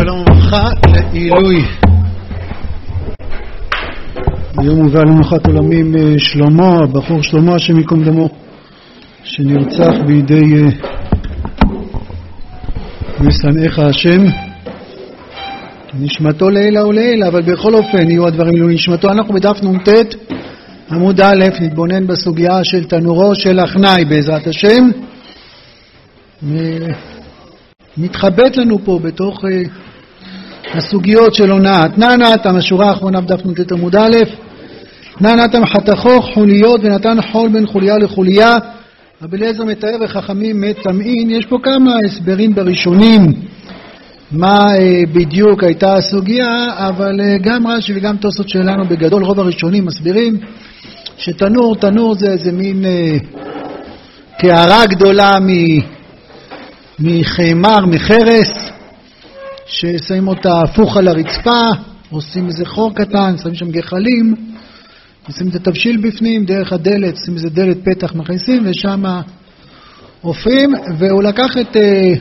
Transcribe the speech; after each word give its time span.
שלום 0.00 0.20
וברכה 0.20 0.70
לעילוי. 0.92 1.64
היום 4.58 4.78
הובא 4.78 5.00
למנוחת 5.00 5.46
עולמים 5.46 5.96
אה, 5.96 6.14
שלמה, 6.18 6.78
הבחור 6.78 7.22
שלמה, 7.22 7.54
השם 7.54 7.78
ייקום 7.78 8.04
דמו, 8.04 8.28
שנרצח 9.24 9.94
בידי 10.06 10.54
אה, 10.54 10.68
משנאיך 13.20 13.78
השם. 13.78 14.24
נשמתו 15.94 16.50
לעילא 16.50 16.80
ולעילא, 16.80 17.28
אבל 17.28 17.42
בכל 17.42 17.74
אופן 17.74 18.10
יהיו 18.10 18.26
הדברים 18.26 18.52
לעילוי 18.52 18.74
נשמתו. 18.74 19.08
אנחנו 19.08 19.34
בדף 19.34 19.62
נ"ט 19.62 19.88
עמוד 20.90 21.20
א', 21.20 21.44
נתבונן 21.60 22.06
בסוגיה 22.06 22.64
של 22.64 22.84
תנורו 22.84 23.34
של 23.34 23.60
אחנאי 23.60 24.04
בעזרת 24.04 24.46
השם. 24.46 24.90
מתחבט 27.96 28.56
לנו 28.56 28.78
פה 28.84 28.98
בתוך 29.02 29.44
הסוגיות 30.74 31.34
של 31.34 31.50
הונאת. 31.50 31.98
נענתם, 31.98 32.56
השורה 32.56 32.88
האחרונה 32.88 33.20
בדף 33.20 33.46
נ"ט 33.46 33.72
עמוד 33.72 33.96
א', 33.96 34.16
נענתם 35.20 35.66
חתכו 35.66 36.22
חוליות 36.22 36.80
ונתן 36.82 37.22
חול 37.32 37.48
בין 37.48 37.66
חוליה 37.66 37.98
לחוליה. 37.98 38.54
רבי 39.22 39.36
אליעזר 39.36 39.64
מתאר 39.64 39.96
וחכמים 40.00 40.60
מטמאין, 40.60 41.30
יש 41.30 41.46
פה 41.46 41.56
כמה 41.62 41.96
הסברים 42.04 42.54
בראשונים 42.54 43.26
מה 44.32 44.74
uh, 44.74 45.08
בדיוק 45.12 45.64
הייתה 45.64 45.94
הסוגיה, 45.94 46.66
אבל 46.88 47.20
uh, 47.20 47.42
גם 47.42 47.66
רש"י 47.66 47.92
וגם 47.96 48.16
תוספות 48.16 48.48
שלנו 48.48 48.84
בגדול, 48.88 49.24
רוב 49.24 49.40
הראשונים 49.40 49.86
מסבירים 49.86 50.36
שתנור, 51.16 51.76
תנור 51.76 52.14
זה 52.14 52.26
איזה 52.26 52.52
מין 52.52 52.84
uh, 52.84 53.24
קערה 54.38 54.86
גדולה 54.86 55.38
מ... 55.40 55.48
מחמר, 56.98 57.86
מחרס, 57.86 58.70
ששמים 59.70 60.28
אותה 60.28 60.60
הפוך 60.62 60.96
על 60.96 61.08
הרצפה, 61.08 61.60
עושים 62.10 62.46
איזה 62.46 62.64
חור 62.64 62.94
קטן, 62.94 63.36
שמים 63.42 63.54
שם 63.54 63.70
גחלים, 63.70 64.34
עושים 65.26 65.48
את 65.48 65.54
התבשיל 65.54 65.96
בפנים, 65.96 66.44
דרך 66.44 66.72
הדלת, 66.72 67.14
עושים 67.14 67.34
איזה 67.34 67.50
דלת 67.50 67.76
פתח 67.84 68.14
מכניסים, 68.14 68.62
ושם 68.66 69.02
עופרים, 70.22 70.74
והוא 70.98 71.22
לקח 71.22 71.56
את... 71.60 71.76
אה, 71.76 72.12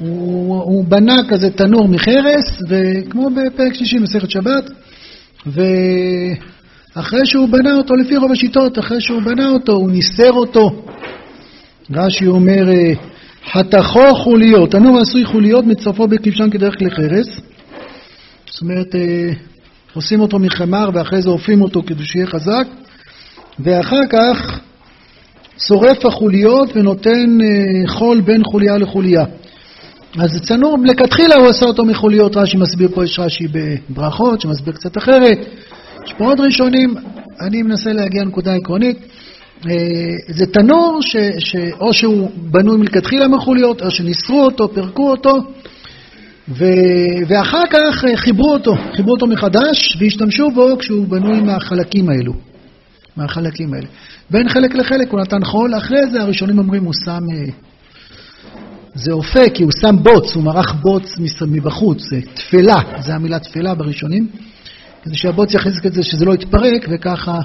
הוא, 0.00 0.62
הוא 0.62 0.84
בנה 0.84 1.16
כזה 1.28 1.50
תנור 1.50 1.88
מחרס, 1.88 2.62
וכמו 2.68 3.30
בפרק 3.30 3.74
שלישי 3.74 3.98
מסכת 3.98 4.30
שבת, 4.30 4.70
ואחרי 5.46 7.26
שהוא 7.26 7.48
בנה 7.48 7.74
אותו, 7.74 7.94
לפי 7.94 8.16
רוב 8.16 8.32
השיטות, 8.32 8.78
אחרי 8.78 9.00
שהוא 9.00 9.22
בנה 9.22 9.48
אותו, 9.48 9.72
הוא 9.72 9.90
ניסר 9.90 10.32
אותו. 10.32 10.84
רש"י 11.90 12.26
אומר, 12.26 12.70
אה, 12.70 12.92
חתכו 13.52 14.14
חוליות, 14.14 14.70
תנור 14.70 15.00
עשוי 15.00 15.24
חוליות 15.24 15.66
מצרפו 15.66 16.08
בכבשן 16.08 16.50
כדרך 16.50 16.78
כלי 16.78 16.90
חרס. 16.90 17.40
זאת 18.46 18.62
אומרת, 18.62 18.94
אה, 18.94 19.30
עושים 19.94 20.20
אותו 20.20 20.38
מחמר 20.38 20.90
ואחרי 20.94 21.22
זה 21.22 21.30
עופים 21.30 21.62
אותו 21.62 21.82
כדי 21.86 22.04
שיהיה 22.04 22.26
חזק, 22.26 22.66
ואחר 23.60 24.06
כך 24.10 24.60
שורף 25.58 26.06
החוליות 26.06 26.70
ונותן 26.76 27.38
אה, 27.40 27.88
חול 27.88 28.20
בין 28.20 28.42
חוליה 28.44 28.78
לחוליה. 28.78 29.24
אז 30.18 30.40
צנור, 30.42 30.78
מלכתחילה 30.78 31.34
הוא 31.34 31.48
עשה 31.48 31.66
אותו 31.66 31.84
מחוליות, 31.84 32.36
רש"י 32.36 32.56
מסביר 32.56 32.88
פה, 32.94 33.04
יש 33.04 33.18
רש"י 33.18 33.46
בברכות, 33.48 34.40
שמסביר 34.40 34.74
קצת 34.74 34.98
אחרת. 34.98 35.38
יש 36.06 36.12
פה 36.18 36.24
עוד 36.24 36.40
ראשונים, 36.40 36.94
אני 37.40 37.62
מנסה 37.62 37.92
להגיע 37.92 38.22
לנקודה 38.22 38.54
עקרונית. 38.54 38.98
אה, 39.66 39.72
זה 40.28 40.46
תנור 40.46 40.98
ש, 41.02 41.16
שאו 41.38 41.92
שהוא 41.92 42.30
בנוי 42.36 42.76
מלכתחילה 42.76 43.28
מחוליות, 43.28 43.82
או 43.82 43.90
שניסרו 43.90 44.44
אותו, 44.44 44.74
פירקו 44.74 45.10
אותו, 45.10 45.36
ו, 46.48 46.64
ואחר 47.28 47.62
כך 47.70 48.04
אה, 48.04 48.16
חיברו 48.16 48.52
אותו, 48.52 48.74
חיברו 48.96 49.12
אותו 49.12 49.26
מחדש, 49.26 49.96
והשתמשו 50.00 50.50
בו 50.50 50.78
כשהוא 50.78 51.06
בנוי 51.08 51.40
מהחלקים 51.40 52.08
האלו, 52.08 52.32
מהחלקים 53.16 53.74
האלה. 53.74 53.86
בין 54.30 54.48
חלק 54.48 54.74
לחלק 54.74 55.10
הוא 55.10 55.20
נתן 55.20 55.44
חול, 55.44 55.76
אחרי 55.76 56.06
זה 56.10 56.22
הראשונים 56.22 56.58
אומרים 56.58 56.84
הוא 56.84 56.94
שם, 57.04 57.22
אה, 57.32 57.52
זה 58.94 59.12
אופה, 59.12 59.50
כי 59.54 59.62
הוא 59.62 59.72
שם 59.80 59.96
בוץ, 60.02 60.34
הוא 60.34 60.44
מרח 60.44 60.72
בוץ 60.72 61.14
מבחוץ, 61.46 62.02
זה 62.10 62.20
תפלה, 62.34 62.80
זה 63.00 63.14
המילה 63.14 63.38
תפלה 63.38 63.74
בראשונים, 63.74 64.28
כדי 65.02 65.16
שהבוץ 65.16 65.54
יכניס 65.54 65.86
את 65.86 65.92
זה 65.92 66.02
שזה 66.02 66.24
לא 66.24 66.34
יתפרק, 66.34 66.86
וככה 66.90 67.38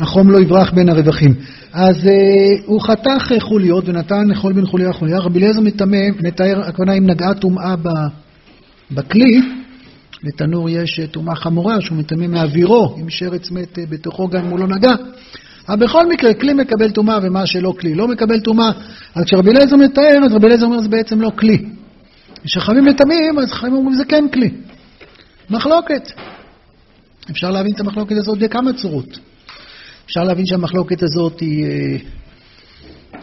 החום 0.00 0.30
לא 0.30 0.40
יברח 0.40 0.70
בין 0.70 0.88
הרווחים. 0.88 1.34
אז 1.72 1.96
uh, 1.96 2.62
הוא 2.66 2.80
חתך 2.80 3.32
אה, 3.32 3.40
חוליות 3.40 3.88
ונתן 3.88 4.34
חול 4.34 4.52
בין 4.52 4.66
חוליה 4.66 4.88
לחוליה. 4.88 5.18
רבי 5.18 5.38
אליעזר 5.38 5.60
מתאר, 6.22 6.60
הכוונה 6.68 6.92
אם 6.92 7.06
נגעה 7.06 7.34
טומאה 7.34 7.74
בכלי, 8.90 9.40
לתנור 10.22 10.70
יש 10.70 11.00
אה, 11.00 11.06
טומאה 11.06 11.34
חמורה 11.34 11.80
שהוא 11.80 11.98
מטמא 11.98 12.26
מאווירו, 12.26 12.96
אם 13.00 13.10
שרץ 13.10 13.50
מת 13.50 13.78
בתוכו 13.90 14.28
גם 14.28 14.44
אם 14.44 14.50
הוא 14.50 14.58
לא 14.58 14.66
נגע. 14.66 14.94
אבל 15.68 15.86
בכל 15.86 16.08
מקרה, 16.08 16.34
כלי 16.34 16.54
מקבל 16.54 16.90
טומאה 16.90 17.18
ומה 17.22 17.46
שלא 17.46 17.74
כלי 17.80 17.94
לא 17.94 18.08
מקבל 18.08 18.40
טומאה. 18.40 18.70
אז 19.14 19.24
כשרבי 19.24 19.50
אליעזר 19.50 19.76
מתאר, 19.76 20.24
אז 20.24 20.34
רבי 20.34 20.46
אליעזר 20.46 20.66
אומר 20.66 20.80
זה 20.80 20.88
בעצם 20.88 21.20
לא 21.20 21.30
כלי. 21.38 21.64
כשחכמים 22.44 22.84
מטמאים, 22.84 23.38
אז 23.38 23.52
חכמים 23.52 23.74
אומרים 23.74 23.96
זה 23.96 24.04
כן 24.04 24.24
כלי. 24.32 24.50
מחלוקת. 25.50 26.12
אפשר 27.30 27.50
להבין 27.50 27.72
את 27.74 27.80
המחלוקת 27.80 28.16
הזאת 28.16 28.38
בכמה 28.38 28.72
צורות. 28.72 29.18
אפשר 30.10 30.24
להבין 30.24 30.46
שהמחלוקת 30.46 31.02
הזאת 31.02 31.40
היא, 31.40 31.64
אה, 31.64 31.96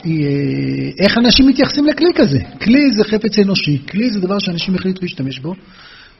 היא 0.03 0.25
אה, 0.25 1.03
איך 1.03 1.17
אנשים 1.17 1.47
מתייחסים 1.47 1.85
לכלי 1.85 2.09
כזה. 2.15 2.39
כלי 2.61 2.93
זה 2.93 3.03
חפץ 3.03 3.39
אנושי, 3.39 3.81
כלי 3.89 4.09
זה 4.09 4.19
דבר 4.19 4.39
שאנשים 4.39 4.75
החליטו 4.75 4.99
להשתמש 5.01 5.39
בו, 5.39 5.53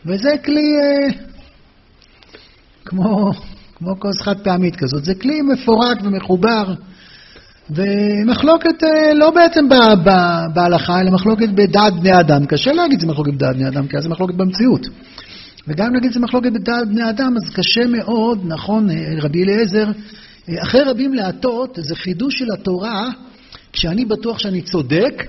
וזה 0.06 0.30
כלי 0.46 0.62
אה, 0.62 1.10
כמו, 2.86 3.32
כמו 3.76 4.00
כוס 4.00 4.22
חד 4.22 4.40
פעמית 4.40 4.76
כזאת. 4.76 5.06
זה 5.06 5.16
כלי 5.16 5.42
מפורק 5.42 5.98
ומחובר, 6.04 6.74
ומחלוקת 7.70 8.84
לא 9.16 9.32
בעצם 9.32 9.70
בהלכה, 10.54 11.02
אלא 11.02 11.12
מחלוקת 11.12 11.50
בדעת 11.50 11.94
בני 11.94 12.20
אדם. 12.20 12.46
קשה 12.46 12.72
להגיד 12.72 13.00
שזה 13.00 13.08
מחלוקת 13.08 13.34
בדעת 13.34 13.56
בני 13.56 13.68
אדם, 13.68 13.88
כי 13.88 13.98
אז 13.98 14.04
זה 14.04 14.10
מחלוקת 14.10 14.36
במציאות. 14.36 14.88
וגם 15.68 15.96
נגיד 15.96 16.12
זה 16.12 16.20
מחלוקת 16.20 16.52
בדעת 16.52 16.88
בני 16.88 17.10
אדם, 17.10 17.34
אז 17.38 17.50
קשה 17.54 17.88
מאוד, 17.88 18.42
נכון, 18.46 18.88
רבי 19.22 19.44
אליעזר 19.44 19.86
אחרי 20.64 20.82
רבים 20.82 21.14
להטות, 21.14 21.80
זה 21.82 21.96
חידוש 21.96 22.40
של 22.40 22.52
התורה, 22.54 23.10
כשאני 23.74 24.06
בטוח 24.06 24.40
שאני 24.40 24.62
צודק, 24.62 25.24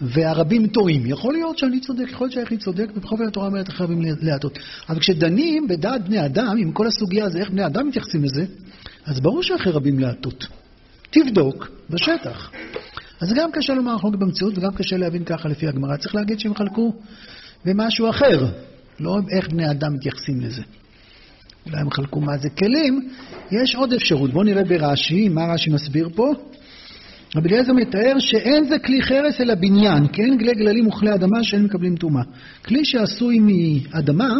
והרבים 0.00 0.66
טועים. 0.66 1.06
יכול 1.06 1.34
להיות 1.34 1.58
שאני 1.58 1.80
צודק, 1.80 2.04
יכול 2.10 2.24
להיות 2.24 2.32
שהיחיד 2.34 2.60
צודק, 2.60 2.86
ובכל 2.96 3.16
זאת 3.16 3.26
התורה 3.26 3.46
אומרת 3.46 3.68
אחרי 3.68 3.86
רבים 3.86 4.02
להטות. 4.22 4.58
אבל 4.88 4.98
כשדנים 4.98 5.68
בדעת 5.68 6.04
בני 6.04 6.24
אדם, 6.24 6.56
עם 6.58 6.72
כל 6.72 6.86
הסוגיה 6.86 7.24
הזו, 7.24 7.38
איך 7.38 7.50
בני 7.50 7.66
אדם 7.66 7.88
מתייחסים 7.88 8.24
לזה, 8.24 8.44
אז 9.06 9.20
ברור 9.20 9.42
שאחרי 9.42 9.72
רבים 9.72 9.98
להטות. 9.98 10.46
תבדוק 11.10 11.70
בשטח. 11.90 12.50
אז 13.20 13.32
גם 13.32 13.52
קשה 13.52 13.74
לומר 13.74 13.92
אנחנו 13.92 14.10
במציאות, 14.10 14.58
וגם 14.58 14.72
קשה 14.74 14.96
להבין 14.96 15.24
ככה 15.24 15.48
לפי 15.48 15.68
הגמרא. 15.68 15.96
צריך 15.96 16.14
להגיד 16.14 16.40
שהם 16.40 16.54
חלקו 16.54 16.92
במשהו 17.64 18.10
אחר, 18.10 18.46
לא 19.00 19.18
איך 19.36 19.48
בני 19.48 19.70
אדם 19.70 19.94
מתייחסים 19.94 20.40
לזה. 20.40 20.62
אולי 21.66 21.80
הם 21.80 21.90
חלקו 21.90 22.20
מה 22.20 22.38
זה 22.38 22.50
כלים, 22.50 23.08
יש 23.50 23.74
עוד 23.74 23.92
אפשרות. 23.92 24.32
בואו 24.32 24.44
נראה 24.44 24.64
ברש"י, 24.64 25.28
מה 25.28 25.44
רש"י 25.54 25.70
מסביר 25.70 26.08
פה. 26.14 26.32
רבי 27.36 27.48
אליעזר 27.48 27.72
מתאר 27.72 28.18
שאין 28.18 28.64
זה 28.64 28.78
כלי 28.78 29.02
חרס 29.02 29.40
אלא 29.40 29.54
בניין, 29.54 30.08
כי 30.08 30.22
אין 30.22 30.38
גלי 30.38 30.54
גללים 30.54 30.86
וכלי 30.86 31.14
אדמה 31.14 31.42
שאין 31.44 31.64
מקבלים 31.64 31.96
טומאה. 31.96 32.22
כלי 32.64 32.84
שעשוי 32.84 33.38
מאדמה, 33.38 34.34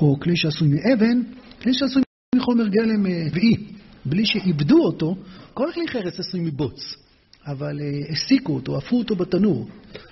או 0.00 0.20
כלי 0.20 0.36
שעשוי 0.36 0.68
מאבן, 0.68 1.20
כלי 1.62 1.74
שעשוי 1.74 2.02
מחומר 2.36 2.68
גלם 2.68 3.02
ואי, 3.32 3.54
אה, 3.54 3.60
בלי 4.04 4.26
שעיבדו 4.26 4.78
אותו, 4.84 5.16
כל 5.54 5.68
כלי 5.74 5.88
חרס 5.88 6.20
עשוי 6.20 6.40
מבוץ, 6.40 7.05
אבל 7.46 7.78
uh, 7.78 8.12
הסיקו 8.12 8.54
אותו, 8.54 8.76
עפו 8.76 8.98
אותו 8.98 9.16
בתנור. 9.16 9.66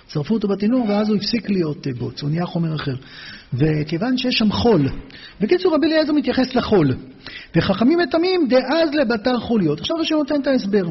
שרפו 0.07 0.33
אותו 0.33 0.47
בתנור 0.47 0.85
ואז 0.89 1.09
הוא 1.09 1.17
הפסיק 1.17 1.49
להיות 1.49 1.87
אה, 1.87 1.93
בוץ, 1.93 2.21
הוא 2.21 2.29
נהיה 2.29 2.45
חומר 2.45 2.75
אחר. 2.75 2.95
וכיוון 3.53 4.17
שיש 4.17 4.35
שם 4.35 4.51
חול, 4.51 4.89
בקיצור 5.41 5.75
רבי 5.75 5.87
אליעזר 5.87 6.13
מתייחס 6.13 6.55
לחול, 6.55 6.93
וחכמים 7.55 7.99
מטמאים 7.99 8.47
דאז 8.47 8.93
לבתר 8.93 9.39
חוליות. 9.39 9.79
עכשיו 9.79 10.01
השם 10.01 10.15
נותן 10.15 10.41
את 10.41 10.47
ההסבר. 10.47 10.83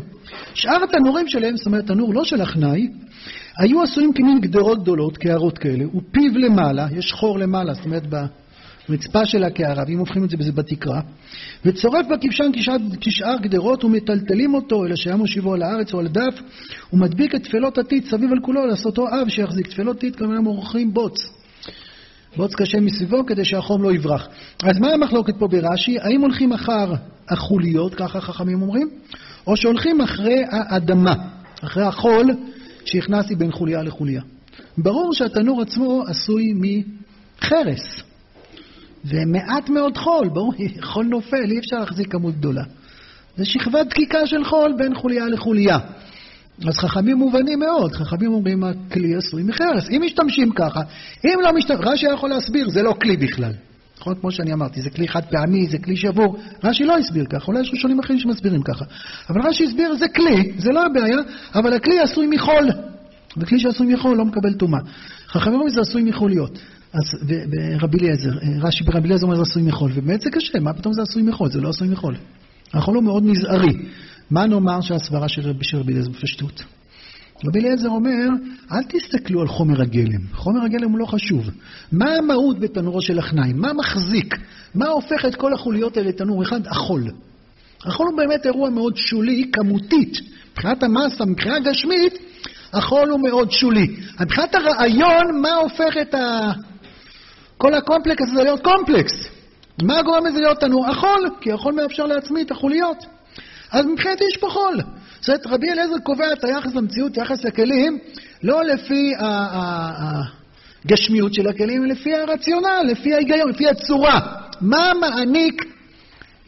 שאר 0.54 0.84
התנורים 0.84 1.28
שלהם, 1.28 1.56
זאת 1.56 1.66
אומרת 1.66 1.86
תנור 1.86 2.14
לא 2.14 2.24
של 2.24 2.42
אחנאי, 2.42 2.88
היו 3.58 3.82
עשויים 3.82 4.12
כמין 4.12 4.40
גדרות 4.40 4.82
גדולות, 4.82 5.18
קערות 5.18 5.58
כאלה, 5.58 5.84
ופיו 5.86 6.38
למעלה, 6.38 6.86
יש 6.96 7.12
חור 7.12 7.38
למעלה, 7.38 7.74
זאת 7.74 7.84
אומרת 7.84 8.06
ברצפה 8.88 9.24
של 9.24 9.44
הקערה, 9.44 9.84
ואם 9.86 9.98
הופכים 9.98 10.24
את 10.24 10.30
זה 10.30 10.36
בזה 10.36 10.52
בתקרה, 10.52 11.00
וצורף 11.64 12.06
בכבשן 12.06 12.50
כשאר 13.00 13.36
גדרות 13.42 13.84
ומטלטלים 13.84 14.54
אותו, 14.54 14.84
אלא 14.84 14.96
שהיה 14.96 15.16
מושיבו 15.16 15.54
על 15.54 15.62
הארץ 15.62 15.94
או 15.94 16.00
על 16.00 16.06
הדף, 16.06 16.40
ומדביק 16.92 17.34
את 17.34 17.42
תפלות 17.42 17.78
הטיט 17.78 18.06
סביב 18.06 18.32
על 18.32 18.38
כולו, 18.42 18.66
לעשותו 18.66 19.06
אב 19.08 19.28
שיחזיק. 19.28 19.66
תפלות 19.66 19.98
טיט 19.98 20.16
כמובן 20.16 20.36
מורחים 20.36 20.94
בוץ. 20.94 21.30
בוץ 22.36 22.54
קשה 22.54 22.80
מסביבו 22.80 23.26
כדי 23.26 23.44
שהחום 23.44 23.82
לא 23.82 23.92
יברח. 23.92 24.28
אז 24.62 24.78
מה 24.78 24.88
המחלוקת 24.88 25.34
פה 25.38 25.48
ברש"י? 25.48 25.98
האם 26.00 26.20
הולכים 26.20 26.52
אחר 26.52 26.92
החוליות, 27.28 27.94
ככה 27.94 28.20
חכמים 28.20 28.62
אומרים, 28.62 28.90
או 29.46 29.56
שהולכים 29.56 30.00
אחרי 30.00 30.42
האדמה, 30.50 31.14
אחרי 31.64 31.84
החול 31.84 32.30
שהכנסתי 32.84 33.34
בין 33.34 33.52
חוליה 33.52 33.82
לחוליה. 33.82 34.22
ברור 34.78 35.14
שהתנור 35.14 35.62
עצמו 35.62 36.04
עשוי 36.06 36.54
מחרס. 36.54 38.02
ומעט 39.04 39.68
מאוד 39.68 39.96
חול, 39.98 40.28
ברור, 40.28 40.54
חול 40.92 41.06
נופל, 41.06 41.50
אי 41.50 41.58
אפשר 41.58 41.76
להחזיק 41.76 42.12
כמות 42.12 42.34
גדולה. 42.34 42.62
זה 43.36 43.44
שכבת 43.44 43.86
דקיקה 43.86 44.26
של 44.26 44.44
חול 44.44 44.74
בין 44.78 44.94
חוליה 44.94 45.26
לחוליה. 45.26 45.78
אז 46.68 46.78
חכמים 46.78 47.16
מובנים 47.16 47.58
מאוד, 47.58 47.92
חכמים 47.92 48.32
אומרים 48.32 48.64
הכלי 48.64 49.14
עשוי 49.16 49.42
מחרס. 49.42 49.90
אם 49.90 50.02
משתמשים 50.04 50.50
ככה, 50.50 50.80
אם 51.24 51.38
לא 51.42 51.52
משתמשים, 51.52 51.88
רש"י 51.88 52.06
יכול 52.14 52.30
להסביר, 52.30 52.70
זה 52.70 52.82
לא 52.82 52.94
כלי 53.02 53.16
בכלל. 53.16 53.52
נכון? 53.98 54.14
כמו 54.20 54.30
שאני 54.30 54.52
אמרתי, 54.52 54.82
זה 54.82 54.90
כלי 54.90 55.08
חד 55.08 55.24
פעמי, 55.24 55.66
זה 55.66 55.78
כלי 55.78 55.96
שבור. 55.96 56.36
רש"י 56.64 56.84
לא 56.84 56.98
הסביר 56.98 57.24
ככה, 57.24 57.46
אולי 57.46 57.60
יש 57.60 57.70
ראשונים 57.72 57.98
אחרים 57.98 58.18
שמסבירים 58.18 58.62
ככה. 58.62 58.84
אבל 59.30 59.40
רש"י 59.40 59.64
הסביר, 59.64 59.94
זה 59.94 60.08
כלי, 60.08 60.52
זה 60.58 60.70
לא 60.72 60.86
הבעיה, 60.86 61.18
אבל 61.54 61.72
הכלי 61.72 62.00
עשוי 62.00 62.26
מחול. 62.26 62.70
וכלי 63.36 63.58
שעשוי 63.58 63.94
מחול 63.94 64.16
לא 64.16 64.24
מקבל 64.24 64.52
טומאה. 64.52 64.80
חכמים 65.28 65.54
אומרים, 65.54 65.70
זה 65.70 65.80
עשוי 65.80 66.02
מחוליות. 66.02 66.58
אז 66.94 67.04
ברבי 67.78 67.98
אליעזר, 67.98 68.30
רש"י 68.60 68.84
ברבי 68.84 69.06
אליעזר 69.06 69.26
אומר 69.26 69.36
זה 69.36 69.42
עשוי 69.42 69.62
מחול, 69.62 69.90
ובאמת 69.94 70.20
זה 70.20 70.30
קשה, 70.30 70.60
מה 70.60 70.72
פתאום 70.72 70.94
זה 70.94 71.02
עשוי 71.02 71.22
מחול? 71.22 71.50
זה 71.50 71.60
לא 71.60 71.68
עשוי 71.68 71.88
מחול. 71.88 72.16
החול 72.74 72.94
הוא 72.94 73.04
מאוד 73.04 73.22
מזערי. 73.22 73.72
מה 74.30 74.46
נאמר 74.46 74.80
שהסברה 74.80 75.28
של 75.28 75.42
רבי 75.80 75.92
אליעזר 75.92 76.10
בפשטות? 76.10 76.62
רבי 77.46 77.60
אליעזר 77.60 77.88
אומר, 77.88 78.28
אל 78.72 78.82
תסתכלו 78.88 79.40
על 79.40 79.48
חומר 79.48 79.82
הגלם, 79.82 80.20
חומר 80.32 80.64
הגלם 80.64 80.90
הוא 80.90 80.98
לא 80.98 81.06
חשוב. 81.06 81.50
מה 81.92 82.10
המהות 82.10 82.58
בתנורו 82.58 83.02
של 83.02 83.18
הכניים? 83.18 83.60
מה 83.60 83.72
מחזיק? 83.72 84.34
מה 84.74 84.86
הופך 84.86 85.24
את 85.24 85.34
כל 85.34 85.54
החוליות 85.54 85.96
האלה 85.96 86.08
לתנור 86.08 86.42
אחד? 86.42 86.66
החול. 86.66 87.10
החול 87.86 88.06
הוא 88.06 88.16
באמת 88.16 88.46
אירוע 88.46 88.70
מאוד 88.70 88.96
שולי, 88.96 89.50
כמותית. 89.52 90.18
מבחינת 90.52 90.82
המסה, 90.82 91.24
מבחינה 91.24 91.60
גשמית, 91.60 92.18
החול 92.72 93.10
הוא 93.10 93.20
מאוד 93.20 93.50
שולי. 93.50 93.96
מבחינת 94.20 94.54
הרעיון, 94.54 95.40
מה 95.42 95.54
הופך 95.54 95.96
את 96.02 96.14
ה... 96.14 96.52
כל 97.58 97.74
הקומפלקס 97.74 98.28
הזה 98.32 98.42
להיות 98.42 98.62
קומפלקס? 98.62 99.12
מה 99.82 100.02
גורם 100.02 100.26
לזה 100.26 100.40
להיות 100.40 100.60
תנור? 100.60 100.86
החול, 100.86 101.30
כי 101.40 101.52
החול 101.52 101.74
מאפשר 101.74 102.06
לעצמי 102.06 102.42
את 102.42 102.50
החוליות. 102.50 103.06
אז 103.72 103.86
מבחינתי 103.86 104.24
יש 104.32 104.36
פה 104.36 104.48
חול. 104.50 104.80
זאת 105.20 105.28
אומרת, 105.28 105.46
רבי 105.46 105.70
אליעזר 105.70 105.98
קובע 106.02 106.32
את 106.32 106.44
היחס 106.44 106.74
למציאות, 106.74 107.16
יחס 107.16 107.44
לכלים, 107.44 107.98
לא 108.42 108.64
לפי 108.64 109.12
הגשמיות 110.84 111.34
של 111.34 111.48
הכלים, 111.48 111.84
אלא 111.84 111.92
לפי 111.92 112.14
הרציונל, 112.14 112.82
לפי 112.90 113.14
ההיגיון, 113.14 113.50
לפי 113.50 113.68
הצורה. 113.68 114.20
מה 114.60 114.92
מעניק 115.00 115.64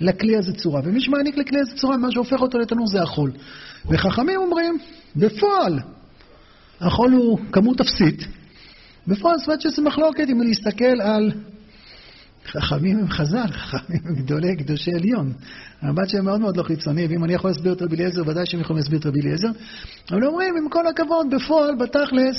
לכלי 0.01 0.37
הזה 0.37 0.53
צורה? 0.53 0.81
ומי 0.85 1.01
שמעניק 1.01 1.37
לכלי 1.37 1.61
הזה 1.61 1.77
צורה, 1.77 1.97
מה 1.97 2.11
שהופך 2.11 2.41
אותו 2.41 2.59
לתנור 2.59 2.87
זה 2.87 3.03
החול. 3.03 3.33
וחכמים 3.91 4.41
אומרים, 4.41 4.79
בפועל, 5.17 5.79
החול 6.81 7.13
הוא 7.13 7.39
כמות 7.53 7.81
אפסית. 7.81 8.27
בפועל, 9.09 9.37
אומרת 9.47 9.61
שזה 9.61 9.83
מחלוקת 9.83 10.27
אם 10.31 10.41
להסתכל 10.41 11.01
על 11.01 11.33
חכמים 12.47 12.99
הם 12.99 13.09
חז"ל, 13.09 13.47
חכמים 13.53 14.01
הם 14.05 14.15
גדולי 14.15 14.57
קדושי 14.57 14.93
עליון. 14.93 15.33
המבט 15.81 16.09
שלהם 16.09 16.25
מאוד 16.25 16.41
מאוד 16.41 16.57
לא 16.57 16.63
חיצוני, 16.63 17.07
ואם 17.07 17.25
אני 17.25 17.35
יכול 17.35 17.51
להסביר 17.51 17.73
את 17.73 17.83
רבי 17.83 17.97
אליעזר, 17.97 18.23
ודאי 18.27 18.47
שהם 18.47 18.61
יכולים 18.61 18.79
להסביר 18.79 18.99
את 18.99 19.07
רבי 19.07 19.21
אליעזר. 19.21 19.49
אבל 20.11 20.25
אומרים, 20.25 20.55
עם 20.57 20.69
כל 20.69 20.87
הכבוד, 20.87 21.27
בפועל, 21.35 21.75
בתכלס, 21.81 22.37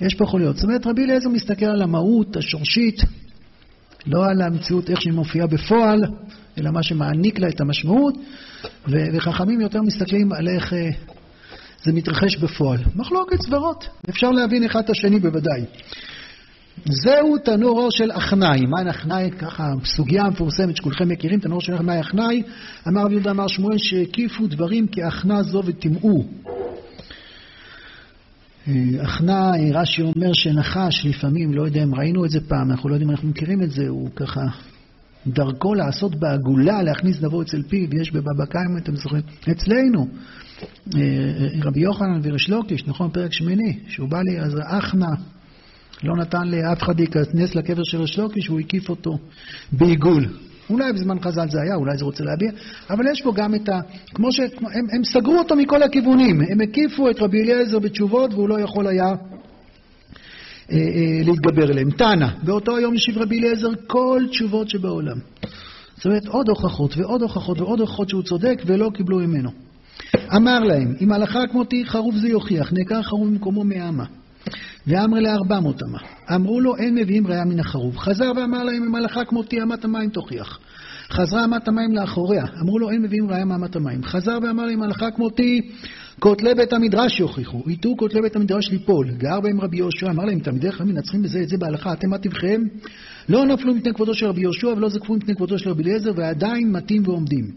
יש 0.00 0.14
פה 0.14 0.26
חוליות. 0.26 0.56
זאת 0.56 0.64
אומרת, 0.64 0.86
רבי 0.86 1.04
אליעזר 1.04 1.28
מסתכל 1.28 1.66
על 1.66 1.82
המהות 1.82 2.36
השורשית, 2.36 3.02
לא 4.06 4.26
על 4.26 4.42
המציאות 4.42 4.90
איך 4.90 5.02
שהיא 5.02 5.12
מופיעה 5.12 5.46
בפועל, 5.46 6.04
אלא 6.58 6.70
מה 6.70 6.82
שמעניק 6.82 7.38
לה 7.38 7.48
את 7.48 7.60
המשמעות, 7.60 8.14
וחכמים 8.88 9.60
יותר 9.60 9.82
מסתכלים 9.82 10.32
על 10.32 10.48
איך 10.48 10.72
אה, 10.72 10.90
זה 11.84 11.92
מתרחש 11.92 12.36
בפועל. 12.36 12.80
מחלוקת 12.96 13.42
סברות, 13.42 13.88
אפשר 14.10 14.30
להבין 14.30 14.64
אחד 14.64 14.80
את 14.84 14.90
השני 14.90 15.20
בוודאי. 15.20 15.64
זהו 16.84 17.38
תנור 17.38 17.78
אור 17.78 17.90
של 17.90 18.10
אחנאי. 18.12 18.60
מה 18.66 18.90
אחנאי? 18.90 19.30
ככה, 19.38 19.72
סוגיה 19.84 20.24
מפורסמת 20.24 20.76
שכולכם 20.76 21.08
מכירים, 21.08 21.40
תנור 21.40 21.60
של 21.60 21.74
אחנאי 21.74 22.00
אחנאי. 22.00 22.42
אמר 22.88 23.02
רבי 23.02 23.14
יהודה 23.14 23.30
אמר 23.30 23.46
שמואל 23.46 23.78
שהקיפו 23.78 24.46
דברים 24.46 24.86
כאחנה 24.86 25.42
זו 25.42 25.62
וטימאו. 25.66 26.24
אחנה, 29.02 29.50
רש"י 29.74 30.02
אומר 30.02 30.32
שנחש 30.32 31.06
לפעמים, 31.06 31.54
לא 31.54 31.62
יודע 31.62 31.82
אם 31.82 31.94
ראינו 31.94 32.24
את 32.24 32.30
זה 32.30 32.40
פעם, 32.48 32.70
אנחנו 32.70 32.88
לא 32.88 32.94
יודעים 32.94 33.08
אם 33.08 33.14
אנחנו 33.14 33.28
מכירים 33.28 33.62
את 33.62 33.70
זה, 33.70 33.88
הוא 33.88 34.10
ככה, 34.16 34.40
דרכו 35.26 35.74
לעשות 35.74 36.14
בעגולה, 36.14 36.82
להכניס 36.82 37.18
דבו 37.18 37.42
אצל 37.42 37.62
פיו, 37.62 38.00
יש 38.00 38.12
בבבא 38.12 38.44
קיימא, 38.50 38.78
אתם 38.78 38.96
זוכרים, 38.96 39.22
אצלנו, 39.50 40.00
אה, 40.00 40.47
רבי 41.62 41.80
יוחנן 41.80 42.20
וריש 42.22 42.50
לוקיש, 42.50 42.86
נכון, 42.86 43.10
פרק 43.10 43.32
שמיני, 43.32 43.78
שהוא 43.88 44.08
בא 44.08 44.20
לי, 44.22 44.40
אז 44.40 44.58
אחנה, 44.64 45.14
לא 46.02 46.16
נתן 46.16 46.48
לאף 46.48 46.82
אחד 46.82 47.00
להיכנס 47.00 47.54
לקבר 47.54 47.82
של 47.84 48.00
ריש 48.00 48.18
לוקיש, 48.18 48.46
הוא 48.46 48.60
הקיף 48.60 48.88
אותו 48.88 49.18
בעיגול. 49.72 50.26
אולי 50.70 50.92
בזמן 50.92 51.20
חז"ל 51.20 51.50
זה 51.50 51.60
היה, 51.60 51.74
אולי 51.74 51.98
זה 51.98 52.04
רוצה 52.04 52.24
להביע, 52.24 52.50
אבל 52.90 53.06
יש 53.12 53.22
פה 53.22 53.32
גם 53.34 53.54
את 53.54 53.68
ה... 53.68 53.80
כמו 54.14 54.32
שהם 54.32 54.86
הם 54.92 55.04
סגרו 55.04 55.38
אותו 55.38 55.56
מכל 55.56 55.82
הכיוונים, 55.82 56.40
הם 56.40 56.60
הקיפו 56.60 57.10
את 57.10 57.20
רבי 57.20 57.42
אליעזר 57.42 57.78
בתשובות 57.78 58.34
והוא 58.34 58.48
לא 58.48 58.60
יכול 58.60 58.86
היה 58.86 59.06
אה, 59.06 60.76
אה, 60.76 61.20
להתגבר 61.24 61.70
אליהם. 61.70 61.90
תנא, 61.90 62.28
באותו 62.42 62.78
יום 62.78 62.94
השיב 62.94 63.18
רבי 63.18 63.38
אליעזר 63.38 63.70
כל 63.86 64.22
תשובות 64.30 64.70
שבעולם. 64.70 65.16
זאת 65.96 66.06
אומרת, 66.06 66.26
עוד 66.26 66.48
הוכחות 66.48 66.96
ועוד 66.96 67.22
הוכחות 67.22 67.60
ועוד 67.60 67.80
הוכחות 67.80 68.08
שהוא 68.08 68.22
צודק 68.22 68.62
ולא 68.66 68.90
קיבלו 68.94 69.18
ממנו. 69.18 69.67
אמר 70.36 70.58
להם, 70.58 70.94
אם 71.00 71.12
הלכה 71.12 71.40
כמותי 71.50 71.84
חרוב 71.86 72.16
זה 72.16 72.28
יוכיח, 72.28 72.72
נעקר 72.72 73.02
חרוב 73.02 73.28
במקומו 73.28 73.64
מאמה. 73.64 74.04
ואמר 74.86 75.20
לארבע 75.20 75.60
מאות 75.60 75.82
אמה. 75.82 75.98
אמרו 76.34 76.60
לו, 76.60 76.76
אין 76.76 76.94
מביאים 76.94 77.26
ראיה 77.26 77.44
מן 77.44 77.60
החרוב. 77.60 77.96
חזר 77.96 78.32
ואמר 78.36 78.64
להם, 78.64 78.82
אם 78.84 78.94
הלכה 78.94 79.24
כמותי 79.24 79.62
אמת 79.62 79.84
המים 79.84 80.10
תוכיח. 80.10 80.58
חזרה 81.12 81.44
אמת 81.44 81.68
המים 81.68 81.94
לאחוריה. 81.94 82.44
אמרו 82.60 82.78
לו, 82.78 82.90
אין 82.90 83.02
מביאים 83.02 83.30
ראיה 83.30 83.44
מאמת 83.44 83.76
המים. 83.76 84.04
חזר 84.04 84.38
ואמר 84.42 84.66
להם, 84.66 84.82
הלכה 84.82 85.10
כמותי, 85.10 85.60
כותלי 86.20 86.54
בית 86.54 86.72
המדרש 86.72 87.20
יוכיחו. 87.20 87.62
יטעו 87.66 87.96
כותלי 87.96 88.22
בית 88.22 88.36
המדרש 88.36 88.70
ליפול. 88.70 89.10
גר 89.10 89.40
בהם 89.40 89.60
רבי 89.60 89.76
יהושע, 89.76 90.10
אמר 90.10 90.24
להם, 90.24 90.40
תלמידי 90.40 90.72
חכמים 90.72 90.94
מנצחים 90.94 91.22
בזה 91.22 91.40
את 91.40 91.48
זה 91.48 91.56
בהלכה, 91.58 91.92
אתם 91.92 92.10
מה 92.10 92.18
טבעכם? 92.18 92.62
לא 93.28 93.46
נפלו 93.46 93.74
מפני 93.74 93.94
כבודו 93.94 94.14
של 94.14 94.26
רבי 94.26 94.40
יהושע 94.40 94.66
ולא 94.66 94.88
זקפו 94.88 95.14
מפני 95.14 95.34
כבודו 95.34 95.58
של 95.58 95.70
רבי 95.70 95.82
אליעזר, 95.82 96.12
ועדיין 96.16 96.72
מתים 96.72 97.02
ועומדים. 97.04 97.50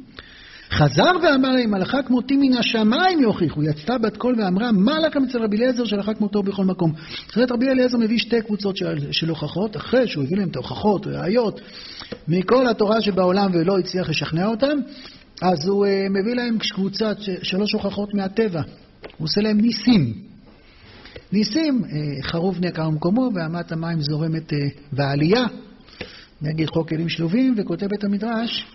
חזר 0.72 1.12
ואמר 1.24 1.52
להם, 1.52 1.74
הלכה 1.74 2.04
כמותי 2.04 2.38
מן 2.38 2.58
השמיים 2.58 3.20
יוכיחו. 3.20 3.64
יצתה 3.64 3.98
בת 3.98 4.18
קול 4.18 4.36
ואמרה, 4.40 4.72
מה 4.72 5.00
לכם 5.00 5.24
אצל 5.24 5.44
רבי 5.44 5.58
אליעזר 5.58 5.86
שהלכה 5.86 6.14
כמותו 6.14 6.44
בכל 6.44 6.66
מקום? 6.66 6.94
אחרת 7.32 7.52
רבי 7.52 7.70
אליעזר 7.70 7.98
מביא 7.98 8.18
שתי 8.18 8.42
קבוצות 8.42 8.78
של, 8.78 9.12
של 9.12 9.30
הוכחות, 9.30 9.78
אחרי 9.78 10.08
שהוא 10.08 10.24
הביא 10.24 10.38
להם 10.38 10.50
את 10.50 10.56
ההוכחות, 10.56 11.08
ראיות, 11.08 11.62
מכל 12.28 12.68
התורה 12.68 13.02
שבעולם 13.02 13.52
ולא 13.54 13.80
הצליח 13.80 14.10
לשכנע 14.10 14.48
אותם, 14.48 14.78
אז 15.42 15.68
הוא 15.68 15.86
uh, 15.86 15.90
מביא 16.10 16.36
להם 16.36 16.58
קבוצת 16.74 17.18
שלוש 17.44 17.74
הוכחות 17.74 18.14
מהטבע. 18.14 18.62
הוא 19.18 19.26
עושה 19.26 19.42
להם 19.42 19.62
ניסים. 19.62 20.14
ניסים, 21.32 21.82
uh, 21.84 22.24
חרוב 22.24 22.60
נעקר 22.60 22.90
במקומו 22.90 23.30
ואמת 23.36 23.72
המים 23.72 24.02
זורמת 24.02 24.54
uh, 24.54 24.56
בעלייה, 24.92 25.46
נגיד 26.42 26.70
חוק 26.70 26.90
כלים 26.90 27.10
שלובים, 27.10 27.56
וכותב 27.58 27.88
את 27.94 28.04
המדרש, 28.04 28.66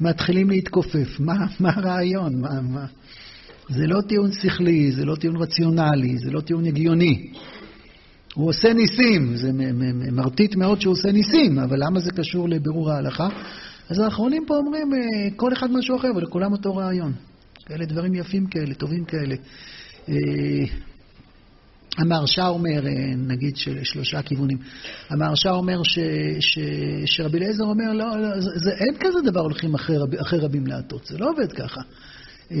מתחילים 0.00 0.50
להתכופף. 0.50 1.20
מה, 1.20 1.46
מה 1.60 1.70
הרעיון? 1.74 2.40
מה, 2.40 2.60
מה? 2.60 2.86
זה 3.68 3.86
לא 3.86 4.00
טיעון 4.00 4.32
שכלי, 4.32 4.92
זה 4.92 5.04
לא 5.04 5.16
טיעון 5.16 5.36
רציונלי, 5.36 6.18
זה 6.18 6.30
לא 6.30 6.40
טיעון 6.40 6.64
הגיוני. 6.66 7.32
הוא 8.34 8.48
עושה 8.48 8.72
ניסים, 8.72 9.36
זה 9.36 9.50
מרטיט 10.12 10.56
מאוד 10.56 10.80
שהוא 10.80 10.92
עושה 10.92 11.12
ניסים, 11.12 11.58
אבל 11.58 11.76
למה 11.86 12.00
זה 12.00 12.10
קשור 12.10 12.48
לבירור 12.48 12.90
ההלכה? 12.90 13.28
אז 13.88 13.98
האחרונים 13.98 14.44
פה 14.46 14.56
אומרים, 14.56 14.94
אה, 14.94 15.30
כל 15.36 15.52
אחד 15.52 15.70
משהו 15.70 15.96
אחר, 15.96 16.10
אבל 16.14 16.22
לכולם 16.22 16.52
אותו 16.52 16.76
רעיון. 16.76 17.12
כאלה 17.66 17.84
דברים 17.84 18.14
יפים 18.14 18.46
כאלה, 18.46 18.74
טובים 18.74 19.04
כאלה. 19.04 19.36
המהרש"א 21.98 22.46
אומר, 22.46 22.86
אה, 22.86 23.14
נגיד 23.16 23.56
שלושה 23.82 24.22
כיוונים, 24.22 24.58
המהרש"א 25.10 25.50
אומר 25.50 25.82
ש, 25.82 25.98
ש, 26.40 26.58
שרבי 27.06 27.38
אליעזר 27.38 27.64
אומר, 27.64 27.92
לא, 27.92 28.20
לא 28.20 28.40
זה, 28.40 28.50
זה, 28.54 28.70
אין 28.70 28.94
כזה 29.00 29.30
דבר 29.30 29.40
הולכים 29.40 29.74
אחרי, 29.74 29.96
רב, 29.96 30.14
אחרי 30.14 30.38
רבים 30.38 30.66
להטות, 30.66 31.06
זה 31.06 31.18
לא 31.18 31.30
עובד 31.30 31.52
ככה. 31.52 31.80
אה, 32.52 32.56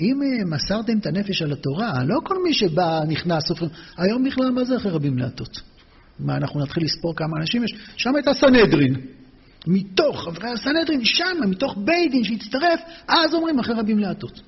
אם 0.00 0.20
אה, 0.22 0.44
מסרתם 0.44 0.98
את 0.98 1.06
הנפש 1.06 1.42
על 1.42 1.52
התורה, 1.52 2.04
לא 2.04 2.20
כל 2.24 2.42
מי 2.44 2.54
שבא 2.54 3.00
נכנס, 3.08 3.44
סופרים, 3.48 3.70
היום 3.96 4.24
בכלל 4.24 4.50
מה 4.50 4.64
זה 4.64 4.76
אחרי 4.76 4.92
רבים 4.92 5.18
להטות? 5.18 5.60
מה, 6.18 6.36
אנחנו 6.36 6.60
נתחיל 6.60 6.84
לספור 6.84 7.16
כמה 7.16 7.40
אנשים 7.40 7.64
יש? 7.64 7.74
שם 7.96 8.14
הייתה 8.14 8.34
סנהדרין. 8.34 8.94
מתוך 9.66 10.24
חברי 10.24 10.50
הסנהדרין, 10.50 11.04
שם, 11.04 11.50
מתוך 11.50 11.76
בית 11.84 12.10
דין 12.10 12.24
שהצטרף, 12.24 12.80
אז 13.08 13.34
אומרים 13.34 13.58
אחרי 13.58 13.74
רבים 13.74 13.98
להטות. 13.98 14.40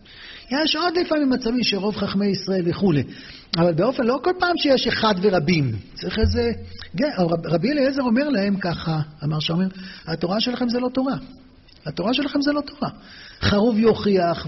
יש 0.51 0.77
עוד 0.77 0.99
לפעמים 0.99 1.31
מצבים 1.31 1.63
שרוב 1.63 1.97
חכמי 1.97 2.27
ישראל 2.27 2.63
וכולי. 2.65 3.03
אבל 3.57 3.75
באופן, 3.75 4.05
לא 4.05 4.19
כל 4.23 4.33
פעם 4.39 4.57
שיש 4.57 4.87
אחד 4.87 5.15
ורבים. 5.23 5.73
צריך 5.95 6.19
איזה... 6.19 6.53
רבי 7.45 7.73
אליעזר 7.73 8.03
אומר 8.03 8.29
להם 8.29 8.57
ככה, 8.57 9.01
אמר 9.25 9.41
שאומר, 9.41 9.67
התורה 10.07 10.41
שלכם 10.41 10.69
זה 10.69 10.81
לא 10.81 10.89
תורה. 10.89 11.17
התורה 11.87 12.15
שלכם 12.15 12.41
זה 12.41 12.53
לא 12.53 12.61
תורה. 12.61 12.91
חרוב 13.41 13.79
יוכיח, 13.79 14.47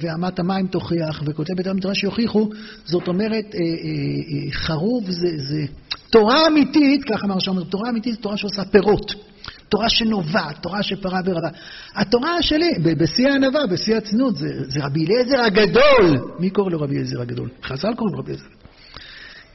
ואמת 0.00 0.38
המים 0.38 0.66
תוכיח, 0.66 1.22
וכותב 1.26 1.54
בית 1.56 1.66
המדרש 1.66 2.04
יוכיחו, 2.04 2.48
זאת 2.84 3.08
אומרת, 3.08 3.54
אה, 3.54 3.60
אה, 3.60 3.64
אה, 3.64 4.52
חרוב 4.52 5.10
זה, 5.10 5.28
זה 5.36 5.64
תורה 6.10 6.46
אמיתית, 6.46 7.04
ככה 7.04 7.26
אמר 7.26 7.38
שאומר, 7.38 7.64
תורה 7.64 7.90
אמיתית 7.90 8.14
זה 8.14 8.20
תורה 8.20 8.36
שעושה 8.36 8.64
פירות. 8.64 9.29
תורה 9.70 9.88
שנובעת, 9.88 10.62
תורה 10.62 10.82
שפרה 10.82 11.20
ורבה. 11.24 11.48
התורה 11.94 12.42
שלי, 12.42 12.70
בשיא 12.98 13.28
הענווה, 13.28 13.66
בשיא 13.66 13.96
הצנות, 13.96 14.36
זה, 14.36 14.48
זה 14.68 14.84
רבי 14.84 15.06
אליעזר 15.06 15.40
הגדול. 15.40 16.32
מי 16.38 16.50
קורא 16.50 16.70
לו 16.70 16.80
רבי 16.80 16.94
אליעזר 16.94 17.20
הגדול? 17.20 17.48
חז"ל 17.62 17.94
קוראים 17.94 18.14
לו 18.14 18.20
רבי 18.20 18.32
אליעזר. 18.32 18.48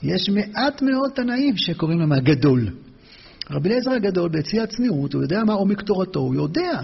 יש 0.03 0.29
מעט 0.29 0.81
מאוד 0.81 1.11
תנאים 1.11 1.57
שקוראים 1.57 1.99
להם 1.99 2.11
הגדול. 2.11 2.69
רבי 3.51 3.69
אליעזר 3.69 3.91
הגדול, 3.91 4.29
בשיא 4.29 4.61
הצניעות, 4.61 5.13
הוא 5.13 5.21
יודע 5.21 5.43
מה 5.43 5.53
עומק 5.53 5.81
תורתו, 5.81 6.19
הוא 6.19 6.35
יודע. 6.35 6.81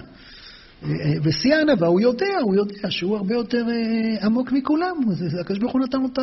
בשיא 1.23 1.55
הענווה 1.55 1.87
הוא 1.87 2.01
יודע, 2.01 2.37
הוא 2.41 2.55
יודע 2.55 2.89
שהוא 2.89 3.17
הרבה 3.17 3.35
יותר 3.35 3.65
אה, 3.69 4.25
עמוק 4.25 4.51
מכולם. 4.51 4.95
הקדוש 5.39 5.59
ברוך 5.59 5.73
הוא 5.73 5.81
נתן 5.81 6.01
לו 6.01 6.07
את 6.13 6.19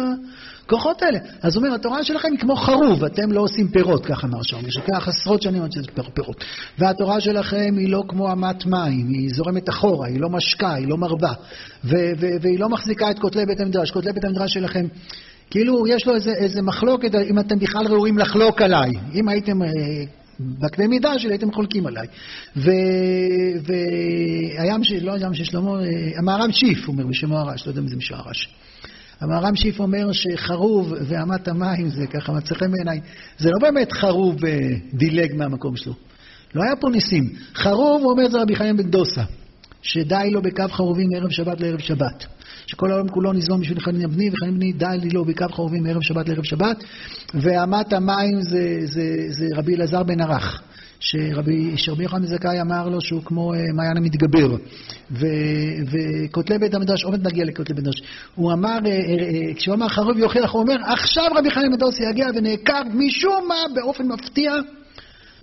הכוחות 0.66 1.02
האלה. 1.02 1.18
אז 1.42 1.56
הוא 1.56 1.64
אומר, 1.64 1.74
התורה 1.74 2.04
שלכם 2.04 2.28
היא 2.32 2.38
כמו 2.38 2.56
חרוב, 2.56 3.04
אתם 3.04 3.32
לא 3.32 3.40
עושים 3.40 3.68
פירות, 3.68 4.06
ככה 4.06 4.26
אמר 4.26 4.42
שם. 4.42 4.70
שכך 4.70 5.08
עשרות 5.08 5.42
שנים 5.42 5.62
עד 5.62 5.72
שזה 5.72 5.86
פירות. 6.14 6.44
והתורה 6.78 7.20
שלכם 7.20 7.74
היא 7.76 7.88
לא 7.88 8.04
כמו 8.08 8.32
אמת 8.32 8.66
מים, 8.66 9.08
היא 9.08 9.30
זורמת 9.34 9.68
אחורה, 9.68 10.06
היא 10.06 10.20
לא 10.20 10.28
משקה, 10.28 10.74
היא 10.74 10.88
לא 10.88 10.96
מרבה. 10.96 11.32
והיא 12.40 12.58
לא 12.58 12.68
מחזיקה 12.68 13.10
את 13.10 13.18
כותלי 13.18 13.46
בית 13.46 13.60
המדרש. 13.60 13.90
כותלי 13.90 14.12
בית 14.12 14.24
המדרש 14.24 14.54
שלכם 14.54 14.86
כאילו 15.50 15.86
יש 15.86 16.06
לו 16.06 16.14
איזה, 16.14 16.30
איזה 16.30 16.62
מחלוקת, 16.62 17.14
אם 17.14 17.38
אתם 17.38 17.58
בכלל 17.58 17.86
ראויים 17.86 18.18
לחלוק 18.18 18.62
עליי. 18.62 18.90
אם 19.14 19.28
הייתם 19.28 19.62
אה, 19.62 19.68
בקנה 20.40 20.88
מידה 20.88 21.18
שלי 21.18 21.32
הייתם 21.32 21.52
חולקים 21.52 21.86
עליי. 21.86 22.06
והים 22.56 22.74
של, 24.84 25.04
לא 25.04 25.12
הים 25.12 25.34
של 25.34 25.44
שלמה, 25.44 25.70
אה, 25.70 26.18
המהר"ם 26.18 26.52
שיף 26.52 26.88
אומר 26.88 27.06
בשם 27.06 27.32
הרש, 27.32 27.66
לא 27.66 27.70
יודע 27.70 27.80
אם 27.80 27.88
זה 27.88 27.96
משם 27.96 28.14
הרש. 28.14 28.48
המהר"ם 29.20 29.56
שיף 29.56 29.80
אומר 29.80 30.12
שחרוב 30.12 30.92
ואמת 31.08 31.48
המים 31.48 31.88
זה 31.88 32.06
ככה 32.06 32.32
מצא 32.32 32.54
חן 32.54 32.70
בעיניי, 32.72 33.00
זה 33.38 33.50
לא 33.50 33.58
באמת 33.62 33.92
חרוב 33.92 34.44
אה, 34.44 34.58
דילג 34.94 35.34
מהמקום 35.34 35.76
שלו. 35.76 35.94
לא 36.54 36.62
היה 36.62 36.76
פה 36.76 36.88
ניסים. 36.88 37.32
חרוב, 37.54 38.04
אומר 38.04 38.28
זה 38.28 38.42
רבי 38.42 38.56
חיים 38.56 38.76
בן 38.76 38.90
דוסה, 38.90 39.22
שדי 39.82 40.30
לו 40.30 40.42
בקו 40.42 40.68
חרובים 40.68 41.08
מערב 41.12 41.30
שבת 41.30 41.60
לערב 41.60 41.78
שבת. 41.78 42.26
שכל 42.68 42.90
העולם 42.90 43.08
כולו 43.08 43.32
ניזום 43.32 43.60
בשביל 43.60 43.80
חנין 43.80 44.10
בני, 44.10 44.30
וחנין 44.32 44.54
בני 44.54 44.72
די 44.72 44.98
לי 45.00 45.10
לו 45.10 45.24
בקו 45.24 45.46
חרובים 45.52 45.82
מערב 45.82 46.02
שבת 46.02 46.28
לערב 46.28 46.42
שבת, 46.42 46.84
ואמת 47.34 47.92
המים 47.92 48.40
זה, 48.40 48.78
זה, 48.84 49.26
זה 49.28 49.46
רבי 49.56 49.76
אלעזר 49.76 50.02
בן 50.02 50.20
ערך. 50.20 50.62
שרבי, 51.00 51.74
יוחנן 52.00 52.26
זכאי 52.26 52.60
אמר 52.60 52.88
לו 52.88 53.00
שהוא 53.00 53.22
כמו 53.24 53.54
אה, 53.54 53.58
מעיין 53.74 53.96
המתגבר. 53.96 54.56
וכותלי 55.90 56.58
בית 56.58 56.74
המדרש, 56.74 57.04
עומד 57.04 57.26
נגיע 57.26 57.44
לכותלי 57.44 57.74
בית 57.74 57.86
המדרש, 57.86 58.02
הוא 58.34 58.52
אמר, 58.52 58.78
אה, 58.86 58.90
אה, 58.90 59.54
כשהוא 59.54 59.74
אמר 59.74 59.88
חרוב 59.88 60.18
יוכיח, 60.18 60.50
הוא 60.50 60.62
אומר, 60.62 60.76
עכשיו 60.84 61.24
רבי 61.34 61.50
חיים 61.50 61.70
בן 61.72 61.78
דוסי 61.78 62.02
יגיע 62.10 62.26
ונעקר 62.34 62.82
משום 62.94 63.48
מה 63.48 63.74
באופן 63.74 64.06
מפתיע 64.06 64.52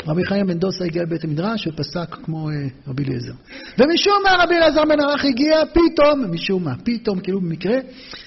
רבי 0.07 0.25
חיים 0.25 0.47
בן 0.47 0.57
דוסה 0.57 0.85
הגיע 0.85 1.03
לבית 1.03 1.23
המדרש 1.23 1.67
ופסק 1.67 2.15
כמו 2.23 2.49
אה, 2.49 2.55
רבי 2.87 3.03
אליעזר. 3.03 3.33
ומשום 3.77 4.13
מה 4.23 4.43
רבי 4.43 4.55
אליעזר 4.55 4.85
בן 4.85 4.99
ערך 4.99 5.25
הגיע 5.25 5.65
פתאום, 5.65 6.31
משום 6.31 6.63
מה, 6.63 6.75
פתאום, 6.83 7.19
כאילו 7.19 7.41
במקרה, 7.41 7.77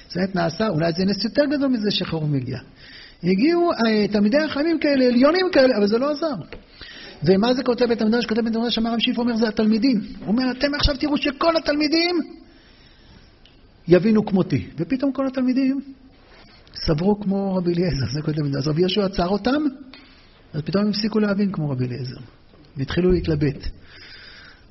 זה 0.08 0.20
באמת 0.20 0.34
נעשה, 0.34 0.68
אולי 0.68 0.92
זה 0.96 1.04
נס 1.04 1.24
יותר 1.24 1.44
גדול 1.44 1.68
מזה 1.68 1.90
שחרום 1.90 2.34
הגיע. 2.34 2.58
הגיעו 3.22 3.72
אה, 3.72 4.08
תלמידי 4.08 4.38
החיים 4.38 4.78
כאלה, 4.78 5.04
עליונים 5.04 5.46
כאלה, 5.52 5.76
אבל 5.78 5.86
זה 5.86 5.98
לא 5.98 6.10
עזר. 6.10 6.34
ומה 7.22 7.54
זה 7.54 7.62
כותב 7.62 7.84
בית 7.84 8.02
המדרש? 8.02 8.26
כותב 8.26 8.40
בית 8.40 8.56
המדרש, 8.56 8.78
אמר 8.78 8.92
רב 8.92 8.98
שיף 8.98 9.18
אומר, 9.18 9.36
זה 9.36 9.48
התלמידים. 9.48 10.00
הוא 10.18 10.28
אומר, 10.28 10.50
אתם 10.50 10.74
עכשיו 10.74 10.96
תראו 10.96 11.16
שכל 11.16 11.56
התלמידים 11.56 12.16
יבינו 13.88 14.26
כמותי. 14.26 14.66
ופתאום 14.78 15.12
כל 15.12 15.26
התלמידים 15.26 15.80
סברו 16.74 17.20
כמו 17.20 17.54
רבי 17.54 17.72
אליעזר, 17.72 18.06
זה 18.12 18.22
כותב 18.22 18.36
בית 18.36 18.44
המדרש. 18.44 18.68
רבי 18.68 18.80
יהושע 18.80 19.04
עצר 19.04 19.28
אותם, 19.28 19.62
אז 20.52 20.62
פתאום 20.62 20.84
הם 20.84 20.90
הפסיקו 20.90 21.18
להבין 21.18 21.52
כמו 21.52 21.70
רבי 21.70 21.86
אליעזר, 21.86 22.20
והתחילו 22.76 23.10
להתלבט. 23.12 23.68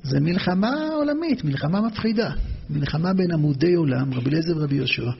זה 0.02 0.20
מלחמה 0.20 0.88
עולמית, 0.94 1.44
מלחמה 1.44 1.80
מפחידה. 1.80 2.30
מלחמה 2.70 3.12
בין 3.12 3.32
עמודי 3.32 3.74
עולם, 3.74 4.14
רבי 4.14 4.30
אליעזר 4.30 4.56
ורבי 4.56 4.76
יהושע, 4.76 5.10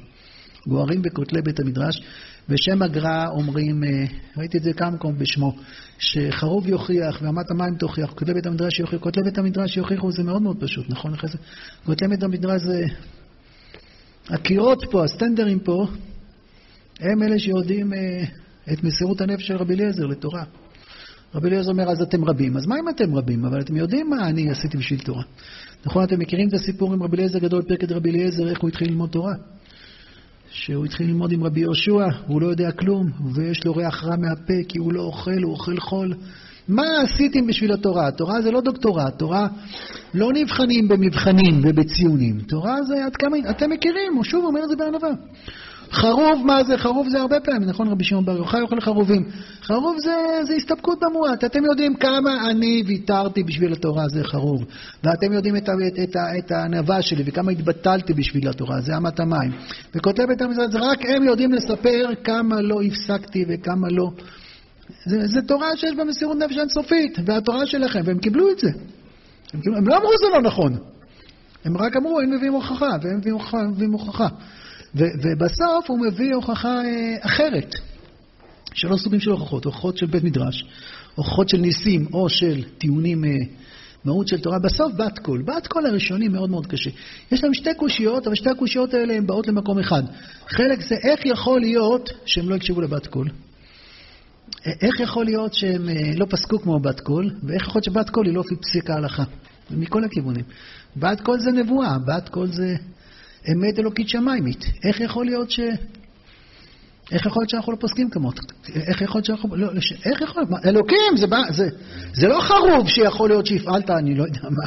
גוערים 0.67 1.03
בכותלי 1.03 1.43
בית 1.43 1.61
המדרש, 1.61 2.03
בשם 2.49 2.83
הגר"א 2.83 3.27
אומרים, 3.29 3.85
אה, 3.85 4.05
ראיתי 4.37 4.59
את 4.59 4.63
זה 4.63 4.73
כמה 4.73 4.91
מקום 4.91 5.19
בשמו, 5.19 5.57
שחרוב 5.99 6.69
יוכיח 6.69 7.19
ואמת 7.23 7.51
המים 7.51 7.75
תוכיח, 7.75 8.11
כותלי 8.11 8.35
בית 8.35 8.47
המדרש 8.47 8.81
יוכיח, 8.81 9.01
כותלי 9.01 9.23
בית 9.23 9.39
המדרש 9.39 9.77
יוכיחו, 9.77 10.13
זה 10.13 10.23
מאוד 10.23 10.43
מאוד 10.43 10.57
פשוט, 10.61 10.87
נכון? 10.89 11.15
כותלי 11.87 12.09
בית 12.09 12.23
המדרש 12.23 12.63
זה... 12.63 12.87
הקירות 14.29 14.85
פה, 14.91 15.05
הסטנדרים 15.05 15.59
פה, 15.59 15.87
הם 17.01 17.23
אלה 17.23 17.39
שיודעים 17.39 17.93
אה, 17.93 18.25
את 18.73 18.85
מסירות 18.85 19.21
הנפש 19.21 19.47
של 19.47 19.57
רבי 19.57 19.75
אליעזר 19.75 20.07
לתורה. 20.07 20.45
רבי 21.35 21.49
אליעזר 21.49 21.71
אומר, 21.71 21.91
אז 21.91 22.03
אתם 22.03 22.25
רבים. 22.25 22.57
אז 22.57 22.67
מה 22.67 22.75
אם 22.79 22.89
אתם 22.89 23.15
רבים? 23.15 23.45
אבל 23.45 23.61
אתם 23.61 23.77
יודעים 23.77 24.11
מה 24.11 24.29
אני 24.29 24.51
עשיתי 24.51 24.77
בשביל 24.77 25.01
תורה. 25.01 25.23
נכון, 25.87 26.05
אתם 26.05 26.19
מכירים 26.19 26.49
את 26.49 26.55
הסיפור 26.55 26.93
עם 26.93 27.03
רבי 27.03 27.17
אליעזר 27.17 27.39
גדול, 27.39 27.63
פרקת 27.63 27.93
רבי 27.93 28.11
אליעזר, 28.11 28.49
איך 28.49 28.61
הוא 28.61 28.69
התחיל 28.69 28.89
ללמוד 28.89 29.11
תורה? 29.11 29.35
שהוא 30.51 30.85
התחיל 30.85 31.07
ללמוד 31.07 31.33
עם 31.33 31.45
רבי 31.45 31.61
יהושע, 31.61 32.07
והוא 32.27 32.41
לא 32.41 32.47
יודע 32.47 32.73
כלום, 32.73 33.11
ויש 33.35 33.65
לו 33.65 33.73
ריח 33.73 34.05
רע 34.05 34.17
מהפה, 34.17 34.65
כי 34.69 34.79
הוא 34.79 34.93
לא 34.93 35.03
אוכל, 35.03 35.43
הוא 35.43 35.53
אוכל 35.53 35.81
חול. 35.81 36.15
מה 36.69 36.85
עשיתם 37.03 37.47
בשביל 37.47 37.73
התורה? 37.73 38.09
התורה 38.09 38.43
זה 38.43 38.51
לא 38.51 38.61
דוקטורט, 38.61 39.19
תורה 39.19 39.47
לא 40.15 40.33
נבחנים 40.33 40.89
במבחנים 40.89 41.61
ובציונים. 41.63 42.41
תורה 42.41 42.83
זה 42.83 43.05
עד 43.05 43.17
כמה... 43.17 43.37
אתם 43.51 43.71
מכירים, 43.71 44.15
הוא 44.15 44.25
שוב 44.25 44.45
אומר 44.45 44.65
את 44.65 44.69
זה 44.69 44.77
בענווה. 44.77 45.11
חרוב, 45.93 46.47
מה 46.47 46.65
זה? 46.65 46.79
חרוב 46.79 47.09
זה 47.09 47.21
הרבה 47.21 47.41
פעמים, 47.41 47.69
נכון 47.69 47.89
רבי 47.89 48.05
שמעון 48.05 48.25
בר 48.25 48.37
יוחאי 48.37 48.61
אוכל 48.61 48.81
חרובים. 48.81 49.25
חרוב 49.63 49.97
זה, 49.99 50.15
זה 50.43 50.55
הסתפקות 50.55 50.99
במועט. 51.01 51.45
אתם 51.45 51.65
יודעים 51.65 51.95
כמה 51.95 52.51
אני 52.51 52.83
ויתרתי 52.87 53.43
בשביל 53.43 53.73
התורה, 53.73 54.09
זה 54.09 54.25
חרוב. 54.25 54.65
ואתם 55.05 55.33
יודעים 55.33 55.57
את, 55.57 55.69
את, 55.69 55.99
את, 56.03 56.17
את 56.39 56.51
הענווה 56.51 57.03
שלי 57.03 57.23
וכמה 57.27 57.53
התבטלתי 57.53 58.15
בשביל 58.15 58.49
התורה, 58.49 58.81
זה 58.81 58.97
אמת 58.97 59.21
המים. 59.21 59.53
וכותב 59.95 60.31
את 60.33 60.43
המזרח, 60.43 60.75
רק 60.75 60.99
הם 61.07 61.25
יודעים 61.25 61.53
לספר 61.53 62.09
כמה 62.25 62.61
לא 62.61 62.83
הפסקתי 62.83 63.45
וכמה 63.49 63.89
לא... 63.91 64.11
זה, 65.05 65.27
זה 65.27 65.43
תורה 65.43 65.77
שיש 65.77 65.95
בה 65.97 66.05
מסירות 66.05 66.37
נפש 66.37 66.59
אינסופית, 66.59 67.19
והתורה 67.27 67.67
שלכם, 67.67 68.01
והם 68.05 68.19
קיבלו 68.19 68.51
את 68.51 68.59
זה. 68.59 68.69
הם, 69.53 69.61
הם 69.77 69.89
לא 69.89 69.97
אמרו 69.97 70.11
זה 70.21 70.27
לא 70.35 70.43
נכון. 70.43 70.77
הם 71.65 71.77
רק 71.77 71.97
אמרו, 71.97 72.21
אין 72.21 72.35
מביאים 72.35 72.53
הוכחה, 72.53 72.91
והם 73.03 73.19
מביאים 73.71 73.93
הוכחה. 73.93 74.29
ובסוף 74.95 75.91
הוא 75.91 75.99
מביא 76.07 76.35
הוכחה 76.35 76.69
אה, 76.69 77.17
אחרת, 77.21 77.75
שלוש 78.75 79.01
סוגים 79.01 79.21
של 79.21 79.31
הוכחות, 79.31 79.65
הוכחות 79.65 79.99
של 79.99 80.07
בית 80.07 80.25
מדרש, 80.25 80.65
הוכחות 81.15 81.49
של 81.49 81.59
ניסים 81.59 82.07
או 82.13 82.29
של 82.29 82.63
טיעונים, 82.79 83.25
אה, 83.25 83.31
מהות 84.05 84.29
של 84.29 84.41
תורה. 84.41 84.59
בסוף 84.59 84.93
בת 84.93 85.19
קול. 85.19 85.43
בת 85.43 85.67
קול 85.67 85.87
הראשוני 85.87 86.29
מאוד 86.29 86.51
מאוד 86.51 86.67
קשה. 86.67 86.91
יש 87.33 87.45
להם 87.45 87.55
שתי 87.55 87.75
קושיות, 87.75 88.27
אבל 88.27 88.35
שתי 88.35 88.51
הקושיות 88.51 88.95
האלה 88.95 89.15
הן 89.15 89.27
באות 89.27 89.47
למקום 89.47 89.79
אחד. 89.79 90.03
חלק 90.49 90.81
זה 90.81 90.95
איך 90.95 91.27
יכול 91.27 91.61
להיות 91.61 92.11
שהם 92.27 92.49
לא 92.49 92.55
הקשיבו 92.55 92.81
לבת 92.81 93.07
קול. 93.07 93.29
איך 94.67 95.01
יכול 95.01 95.25
להיות 95.25 95.55
שהם 95.55 95.89
אה, 95.89 95.95
לא 96.17 96.27
פסקו 96.31 96.59
כמו 96.59 96.81
בת 96.81 97.01
קול, 97.01 97.31
ואיך 97.43 97.63
יכול 97.63 97.73
להיות 97.75 97.85
שבת 97.85 98.11
קול 98.11 98.27
היא 98.27 98.35
לא 98.35 98.43
פסיקה 98.61 98.95
הלכה. 98.95 99.25
מכל 99.71 100.05
הכיוונים. 100.05 100.45
בת 100.97 101.21
קול 101.21 101.41
זה 101.41 101.53
נבואה, 101.53 101.99
בת 101.99 102.29
קול 102.29 102.47
זה 102.47 102.77
אמת 103.53 103.79
אלוקית 103.79 104.09
שמיימית. 104.09 104.65
איך 104.85 105.01
יכול 105.01 105.27
להיות 105.27 105.51
ש... 105.51 105.61
איך 107.13 107.27
יכול 107.27 107.43
להיות 107.43 107.51
שאנחנו 107.51 107.73
לא 107.73 107.77
פוסקים 107.77 108.11
כמות? 108.11 108.41
איך 108.75 109.03
יכול 109.03 109.19
להיות 109.19 109.25
שאנחנו... 109.25 109.57
לא, 109.57 109.69
איך 110.05 110.21
יכול 110.23 110.43
להיות? 110.43 110.67
אלוקים, 110.67 111.17
זה, 111.17 111.27
זה, 111.51 111.69
זה 112.13 112.29
לא 112.29 112.41
חרוב 112.41 112.89
שיכול 112.89 113.29
להיות 113.29 113.47
שהפעלת, 113.47 113.91
אני 113.91 114.15
לא 114.15 114.25
יודע 114.25 114.41
מה. 114.43 114.67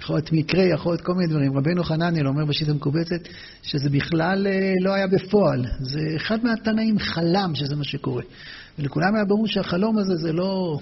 יכול 0.00 0.16
להיות 0.16 0.32
מקרה, 0.32 0.62
יכול 0.62 0.92
להיות 0.92 1.00
כל 1.00 1.14
מיני 1.14 1.26
דברים. 1.26 1.56
רבנו 1.56 1.84
חנניאל 1.84 2.26
אומר 2.26 2.44
בשיטה 2.44 2.70
המקובצת 2.70 3.20
שזה 3.62 3.90
בכלל 3.90 4.46
אה, 4.46 4.72
לא 4.80 4.94
היה 4.94 5.06
בפועל. 5.06 5.64
זה 5.80 6.00
אחד 6.16 6.44
מהתנאים 6.44 6.98
חלם 6.98 7.54
שזה 7.54 7.76
מה 7.76 7.84
שקורה. 7.84 8.22
ולכולם 8.78 9.14
היה 9.14 9.24
ברור 9.24 9.46
שהחלום 9.46 9.98
הזה 9.98 10.16
זה 10.16 10.32
לא 10.32 10.78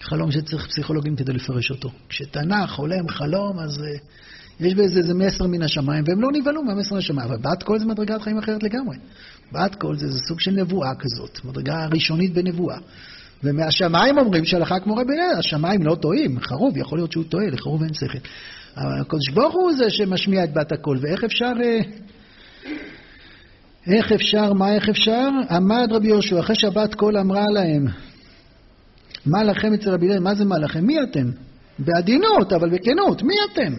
חלום 0.00 0.30
שצריך 0.30 0.66
פסיכולוגים 0.66 1.16
כדי 1.16 1.32
לפרש 1.32 1.70
אותו. 1.70 1.90
כשתנ"ך 2.08 2.70
חולם 2.70 3.08
חלום, 3.08 3.58
אז... 3.58 3.82
יש 4.60 4.74
בזה 4.74 4.98
איזה 4.98 5.14
מסר 5.14 5.46
מן 5.46 5.62
השמיים, 5.62 6.04
והם 6.06 6.22
לא 6.22 6.28
נבהלו 6.32 6.62
מהמסר 6.62 6.94
מן 6.94 6.98
השמיים, 6.98 7.28
אבל 7.28 7.36
בת 7.36 7.62
קול 7.62 7.78
זה 7.78 7.86
מדרגת 7.86 8.22
חיים 8.22 8.38
אחרת 8.38 8.62
לגמרי. 8.62 8.96
בת 9.52 9.74
קול 9.74 9.96
זה, 9.98 10.08
זה 10.08 10.18
סוג 10.18 10.40
של 10.40 10.50
נבואה 10.50 10.94
כזאת, 10.94 11.44
מדרגה 11.44 11.86
ראשונית 11.86 12.32
בנבואה. 12.34 12.78
ומהשמיים 13.44 14.18
אומרים 14.18 14.44
שהלכה 14.44 14.80
כמו 14.80 14.96
רבי 14.96 15.12
אליעזר, 15.12 15.38
השמיים 15.38 15.82
לא 15.82 15.94
טועים, 15.94 16.40
חרוב, 16.40 16.76
יכול 16.76 16.98
להיות 16.98 17.12
שהוא 17.12 17.24
טועה, 17.24 17.46
לחרוב 17.46 17.82
אין 17.82 17.94
שכל. 17.94 18.18
אבל 18.76 19.00
הקדוש 19.00 19.30
ברוך 19.34 19.54
הוא 19.54 19.72
זה 19.72 19.90
שמשמיע 19.90 20.44
את 20.44 20.54
בת 20.54 20.72
הקול, 20.72 20.98
ואיך 21.00 21.24
אפשר... 21.24 21.52
אה, 21.62 21.80
איך 23.86 24.12
אפשר, 24.12 24.52
מה 24.52 24.74
איך 24.74 24.88
אפשר? 24.88 25.28
עמד 25.50 25.88
רבי 25.90 26.08
יהושע, 26.08 26.40
אחרי 26.40 26.56
שבת 26.56 26.94
קול 26.94 27.18
אמרה 27.18 27.44
להם, 27.54 27.86
מה 29.26 29.44
לכם 29.44 29.72
אצל 29.74 29.90
רבי 29.90 30.06
אליעזר? 30.06 30.24
מה 30.24 30.34
זה 30.34 30.44
מה 30.44 30.58
לכם? 30.58 30.86
מי 30.86 31.02
אתם? 31.02 31.30
בעדינות, 31.78 32.52
אבל 32.52 32.70
בכנות, 32.70 33.22
מי 33.22 33.34
אתם? 33.52 33.72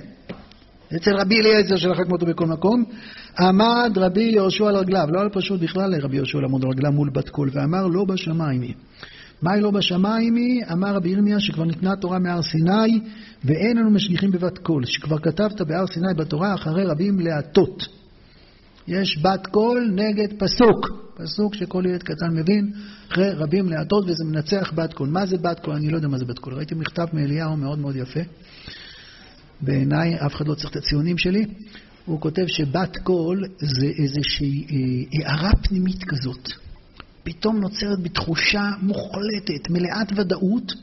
אצל 0.95 1.15
רבי 1.15 1.39
אליעזר 1.39 1.75
שהלכה 1.75 1.97
כמותו 1.97 2.25
בכל 2.25 2.45
מקום, 2.45 2.83
עמד 3.39 3.91
רבי 3.95 4.23
יהושע 4.23 4.67
על 4.67 4.75
רגליו, 4.75 5.07
לא 5.11 5.19
היה 5.19 5.29
פשוט 5.29 5.61
בכלל 5.61 5.91
לרבי 5.91 6.15
יהושע 6.15 6.39
לעמוד 6.39 6.63
על 6.63 6.69
רגליו 6.69 6.91
מול 6.91 7.09
בת 7.09 7.29
קול, 7.29 7.49
ואמר 7.53 7.87
לא 7.87 8.05
בשמיים 8.05 8.61
היא. 8.61 8.73
מהי 9.41 9.61
לא 9.61 9.71
בשמיים 9.71 10.35
היא? 10.35 10.63
אמר 10.71 10.95
רבי 10.95 11.09
ירמיה 11.09 11.39
שכבר 11.39 11.63
ניתנה 11.63 11.93
התורה 11.93 12.19
מהר 12.19 12.41
סיני, 12.41 12.99
ואין 13.45 13.77
אנו 13.77 13.89
משגיחים 13.89 14.31
בבת 14.31 14.57
קול, 14.57 14.85
שכבר 14.85 15.17
כתבת 15.17 15.61
בהר 15.61 15.87
סיני 15.87 16.13
בתורה 16.17 16.53
אחרי 16.53 16.85
רבים 16.85 17.19
להטות. 17.19 17.87
יש 18.87 19.19
בת 19.21 19.47
קול 19.47 19.91
נגד 19.95 20.27
פסוק, 20.39 20.89
פסוק 21.17 21.55
שכל 21.55 21.83
ילד 21.85 22.03
קטן 22.03 22.35
מבין, 22.35 22.71
אחרי 23.11 23.29
רבים 23.29 23.69
להטות 23.69 24.03
וזה 24.07 24.23
מנצח 24.25 24.71
בת 24.75 24.93
קול. 24.93 25.09
מה 25.09 25.25
זה 25.25 25.37
בת 25.37 25.59
קול? 25.59 25.75
אני 25.75 25.89
לא 25.89 25.95
יודע 25.95 26.07
מה 26.07 26.17
זה 26.17 26.25
בת 26.25 26.39
קול. 26.39 26.53
ראיתי 26.53 26.75
מכתב 26.75 27.05
מאליהו 27.13 27.57
מאוד 27.57 27.79
מאוד 27.79 27.95
יפה. 27.95 28.19
בעיניי 29.61 30.15
אף 30.25 30.35
אחד 30.35 30.47
לא 30.47 30.55
צריך 30.55 30.71
את 30.71 30.75
הציונים 30.75 31.17
שלי. 31.17 31.45
הוא 32.05 32.21
כותב 32.21 32.47
שבת 32.47 32.97
קול 32.97 33.45
זה 33.59 33.87
איזושהי 34.03 34.65
אה, 34.69 35.25
הערה 35.25 35.51
פנימית 35.63 36.03
כזאת. 36.03 36.49
פתאום 37.23 37.59
נוצרת 37.59 37.99
בתחושה 37.99 38.71
מוחלטת, 38.81 39.69
מלאת 39.69 40.11
ודאות, 40.15 40.73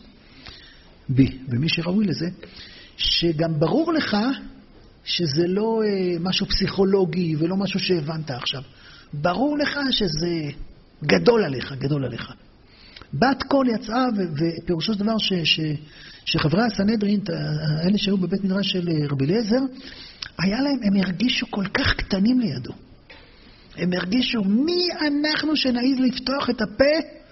בי, 1.09 1.39
ומי 1.49 1.69
שראוי 1.69 2.05
לזה, 2.05 2.29
שגם 2.97 3.61
ברור 3.61 3.93
לך 3.93 4.17
שזה 5.05 5.47
לא 5.47 5.83
אה, 5.87 6.17
משהו 6.21 6.47
פסיכולוגי 6.47 7.37
ולא 7.37 7.57
משהו 7.57 7.81
שהבנת 7.81 8.31
עכשיו. 8.31 8.63
ברור 9.13 9.59
לך 9.59 9.79
שזה 9.91 10.51
גדול 11.05 11.45
עליך, 11.45 11.73
גדול 11.73 12.05
עליך. 12.05 12.33
בת 13.15 13.43
קול 13.49 13.69
יצאה, 13.69 14.05
ופירושו 14.37 14.93
של 14.95 14.99
דבר 14.99 15.19
ש, 15.19 15.33
ש, 15.45 15.61
שחברי 16.25 16.63
הסנהדרין, 16.65 17.21
אלה 17.83 17.99
שהיו 17.99 18.17
בבית 18.17 18.45
מדרש 18.45 18.73
של 18.73 18.89
אה, 18.89 19.07
רבי 19.11 19.25
אליעזר, 19.25 19.61
היה 20.39 20.61
להם, 20.61 20.79
הם 20.83 20.97
הרגישו 20.97 21.47
כל 21.51 21.67
כך 21.67 21.95
קטנים 21.95 22.41
לידו. 22.41 22.73
הם 23.77 23.91
הרגישו, 23.93 24.45
מי 24.45 24.89
אנחנו 25.01 25.57
שנעיז 25.57 26.01
לפתוח 26.01 26.51
את 26.51 26.63
הפה 26.63 27.25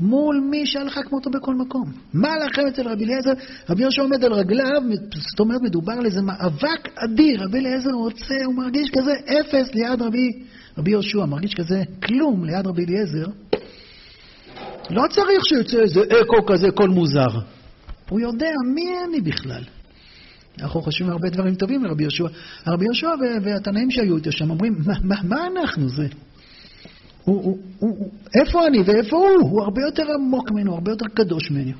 מול 0.00 0.40
מי 0.50 0.66
שהלכה 0.66 1.02
כמותו 1.02 1.30
בכל 1.30 1.54
מקום? 1.54 1.92
מה 2.14 2.36
לכם 2.38 2.62
אצל 2.66 2.88
רבי 2.88 3.04
אליעזר? 3.04 3.32
רבי 3.70 3.82
יהושע 3.82 4.02
עומד 4.02 4.24
על 4.24 4.32
רגליו, 4.32 4.82
זאת 5.14 5.40
אומרת, 5.40 5.60
מדובר 5.62 5.92
על 5.92 6.06
איזה 6.06 6.22
מאבק 6.22 6.88
אדיר. 6.96 7.44
רבי 7.44 7.58
אליעזר 7.58 7.90
רוצה, 7.90 8.34
הוא 8.46 8.54
מרגיש 8.54 8.90
כזה 8.98 9.12
אפס 9.24 9.74
ליד 9.74 10.02
רבי, 10.02 10.28
רבי 10.78 10.90
יהושע, 10.90 11.24
מרגיש 11.24 11.54
כזה 11.54 11.82
כלום 12.02 12.44
ליד 12.44 12.66
רבי 12.66 12.84
אליעזר. 12.84 13.26
לא 14.90 15.02
צריך 15.10 15.44
שיוצא 15.48 15.80
איזה 15.80 16.00
אקו 16.00 16.46
כזה, 16.46 16.70
קול 16.70 16.90
מוזר. 16.90 17.59
הוא 18.10 18.20
יודע 18.20 18.50
מי 18.74 18.86
אני 19.08 19.20
בכלל. 19.20 19.62
אנחנו 20.58 20.82
חושבים 20.82 21.10
הרבה 21.10 21.30
דברים 21.30 21.54
טובים 21.54 21.84
לרבי 21.84 22.02
יהושע. 22.02 22.24
הרבי 22.64 22.84
יהושע 22.84 23.08
והתנאים 23.42 23.90
שהיו 23.90 24.16
איתו 24.16 24.32
שם 24.32 24.50
אומרים, 24.50 24.76
מה, 24.86 24.94
מה, 25.02 25.16
מה 25.24 25.46
אנחנו 25.46 25.88
זה? 25.88 26.06
הוא, 27.24 27.42
הוא, 27.42 27.58
הוא, 27.78 27.98
הוא, 27.98 28.10
איפה 28.34 28.66
אני 28.66 28.78
ואיפה 28.82 29.16
הוא? 29.16 29.50
הוא 29.50 29.62
הרבה 29.62 29.82
יותר 29.82 30.02
עמוק 30.14 30.50
ממנו, 30.50 30.74
הרבה 30.74 30.92
יותר 30.92 31.06
קדוש 31.14 31.50
ממנו. 31.50 31.76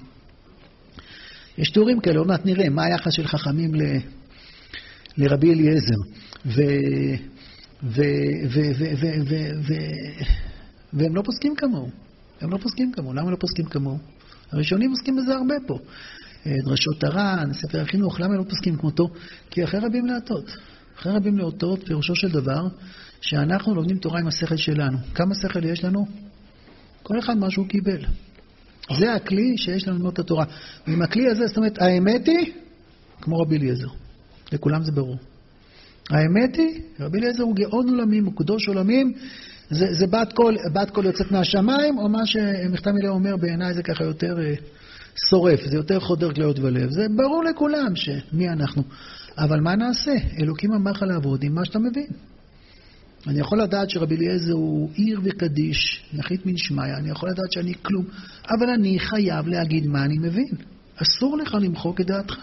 יש 1.58 1.70
תיאורים 1.70 2.00
כאלה, 2.00 2.18
עוד 2.18 2.28
מעט 2.28 2.46
נראה 2.46 2.68
מה 2.68 2.84
היחס 2.84 3.12
של 3.12 3.26
חכמים 3.26 3.74
ל, 3.74 3.82
לרבי 5.16 5.52
אליעזר. 5.52 6.00
ו, 6.46 6.62
ו, 7.82 8.02
ו, 8.50 8.60
ו, 8.78 8.84
ו, 9.00 9.06
ו, 9.28 9.36
ו, 9.68 9.74
והם 10.92 11.16
לא 11.16 11.22
פוסקים 11.22 11.54
כמוהו. 11.56 11.90
הם 12.40 12.50
לא 12.50 12.58
פוסקים 12.58 12.92
כמוהו. 12.92 13.14
למה 13.14 13.30
לא 13.30 13.36
פוסקים 13.36 13.64
כמוהו? 13.64 13.98
הראשונים 14.52 14.90
עוסקים 14.90 15.16
בזה 15.16 15.34
הרבה 15.34 15.54
פה. 15.66 15.78
אה, 16.46 16.52
דרשות 16.64 17.04
הר"ן, 17.04 17.52
ספר 17.52 17.80
החינוך, 17.80 18.20
למה 18.20 18.36
לא 18.36 18.42
פוסקים 18.42 18.76
כמותו? 18.76 19.08
כי 19.50 19.64
אחרי 19.64 19.80
רבים 19.80 20.06
להטות. 20.06 20.44
אחרי 20.98 21.12
רבים 21.12 21.38
להטות, 21.38 21.84
פירושו 21.86 22.14
של 22.14 22.28
דבר, 22.28 22.68
שאנחנו 23.20 23.74
לומדים 23.74 23.98
תורה 23.98 24.20
עם 24.20 24.26
השכל 24.26 24.56
שלנו. 24.56 24.98
כמה 25.14 25.34
שכל 25.34 25.64
יש 25.64 25.84
לנו? 25.84 26.06
כל 27.02 27.18
אחד 27.18 27.38
מה 27.38 27.50
שהוא 27.50 27.66
קיבל. 27.66 28.04
זה 28.98 29.14
הכלי 29.14 29.58
שיש 29.58 29.88
לנו 29.88 29.96
ללמוד 29.96 30.12
את 30.12 30.18
התורה. 30.18 30.44
ועם 30.86 31.02
הכלי 31.02 31.28
הזה, 31.30 31.46
זאת 31.46 31.56
אומרת, 31.56 31.82
האמת 31.82 32.26
היא, 32.26 32.52
כמו 33.20 33.38
רבי 33.38 33.56
אליעזר. 33.56 33.88
לכולם 34.52 34.82
זה 34.82 34.92
ברור. 34.92 35.16
האמת 36.10 36.56
היא, 36.56 36.80
רבי 37.00 37.18
אליעזר 37.18 37.42
הוא 37.42 37.56
גאון 37.56 37.88
עולמים, 37.88 38.24
הוא 38.24 38.36
קדוש 38.36 38.68
עולמים, 38.68 39.12
זה, 39.70 39.86
זה 39.94 40.06
בת 40.72 40.90
קול 40.90 41.06
יוצאת 41.06 41.30
מהשמיים, 41.32 41.98
או 41.98 42.08
מה 42.08 42.26
שמכתב 42.26 42.90
מילה 42.90 43.08
אומר, 43.08 43.36
בעיניי 43.36 43.74
זה 43.74 43.82
ככה 43.82 44.04
יותר 44.04 44.40
אה, 44.40 44.54
שורף, 45.30 45.60
זה 45.66 45.76
יותר 45.76 46.00
חודר 46.00 46.32
כליות 46.32 46.58
ולב. 46.58 46.90
זה 46.90 47.06
ברור 47.16 47.44
לכולם 47.44 47.96
שמי 47.96 48.48
אנחנו. 48.48 48.82
אבל 49.38 49.60
מה 49.60 49.76
נעשה? 49.76 50.14
אלוקים 50.40 50.72
אמר 50.72 50.90
לך 50.90 51.02
לעבוד 51.02 51.42
עם 51.42 51.54
מה 51.54 51.64
שאתה 51.64 51.78
מבין. 51.78 52.06
אני 53.26 53.40
יכול 53.40 53.62
לדעת 53.62 53.90
שרבי 53.90 54.16
אליעזר 54.16 54.52
הוא 54.52 54.90
עיר 54.94 55.20
וקדיש, 55.24 56.04
נחית 56.12 56.46
מן 56.46 56.56
שמיא, 56.56 56.94
אני 56.96 57.10
יכול 57.10 57.30
לדעת 57.30 57.52
שאני 57.52 57.74
כלום, 57.82 58.04
אבל 58.48 58.70
אני 58.70 58.98
חייב 58.98 59.48
להגיד 59.48 59.86
מה 59.86 60.04
אני 60.04 60.18
מבין. 60.18 60.54
אסור 60.96 61.36
לך 61.36 61.54
למחוק 61.54 62.00
את 62.00 62.06
דעתך. 62.06 62.38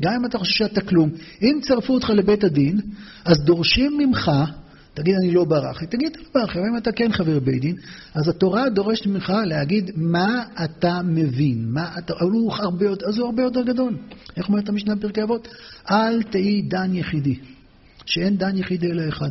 גם 0.00 0.12
אם 0.12 0.26
אתה 0.26 0.38
חושב 0.38 0.52
שאתה 0.52 0.80
כלום. 0.80 1.10
אם 1.42 1.58
צרפו 1.62 1.94
אותך 1.94 2.10
לבית 2.10 2.44
הדין, 2.44 2.80
אז 3.24 3.36
דורשים 3.44 3.98
ממך, 3.98 4.30
תגיד 4.94 5.14
אני 5.22 5.30
לא 5.30 5.44
ברחי, 5.44 5.86
תגיד 5.86 6.12
אתה 6.12 6.38
לא 6.38 6.44
אבל 6.44 6.68
אם 6.68 6.76
אתה 6.76 6.92
כן 6.92 7.12
חבר 7.12 7.38
בית 7.38 7.60
דין, 7.60 7.76
אז 8.14 8.28
התורה 8.28 8.68
דורשת 8.68 9.06
ממך 9.06 9.32
להגיד 9.46 9.90
מה 9.96 10.44
אתה 10.64 11.00
מבין, 11.04 11.64
מה 11.68 11.98
אתה, 11.98 12.14
אבל 12.20 12.30
הוא 12.30 12.52
הרבה 12.52 12.84
יותר, 12.84 13.06
אז 13.06 13.18
הוא 13.18 13.26
הרבה 13.26 13.42
יותר 13.42 13.62
גדול. 13.62 13.96
איך 14.36 14.48
אומרת 14.48 14.68
המשנה 14.68 14.94
בפרקי 14.94 15.22
אבות? 15.22 15.48
אל 15.90 16.22
תהי 16.22 16.62
דן 16.62 16.94
יחידי, 16.94 17.34
שאין 18.06 18.36
דן 18.36 18.56
יחידי 18.56 18.90
אלא 18.90 19.08
אחד. 19.08 19.30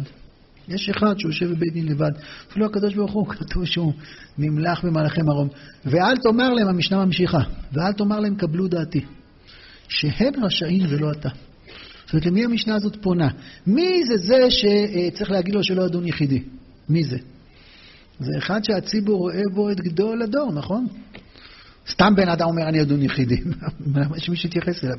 יש 0.67 0.89
אחד 0.89 1.19
שיושב 1.19 1.51
בבית 1.51 1.73
דין 1.73 1.85
לבד. 1.85 2.11
אפילו 2.51 2.65
הקדוש 2.65 2.95
ברוך 2.95 3.11
הוא, 3.11 3.27
כתוב 3.27 3.65
שהוא 3.65 3.93
נמלח 4.37 4.85
במהלכי 4.85 5.21
מרום. 5.21 5.47
ואל 5.85 6.17
תאמר 6.17 6.49
להם, 6.49 6.67
המשנה 6.67 7.05
ממשיכה, 7.05 7.39
ואל 7.73 7.93
תאמר 7.93 8.19
להם 8.19 8.35
קבלו 8.35 8.67
דעתי, 8.67 9.01
שהם 9.87 10.43
רשאים 10.43 10.85
ולא 10.89 11.11
אתה. 11.11 11.29
זאת 12.11 12.13
אומרת, 12.13 12.25
למי 12.25 12.45
המשנה 12.45 12.75
הזאת 12.75 12.97
פונה? 13.01 13.29
מי 13.67 14.01
זה 14.05 14.17
זה 14.17 14.47
שצריך 14.49 15.31
להגיד 15.31 15.55
לו 15.55 15.63
שלא 15.63 15.85
אדון 15.85 16.07
יחידי? 16.07 16.43
מי 16.89 17.03
זה? 17.03 17.17
זה 18.19 18.31
אחד 18.37 18.63
שהציבור 18.63 19.19
רואה 19.19 19.41
בו 19.53 19.71
את 19.71 19.79
גדול 19.81 20.21
הדור, 20.21 20.51
נכון? 20.53 20.87
סתם 21.89 22.15
בן 22.15 22.29
אדם 22.29 22.47
אומר 22.47 22.67
אני 22.67 22.81
אדון 22.81 23.01
יחידי, 23.01 23.37
למה 23.95 24.19
שמישהו 24.19 24.49
יתייחס 24.49 24.83
אליו? 24.83 24.97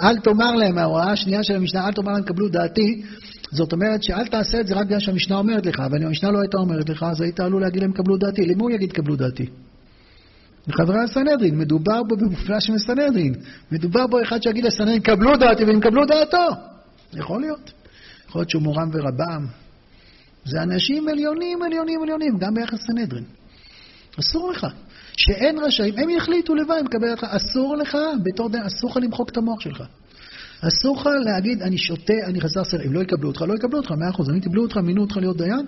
אל 0.00 0.18
תאמר 0.18 0.54
להם, 0.54 0.78
ההוראה 0.78 1.12
השנייה 1.12 1.42
של 1.42 1.56
המשנה, 1.56 1.86
אל 1.86 1.92
תאמר 1.92 2.12
להם 2.12 2.22
קבלו 2.22 2.48
דעתי, 2.48 3.02
זאת 3.50 3.72
אומרת 3.72 4.02
שאל 4.02 4.26
תעשה 4.26 4.60
את 4.60 4.66
זה 4.66 4.74
רק 4.74 4.86
בגלל 4.86 5.00
שהמשנה 5.00 5.36
אומרת 5.36 5.66
לך, 5.66 5.80
אבל 5.80 6.02
אם 6.02 6.06
המשנה 6.06 6.30
לא 6.30 6.40
הייתה 6.40 6.56
אומרת 6.56 6.88
לך, 6.88 7.02
אז 7.02 7.20
היית 7.20 7.40
עלול 7.40 7.62
להגיד 7.62 7.82
להם 7.82 7.92
קבלו 7.92 8.16
דעתי. 8.16 8.42
למי 8.42 8.62
הוא 8.62 8.70
יגיד 8.70 8.92
קבלו 8.92 9.16
דעתי? 9.16 9.46
לחברי 10.68 11.00
הסנהדרין, 11.04 11.58
מדובר 11.58 12.02
בו 12.02 12.16
במפלש 12.16 12.70
מסנהדרין. 12.70 13.34
מדובר 13.72 14.06
בו 14.06 14.22
אחד 14.22 14.42
שיגיד 14.42 14.64
לסנהדרין, 14.64 15.00
קבלו 15.00 15.36
דעתי 15.36 15.64
והם 15.64 15.80
קבלו 15.80 16.06
דעתו. 16.06 16.46
יכול 17.12 17.40
להיות. 17.40 17.72
יכול 18.28 18.40
להיות 18.40 18.50
שהוא 18.50 18.62
מורם 18.62 18.90
ורבם. 18.92 19.46
זה 20.44 20.62
אנשים 20.62 21.08
עליונים, 21.08 21.62
עליונים, 21.62 22.02
עליונים, 22.02 22.38
גם 22.38 22.54
ביחס 22.54 22.72
לסנהדרין. 22.72 23.24
אסור 24.20 24.50
לך. 24.50 24.66
שאין 25.16 25.58
רשאים, 25.58 25.94
הם 25.98 26.10
יחליטו 26.10 26.54
לבד, 26.54 26.76
הם 26.78 26.84
מקבל 26.84 27.10
אותך. 27.10 27.24
אסור 27.24 27.76
לך, 27.76 27.98
בתור 28.22 28.48
דין, 28.48 28.62
אסור 28.62 28.90
לך 28.90 28.96
למחוק 28.96 29.28
את 29.28 29.36
המוח 29.36 29.60
שלך. 29.60 29.82
אסור 30.60 31.00
לך 31.00 31.08
להגיד, 31.24 31.62
אני 31.62 31.78
שותה, 31.78 32.12
אני 32.24 32.40
חסר 32.40 32.64
סדר. 32.64 32.86
אם 32.86 32.92
לא 32.92 33.00
יקבלו 33.00 33.28
אותך, 33.28 33.42
לא 33.42 33.54
יקבלו 33.54 33.78
אותך, 33.78 33.90
מאה 33.90 34.10
אחוז. 34.10 34.30
אם 34.30 34.40
קיבלו 34.40 34.62
אותך, 34.62 34.76
מינו 34.76 35.02
אותך 35.02 35.16
להיות 35.16 35.36
דיין, 35.36 35.66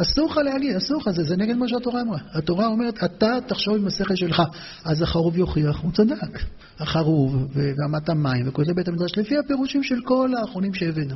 אסור 0.00 0.30
לך 0.30 0.36
להגיד, 0.36 0.76
אסור 0.76 1.00
לך, 1.00 1.10
זה, 1.10 1.22
זה 1.22 1.36
נגד 1.36 1.56
מה 1.56 1.68
שהתורה 1.68 2.00
אמרה. 2.00 2.18
התורה 2.32 2.66
אומרת, 2.66 3.04
אתה 3.04 3.38
תחשוב 3.46 3.76
עם 3.76 3.86
השכל 3.86 4.14
שלך. 4.14 4.42
אז 4.84 5.02
החרוב 5.02 5.38
יוכיח, 5.38 5.80
הוא 5.82 5.92
צדק. 5.92 6.42
החרוב, 6.78 7.46
ואמת 7.54 8.08
המים, 8.08 8.48
וכל 8.48 8.64
זה 8.64 8.74
בית 8.74 8.88
המדרש, 8.88 9.18
לפי 9.18 9.38
הפירושים 9.38 9.82
של 9.82 10.00
כל 10.04 10.30
האחרונים 10.40 10.74
שהבאנו. 10.74 11.14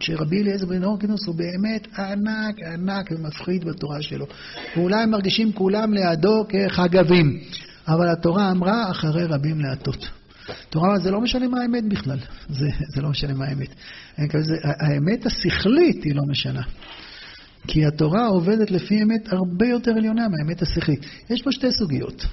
שרבי 0.00 0.42
אליעזר 0.42 0.66
בן 0.66 0.84
אורקינוס 0.84 1.26
הוא 1.26 1.34
באמת 1.34 1.98
ענק, 1.98 2.62
ענק 2.72 3.10
ומפחיד 3.10 3.64
בתורה 3.64 4.02
שלו. 4.02 4.26
ואולי 4.76 5.02
הם 5.02 5.10
מרגישים 5.10 5.52
כולם 5.52 5.92
לידו 5.92 6.44
כחגבים. 6.48 7.40
אבל 7.88 8.08
התורה 8.08 8.50
אמרה, 8.50 8.90
אחרי 8.90 9.24
רבים 9.24 9.60
להטות. 9.60 10.08
תורה 10.70 10.98
זה 10.98 11.10
לא 11.10 11.20
משנה 11.20 11.48
מה 11.48 11.60
האמת 11.60 11.84
בכלל, 11.88 12.18
זה, 12.48 12.68
זה 12.94 13.00
לא 13.02 13.08
משנה 13.08 13.34
מה 13.34 13.44
האמת. 13.44 13.74
האמת 14.64 15.26
השכלית 15.26 16.04
היא 16.04 16.14
לא 16.14 16.22
משנה. 16.30 16.62
כי 17.68 17.86
התורה 17.86 18.26
עובדת 18.26 18.70
לפי 18.70 19.02
אמת 19.02 19.32
הרבה 19.32 19.66
יותר 19.66 19.90
עליונה 19.90 20.28
מהאמת 20.28 20.62
השכלית. 20.62 21.06
יש 21.30 21.42
פה 21.42 21.52
שתי 21.52 21.72
סוגיות 21.72 22.26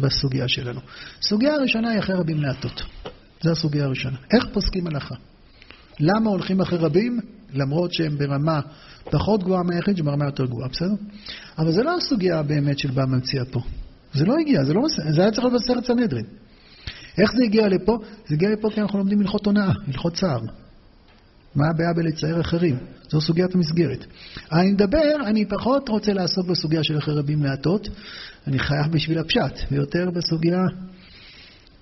בסוגיה 0.00 0.48
שלנו. 0.48 0.80
סוגיה 1.22 1.54
הראשונה 1.54 1.90
היא 1.90 1.98
אחרי 1.98 2.16
רבים 2.16 2.40
להטות. 2.40 2.82
זו 3.42 3.50
הסוגיה 3.50 3.84
הראשונה. 3.84 4.16
איך 4.34 4.46
פוסקים 4.52 4.86
הלכה? 4.86 5.14
למה 6.00 6.30
הולכים 6.30 6.60
אחרי 6.60 6.78
רבים? 6.78 7.20
למרות 7.54 7.92
שהם 7.92 8.18
ברמה 8.18 8.60
פחות 9.04 9.42
גבוהה 9.42 9.62
מהיחיד, 9.62 9.96
שברמה 9.96 10.24
יותר 10.24 10.46
גבוהה, 10.46 10.68
בסדר? 10.68 10.94
אבל 11.58 11.72
זה 11.72 11.82
לא 11.82 11.96
הסוגיה 11.96 12.42
באמת 12.42 12.78
של 12.78 12.90
בא 12.90 13.04
מציע 13.08 13.44
פה. 13.50 13.60
זה 14.14 14.24
לא 14.24 14.34
הגיע, 14.40 14.64
זה, 14.64 14.74
לא, 14.74 14.82
זה 15.14 15.22
היה 15.22 15.30
צריך 15.30 15.44
להיות 15.44 15.62
בסרט 15.62 15.84
סנהדרין. 15.84 16.24
איך 17.18 17.32
זה 17.36 17.44
הגיע 17.44 17.68
לפה? 17.68 17.98
זה 18.28 18.34
הגיע 18.34 18.50
לפה 18.50 18.70
כי 18.70 18.80
אנחנו 18.80 18.98
לומדים 18.98 19.20
הלכות 19.20 19.46
הונאה, 19.46 19.72
הלכות 19.86 20.14
צער. 20.14 20.40
מה 21.54 21.64
הבעיה 21.70 21.92
בלצייר 21.92 22.40
אחרים? 22.40 22.78
זו 23.10 23.20
סוגיית 23.20 23.54
המסגרת. 23.54 24.06
אני 24.52 24.72
מדבר, 24.72 25.14
אני 25.26 25.44
פחות 25.44 25.88
רוצה 25.88 26.12
לעסוק 26.12 26.46
בסוגיה 26.46 26.84
של 26.84 26.98
אחרי 26.98 27.14
רבים 27.14 27.42
להטות, 27.44 27.88
אני 28.46 28.58
חייב 28.58 28.92
בשביל 28.92 29.18
הפשט, 29.18 29.58
ויותר 29.70 30.10
בסוגיה 30.10 30.60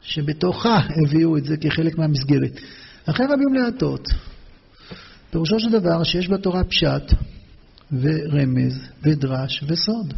שבתוכה 0.02 0.78
הביאו 1.07 1.37
את 1.37 1.44
זה 1.44 1.57
כחלק 1.57 1.98
מהמסגרת. 1.98 2.61
אחרי 3.07 3.26
רבים 3.26 3.54
להטות, 3.54 4.09
פירושו 5.31 5.61
של 5.61 5.70
דבר 5.70 6.02
שיש 6.02 6.28
בתורה 6.28 6.64
פשט 6.64 7.12
ורמז 7.92 8.81
ודרש 9.02 9.64
וסוד. 9.66 10.14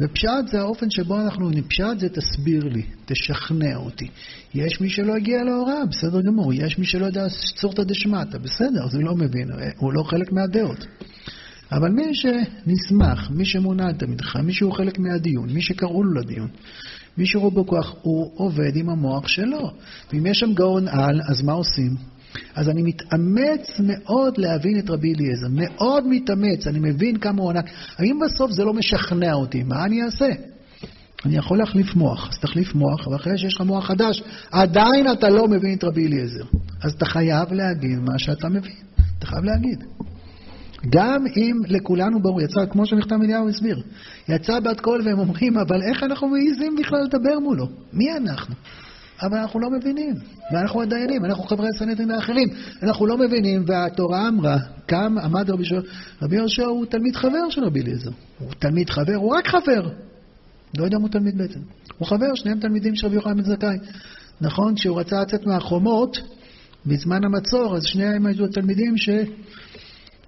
ופשט 0.00 0.48
זה 0.50 0.60
האופן 0.60 0.90
שבו 0.90 1.20
אנחנו, 1.20 1.50
פשט 1.68 1.98
זה 1.98 2.08
תסביר 2.08 2.64
לי, 2.64 2.82
תשכנע 3.04 3.76
אותי. 3.76 4.08
יש 4.54 4.80
מי 4.80 4.88
שלא 4.88 5.16
הגיע 5.16 5.44
להוראה, 5.44 5.86
בסדר 5.90 6.20
גמור. 6.20 6.52
יש 6.52 6.78
מי 6.78 6.84
שלא 6.84 7.06
יודע 7.06 7.26
צורתא 7.54 7.82
דשמטא, 7.82 8.38
בסדר, 8.38 8.88
זה 8.88 8.98
לא 8.98 9.14
מבין, 9.14 9.48
הוא 9.76 9.92
לא 9.92 10.02
חלק 10.02 10.32
מהדעות. 10.32 10.86
אבל 11.72 11.90
מי 11.90 12.14
שנסמך, 12.14 13.30
מי 13.30 13.44
שמונה 13.44 13.90
את 13.90 14.02
המדחה, 14.02 14.42
מי 14.42 14.52
שהוא 14.52 14.72
חלק 14.72 14.98
מהדיון, 14.98 15.50
מי 15.50 15.62
שקראו 15.62 16.02
לו 16.02 16.20
לדיון, 16.20 16.48
מי 17.18 17.26
שרואה 17.26 17.50
בו 17.50 17.66
כוח, 17.66 17.94
הוא 18.02 18.32
עובד 18.34 18.76
עם 18.76 18.88
המוח 18.88 19.28
שלו. 19.28 19.70
ואם 20.12 20.26
יש 20.26 20.38
שם 20.38 20.54
גאון 20.54 20.88
על, 20.88 21.20
אז 21.28 21.42
מה 21.42 21.52
עושים? 21.52 22.15
אז 22.54 22.68
אני 22.68 22.82
מתאמץ 22.82 23.80
מאוד 23.80 24.38
להבין 24.38 24.78
את 24.78 24.90
רבי 24.90 25.14
אליעזר, 25.14 25.46
מאוד 25.50 26.06
מתאמץ, 26.06 26.66
אני 26.66 26.78
מבין 26.78 27.16
כמה 27.16 27.42
הוא 27.42 27.50
ענק. 27.50 27.64
האם 27.98 28.18
בסוף 28.24 28.50
זה 28.50 28.64
לא 28.64 28.74
משכנע 28.74 29.32
אותי? 29.32 29.62
מה 29.62 29.84
אני 29.84 30.02
אעשה? 30.02 30.28
אני 31.24 31.36
יכול 31.36 31.58
להחליף 31.58 31.94
מוח, 31.96 32.28
אז 32.32 32.38
תחליף 32.38 32.74
מוח, 32.74 33.06
ואחרי 33.06 33.38
שיש 33.38 33.54
לך 33.54 33.60
מוח 33.60 33.86
חדש, 33.86 34.22
עדיין 34.50 35.12
אתה 35.12 35.28
לא 35.28 35.48
מבין 35.48 35.78
את 35.78 35.84
רבי 35.84 36.06
אליעזר. 36.06 36.44
אז 36.82 36.92
אתה 36.92 37.06
חייב 37.06 37.52
להגיד 37.52 37.98
מה 37.98 38.18
שאתה 38.18 38.48
מבין. 38.48 38.76
אתה 39.18 39.26
חייב 39.26 39.44
להגיד. 39.44 39.84
גם 40.92 41.24
אם 41.36 41.60
לכולנו 41.68 42.22
ברור, 42.22 42.40
יצא, 42.42 42.60
כמו 42.70 42.86
שנכתב 42.86 43.16
אליהו 43.24 43.48
הסביר, 43.48 43.82
יצא 44.28 44.60
בת 44.60 44.80
קול 44.80 45.02
והם 45.04 45.18
אומרים, 45.18 45.58
אבל 45.58 45.82
איך 45.82 46.02
אנחנו 46.02 46.28
מעיזים 46.28 46.76
בכלל 46.76 46.98
לדבר 47.04 47.38
מולו? 47.38 47.68
מי 47.92 48.16
אנחנו? 48.16 48.54
אבל 49.22 49.38
אנחנו 49.38 49.60
לא 49.60 49.70
מבינים, 49.70 50.14
ואנחנו 50.52 50.82
הדיינים, 50.82 51.24
אנחנו 51.24 51.44
חברי 51.44 51.68
הסנטים 51.68 52.10
האחרים, 52.10 52.48
אנחנו 52.82 53.06
לא 53.06 53.18
מבינים, 53.18 53.64
והתורה 53.66 54.28
אמרה, 54.28 54.58
קם, 54.86 55.18
עמד 55.22 55.50
רבי 55.50 55.62
יהושע, 55.62 55.80
רבי 56.22 56.36
יהושע 56.36 56.64
הוא 56.64 56.86
תלמיד 56.86 57.16
חבר 57.16 57.50
של 57.50 57.64
רבי 57.64 57.80
אליעזר, 57.80 58.10
הוא 58.38 58.52
תלמיד 58.58 58.90
חבר, 58.90 59.14
הוא 59.14 59.36
רק 59.36 59.48
חבר, 59.48 59.88
לא 60.78 60.84
יודע 60.84 60.96
אם 60.96 61.02
הוא 61.02 61.10
תלמיד 61.10 61.38
בעצם, 61.38 61.60
הוא 61.98 62.08
חבר, 62.08 62.34
שניהם 62.34 62.60
תלמידים 62.60 62.94
של 62.96 63.06
רבי 63.06 63.16
יוחנן 63.16 63.36
בן 63.36 63.42
זכאי. 63.42 63.76
נכון, 64.40 64.74
כשהוא 64.74 65.00
רצה 65.00 65.22
לצאת 65.22 65.46
מהחומות, 65.46 66.18
בזמן 66.86 67.24
המצור, 67.24 67.76
אז 67.76 67.84
שניהם 67.84 68.26
היו 68.26 68.48
תלמידים 68.48 68.96
ש... 68.96 69.08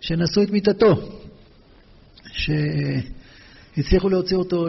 שנשאו 0.00 0.42
את 0.42 0.50
מיטתו, 0.50 0.94
שהצליחו 3.76 4.08
להוציא 4.08 4.36
אותו. 4.36 4.66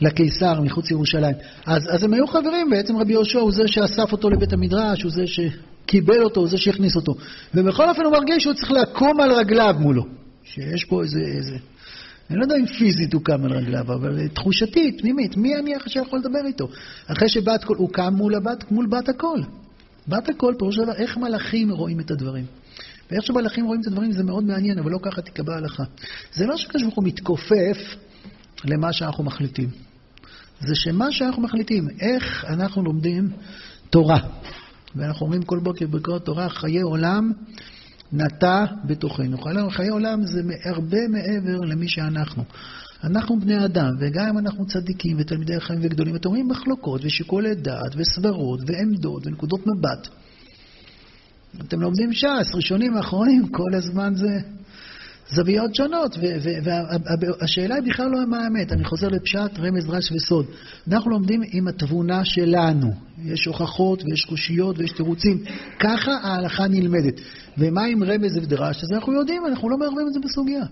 לקיסר 0.00 0.60
מחוץ 0.60 0.90
לירושלים. 0.90 1.36
אז, 1.66 1.82
אז 1.90 2.02
הם 2.02 2.14
היו 2.14 2.26
חברים, 2.26 2.70
בעצם 2.70 2.96
רבי 2.96 3.12
יהושע 3.12 3.38
הוא 3.38 3.52
זה 3.52 3.62
שאסף 3.66 4.12
אותו 4.12 4.30
לבית 4.30 4.52
המדרש, 4.52 5.02
הוא 5.02 5.12
זה 5.12 5.24
שקיבל 5.26 6.22
אותו, 6.22 6.40
הוא 6.40 6.48
זה 6.48 6.58
שהכניס 6.58 6.96
אותו. 6.96 7.14
ובכל 7.54 7.88
אופן 7.88 8.02
הוא 8.02 8.12
מרגיש 8.12 8.42
שהוא 8.42 8.54
צריך 8.54 8.70
לקום 8.70 9.20
על 9.20 9.32
רגליו 9.32 9.74
מולו. 9.78 10.02
שיש 10.44 10.84
פה 10.84 11.02
איזה... 11.02 11.20
איזה... 11.20 11.56
אני 12.30 12.38
לא 12.38 12.44
יודע 12.44 12.56
אם 12.56 12.66
פיזית 12.66 13.14
הוא 13.14 13.22
קם 13.24 13.44
על 13.44 13.52
רגליו, 13.52 13.92
אבל 13.94 14.28
תחושתית, 14.28 15.00
פנימית, 15.00 15.36
מי 15.36 15.56
אני 15.56 15.72
שיכול 15.86 16.18
לדבר 16.18 16.46
איתו? 16.46 16.68
אחרי 17.06 17.28
שבת 17.28 17.64
קול, 17.64 17.76
הוא 17.76 17.88
קם 17.88 18.14
מול, 18.14 18.34
הבת, 18.34 18.70
מול 18.70 18.86
בת 18.86 19.08
הקול. 19.08 19.42
בת 20.08 20.28
הקול, 20.28 20.54
פירוש 20.58 20.78
דבר, 20.78 20.92
איך 20.92 21.16
מלאכים 21.16 21.70
רואים 21.70 22.00
את 22.00 22.10
הדברים. 22.10 22.44
ואיך 23.10 23.26
שמלאכים 23.26 23.64
רואים 23.64 23.80
את 23.80 23.86
הדברים 23.86 24.12
זה 24.12 24.24
מאוד 24.24 24.44
מעניין, 24.44 24.78
אבל 24.78 24.90
לא 24.90 24.98
ככה 25.02 25.22
תיקבע 25.22 25.56
הלכה. 25.56 25.84
זה 26.32 26.46
לא 26.46 26.56
שקדוש 26.56 26.82
ברוך 26.82 26.94
הוא 26.94 27.04
מתכופף 27.04 27.78
למה 28.64 28.92
שאנחנו 28.92 29.24
מחליטים. 29.24 29.68
זה 30.60 30.74
שמה 30.74 31.12
שאנחנו 31.12 31.42
מחליטים, 31.42 31.88
איך 32.00 32.44
אנחנו 32.48 32.82
לומדים 32.82 33.30
תורה. 33.90 34.18
ואנחנו 34.96 35.26
אומרים 35.26 35.42
כל 35.42 35.58
בוקר 35.58 35.86
בקראת 35.86 36.24
תורה, 36.24 36.48
חיי 36.48 36.80
עולם 36.80 37.32
נטע 38.12 38.64
בתוכנו. 38.84 39.36
חיי 39.70 39.88
עולם 39.88 40.26
זה 40.26 40.42
הרבה 40.64 41.08
מעבר 41.08 41.60
למי 41.60 41.88
שאנחנו. 41.88 42.44
אנחנו 43.04 43.40
בני 43.40 43.64
אדם, 43.64 43.90
וגם 44.00 44.26
אם 44.26 44.38
אנחנו 44.38 44.66
צדיקים 44.66 45.16
ותלמידי 45.20 45.60
חיים 45.60 45.80
וגדולים, 45.82 46.16
אתם 46.16 46.28
רואים 46.28 46.48
מחלוקות 46.48 47.00
ושיקולי 47.04 47.54
דעת 47.54 47.92
וסברות 47.96 48.60
ועמדות 48.66 49.26
ונקודות 49.26 49.60
מבט. 49.66 50.08
אתם 51.60 51.80
לומדים 51.80 52.12
ש"ס, 52.12 52.54
ראשונים, 52.54 52.96
אחרונים, 52.96 53.48
כל 53.48 53.74
הזמן 53.74 54.14
זה 54.14 54.40
זוויות 55.28 55.74
שונות, 55.74 56.16
והשאלה 57.40 57.74
היא 57.74 57.82
בכלל 57.82 58.06
לא 58.06 58.26
מה 58.26 58.44
האמת. 58.44 58.72
אני 58.72 58.84
חוזר 58.84 59.08
לפשט, 59.08 59.58
רמז, 59.58 59.86
דרש 59.86 60.12
וסוד. 60.12 60.46
אנחנו 60.88 61.10
לומדים 61.10 61.40
עם 61.52 61.68
התבונה 61.68 62.24
שלנו. 62.24 62.92
יש 63.24 63.46
הוכחות 63.46 64.02
ויש 64.04 64.24
קושיות 64.24 64.78
ויש 64.78 64.92
תירוצים. 64.92 65.44
ככה 65.78 66.12
ההלכה 66.22 66.68
נלמדת. 66.68 67.20
ומה 67.58 67.84
עם 67.84 68.02
רמז 68.02 68.36
ודרש? 68.36 68.82
אז 68.84 68.92
אנחנו 68.92 69.12
יודעים, 69.12 69.46
אנחנו 69.46 69.70
לא 69.70 69.78
מערבים 69.78 70.06
את 70.08 70.12
זה 70.12 70.20
בסוגיה. 70.20 70.64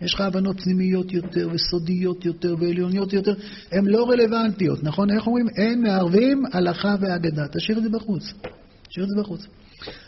יש 0.00 0.14
לך 0.14 0.20
הבנות 0.20 0.60
פנימיות 0.60 1.12
יותר 1.12 1.48
וסודיות 1.52 2.24
יותר 2.24 2.54
ועליוניות 2.58 3.12
יותר, 3.12 3.34
הן 3.72 3.86
לא 3.86 4.10
רלוונטיות, 4.10 4.82
נכון? 4.82 5.10
איך 5.10 5.26
אומרים? 5.26 5.46
אין 5.56 5.82
מערבים 5.82 6.42
הלכה 6.52 6.94
ואגדה. 7.00 7.48
תשאיר 7.48 7.78
את 7.78 7.82
זה 7.82 7.88
בחוץ. 7.88 8.22
תשאיר 8.88 9.04
את 9.04 9.10
זה 9.10 9.22
בחוץ. 9.22 9.46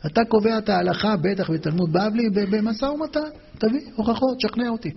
אתה 0.06 0.20
קובע 0.28 0.58
את 0.58 0.68
ההלכה, 0.68 1.16
בטח 1.16 1.50
בתלמוד 1.50 1.92
בבלי, 1.92 2.30
במשא 2.50 2.84
ומתן. 2.84 3.20
תביא 3.58 3.80
הוכחות, 3.96 4.40
שכנע 4.40 4.68
אותי. 4.68 4.90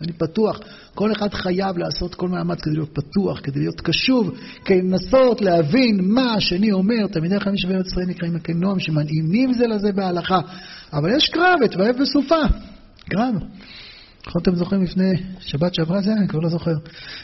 אני 0.00 0.12
פתוח. 0.12 0.60
כל 0.94 1.12
אחד 1.12 1.34
חייב 1.34 1.78
לעשות 1.78 2.14
כל 2.14 2.28
מאמץ 2.28 2.60
כדי 2.60 2.74
להיות 2.74 2.90
פתוח, 2.94 3.40
כדי 3.42 3.60
להיות 3.60 3.80
קשוב, 3.80 4.30
כדי 4.64 4.82
לנסות 4.82 5.40
להבין 5.40 6.00
מה 6.02 6.34
השני 6.34 6.72
אומר. 6.72 7.06
תלמידי 7.06 7.40
חיים 7.40 7.56
שווה 7.56 7.76
ישראל 7.86 8.06
נקראים 8.06 8.34
מקנום, 8.34 8.80
שמנעימים 8.80 9.52
זה 9.52 9.66
לזה 9.66 9.92
בהלכה. 9.92 10.40
אבל 10.92 11.16
יש 11.16 11.28
קרב, 11.28 11.58
את 11.64 11.76
ואהב 11.76 11.96
בסופה. 12.02 12.40
קרב. 13.10 13.34
נכון 14.26 14.42
אתם 14.42 14.54
זוכרים 14.54 14.82
לפני 14.82 15.12
שבת 15.40 15.74
שעברה 15.74 16.00
זה? 16.00 16.12
אני 16.12 16.28
כבר 16.28 16.40
לא 16.40 16.48
זוכר. 16.48 16.74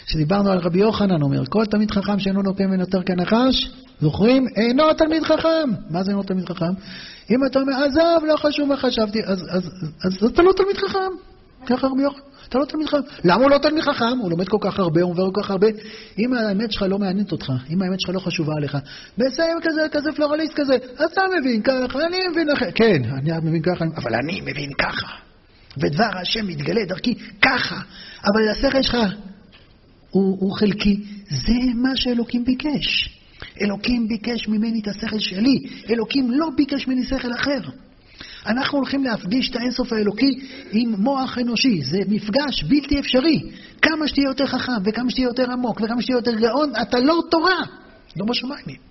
שדיברנו 0.07 0.51
על 0.51 0.59
רבי 0.59 0.79
יוחנן, 0.79 1.23
אומר, 1.23 1.47
כל 1.47 1.64
תלמיד 1.64 1.90
חכם 1.90 2.19
שאינו 2.19 2.42
נוקם 2.42 2.71
ונותר 2.71 3.03
כנחש, 3.03 3.71
זוכרים? 4.01 4.47
אינו 4.57 4.95
תלמיד 4.95 5.23
חכם. 5.23 5.71
מה 5.91 6.03
זה 6.03 6.11
אינו 6.11 6.23
תלמיד 6.23 6.49
חכם? 6.49 6.73
אם 7.31 7.47
אתה 7.47 7.61
אומר, 7.61 7.73
עזוב, 7.85 8.25
לא 8.25 8.37
חשוב 8.37 8.69
מה 8.69 8.77
חשבתי, 8.77 9.25
אז, 9.25 9.43
אז, 9.51 9.71
אז, 10.05 10.17
אז 10.23 10.25
אתה 10.25 10.43
לא 10.43 10.53
תלמיד 10.53 10.77
חכם. 10.77 11.11
ככה 11.67 11.87
רבי 11.87 12.03
יוחנן. 12.03 12.21
אתה 12.49 12.59
לא 12.59 12.65
תלמיד 12.65 12.87
חכם. 12.87 12.99
למה 13.25 13.43
הוא 13.43 13.51
לא 13.51 13.59
תלמיד 13.59 13.83
חכם? 13.83 14.19
הוא 14.23 14.31
לומד 14.31 14.49
כל 14.49 14.57
כך 14.61 14.79
הרבה, 14.79 15.03
הוא 15.03 15.11
עובר 15.11 15.31
כל 15.33 15.43
כך 15.43 15.51
הרבה. 15.51 15.67
אם 16.19 16.35
האמת 16.35 16.73
שלך 16.73 16.83
לא 16.83 16.99
מעניינת 16.99 17.33
אותך, 17.33 17.53
אם 17.71 17.83
האמת 17.83 18.01
שלך 18.01 18.15
לא 18.15 18.21
חשובה 18.21 18.53
עליך, 18.57 18.79
מסיים 19.19 19.59
כזה, 19.63 19.87
כזה 19.93 20.13
פלורליסט 20.13 20.55
כזה, 20.55 20.77
אתה 20.77 21.21
מבין 21.41 21.63
ככה, 21.63 22.07
אני 22.07 22.17
מבין 22.31 22.51
אחרת. 22.51 22.73
כן, 22.75 23.03
אני 23.05 23.33
מבין 23.43 23.63
ככה, 23.63 23.85
אבל 23.97 24.15
אני 24.15 24.41
מבין 24.41 24.73
ככה. 24.73 25.07
ודבר 25.77 26.11
השם 26.23 26.47
מתגלה 26.47 26.85
דרכי 26.85 27.15
ככה, 27.43 27.81
אבל 28.25 28.49
השכל 28.49 28.83
שלך 28.83 28.97
הוא, 30.11 30.37
הוא 30.41 30.53
חלקי. 30.53 31.03
זה 31.29 31.53
מה 31.75 31.97
שאלוקים 31.97 32.45
ביקש. 32.45 33.16
אלוקים 33.61 34.09
ביקש 34.09 34.49
ממני 34.49 34.81
את 34.81 34.88
השכל 34.88 35.19
שלי, 35.19 35.59
אלוקים 35.90 36.31
לא 36.31 36.51
ביקש 36.57 36.88
ממני 36.88 37.05
שכל 37.05 37.33
אחר. 37.33 37.61
אנחנו 38.47 38.79
הולכים 38.79 39.05
להפגיש 39.05 39.51
את 39.51 39.57
האינסוף 39.57 39.92
האלוקי 39.92 40.40
עם 40.73 40.95
מוח 40.99 41.38
אנושי, 41.38 41.83
זה 41.83 41.99
מפגש 42.09 42.64
בלתי 42.69 43.01
אפשרי. 43.01 43.42
כמה 43.83 44.09
שתהיה 44.09 44.25
יותר 44.25 44.47
חכם, 44.47 44.73
וכמה 44.85 45.11
שתהיה 45.11 45.25
יותר 45.25 45.53
עמוק, 45.53 45.81
וכמה 45.81 46.03
שתהיה 46.03 46.16
יותר 46.16 46.35
גאון, 46.35 46.73
אתה 46.83 46.99
לא 46.99 47.21
תורה, 47.31 47.62
לא 48.16 48.27
בשמיים. 48.29 48.87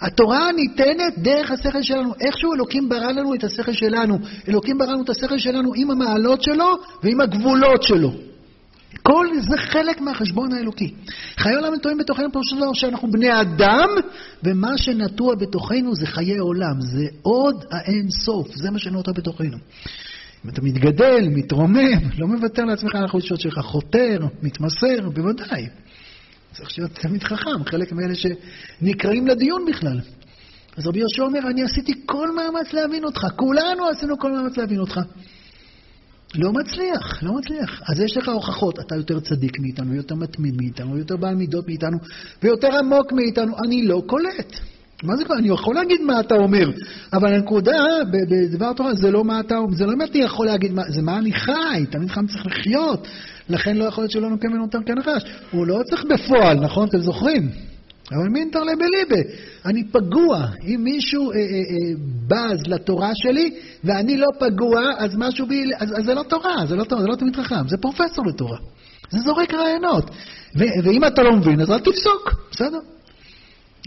התורה 0.00 0.52
ניתנת 0.52 1.18
דרך 1.18 1.50
השכל 1.50 1.82
שלנו. 1.82 2.12
איכשהו 2.20 2.54
אלוקים 2.54 2.88
ברא 2.88 3.10
לנו 3.10 3.34
את 3.34 3.44
השכל 3.44 3.72
שלנו. 3.72 4.18
אלוקים 4.48 4.78
ברא 4.78 4.92
לנו 4.92 5.02
את 5.02 5.10
השכל 5.10 5.38
שלנו 5.38 5.70
עם 5.76 5.90
המעלות 5.90 6.42
שלו 6.42 6.74
ועם 7.02 7.20
הגבולות 7.20 7.82
שלו. 7.82 8.12
כל 9.02 9.26
זה 9.40 9.56
חלק 9.56 10.00
מהחשבון 10.00 10.52
האלוקי. 10.52 10.94
חיי 11.36 11.54
עולם 11.54 11.74
נטועים 11.74 11.98
בתוכנו 11.98 12.28
של 12.42 12.56
דבר 12.56 12.72
שאנחנו 12.72 13.10
בני 13.10 13.40
אדם, 13.40 13.88
ומה 14.44 14.78
שנטוע 14.78 15.34
בתוכנו 15.34 15.94
זה 15.94 16.06
חיי 16.06 16.38
עולם. 16.38 16.80
זה 16.80 17.06
עוד 17.22 17.64
האין 17.70 18.10
סוף, 18.10 18.56
זה 18.56 18.70
מה 18.70 18.78
שנטוע 18.78 19.14
בתוכנו. 19.14 19.56
אם 20.44 20.50
אתה 20.50 20.62
מתגדל, 20.62 21.28
מתרומם, 21.28 22.10
לא 22.18 22.26
מוותר 22.26 22.64
לעצמך 22.64 22.94
על 22.94 23.04
החולשות 23.04 23.40
שלך, 23.40 23.58
חותר, 23.58 24.18
מתמסר, 24.42 25.10
בוודאי. 25.14 25.66
צריך 26.52 26.78
להיות 26.78 26.90
תלמיד 26.94 27.22
חכם, 27.22 27.64
חלק 27.64 27.92
מאלה 27.92 28.14
שנקראים 28.14 29.26
לדיון 29.26 29.64
בכלל. 29.68 30.00
אז 30.76 30.86
רבי 30.86 30.98
יהושע 30.98 31.22
אומר, 31.22 31.40
אני 31.50 31.62
עשיתי 31.62 31.92
כל 32.06 32.28
מאמץ 32.36 32.72
להבין 32.72 33.04
אותך, 33.04 33.26
כולנו 33.36 33.88
עשינו 33.88 34.18
כל 34.18 34.32
מאמץ 34.32 34.56
להבין 34.56 34.80
אותך. 34.80 35.00
לא 36.38 36.52
מצליח, 36.52 37.22
לא 37.22 37.32
מצליח. 37.32 37.82
אז 37.88 38.00
יש 38.00 38.16
לך 38.16 38.28
הוכחות, 38.28 38.78
אתה 38.78 38.96
יותר 38.96 39.20
צדיק 39.20 39.58
מאיתנו, 39.60 39.94
יותר 39.94 40.14
מתמיד 40.14 40.56
מאיתנו, 40.56 40.98
יותר 40.98 41.16
בעל 41.16 41.34
מידות 41.34 41.68
מאיתנו, 41.68 41.98
ויותר 42.42 42.78
עמוק 42.78 43.12
מאיתנו, 43.12 43.52
אני 43.64 43.86
לא 43.86 44.02
קולט. 44.06 44.52
מה 45.02 45.16
זה 45.16 45.24
קורה? 45.24 45.38
אני 45.38 45.48
יכול 45.48 45.74
להגיד 45.74 46.00
מה 46.00 46.20
אתה 46.20 46.34
אומר, 46.34 46.70
אבל 47.12 47.34
הנקודה 47.34 47.76
בדבר 48.10 48.72
תורה 48.72 48.94
זה 48.94 49.10
לא 49.10 49.24
מה 49.24 49.40
אתה 49.40 49.56
אומר, 49.56 49.74
זה 49.76 49.86
לא 49.86 49.92
אם 49.92 50.02
אני 50.02 50.24
יכול 50.24 50.46
להגיד, 50.46 50.72
מה, 50.72 50.82
זה 50.88 51.02
מה 51.02 51.18
אני 51.18 51.32
חי, 51.32 51.86
תמיד 51.90 52.10
חם 52.10 52.26
צריך 52.26 52.46
לחיות, 52.46 53.06
לכן 53.48 53.76
לא 53.76 53.84
יכול 53.84 54.02
להיות 54.02 54.10
שלא 54.10 54.30
נוקם 54.30 54.52
ונותר 54.52 54.78
כנחש. 54.86 55.22
הוא 55.50 55.66
לא 55.66 55.80
צריך 55.90 56.04
בפועל, 56.04 56.60
נכון? 56.60 56.88
אתם 56.88 56.98
זוכרים? 56.98 57.50
אבל 58.12 58.28
מינטר 58.28 58.62
לבליבה, 58.62 59.30
אני 59.64 59.84
פגוע. 59.84 60.46
אם 60.62 60.80
מישהו 60.84 61.32
אה, 61.32 61.36
אה, 61.36 61.42
אה, 61.42 61.94
בז 62.28 62.66
לתורה 62.66 63.10
שלי 63.14 63.54
ואני 63.84 64.16
לא 64.16 64.28
פגוע, 64.38 64.80
אז 64.98 65.16
משהו 65.18 65.46
בי, 65.46 65.62
אז, 65.78 65.98
אז 65.98 66.04
זה 66.04 66.14
לא 66.14 66.22
תורה, 66.22 66.66
זה 66.68 66.76
לא 66.76 66.84
תורה, 66.84 67.02
זה 67.02 67.08
לא 67.08 67.16
תמיד 67.16 67.36
חכם, 67.36 67.68
זה 67.68 67.76
פרופסור 67.76 68.26
לתורה. 68.26 68.58
זה 69.10 69.18
זורק 69.18 69.54
רעיונות. 69.54 70.10
ו- 70.58 70.84
ואם 70.84 71.04
אתה 71.04 71.22
לא 71.22 71.36
מבין, 71.36 71.60
אז 71.60 71.70
אל 71.70 71.78
תפסוק, 71.78 72.34
בסדר? 72.50 72.78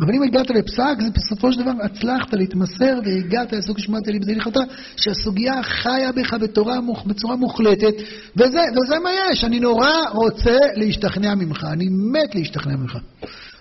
אבל 0.01 0.13
אם 0.15 0.23
הגעת 0.23 0.49
לפסק, 0.49 1.01
זה 1.01 1.09
בסופו 1.15 1.53
של 1.53 1.61
דבר 1.61 1.71
הצלחת 1.83 2.33
להתמסר 2.33 2.99
והגעת 3.05 3.53
לסוג 3.53 3.79
שמעת 3.79 4.07
לי 4.07 4.19
בזה 4.19 4.31
הלכתה, 4.31 4.59
שהסוגיה 4.95 5.63
חיה 5.63 6.11
בך 6.11 6.33
בתורה, 6.33 6.77
בצורה 7.05 7.35
מוחלטת, 7.35 7.93
וזה, 8.35 8.61
וזה 8.71 8.99
מה 9.03 9.09
יש. 9.31 9.43
אני 9.43 9.59
נורא 9.59 9.91
רוצה 10.13 10.57
להשתכנע 10.75 11.35
ממך, 11.35 11.63
אני 11.63 11.85
מת 11.89 12.35
להשתכנע 12.35 12.75
ממך. 12.75 12.97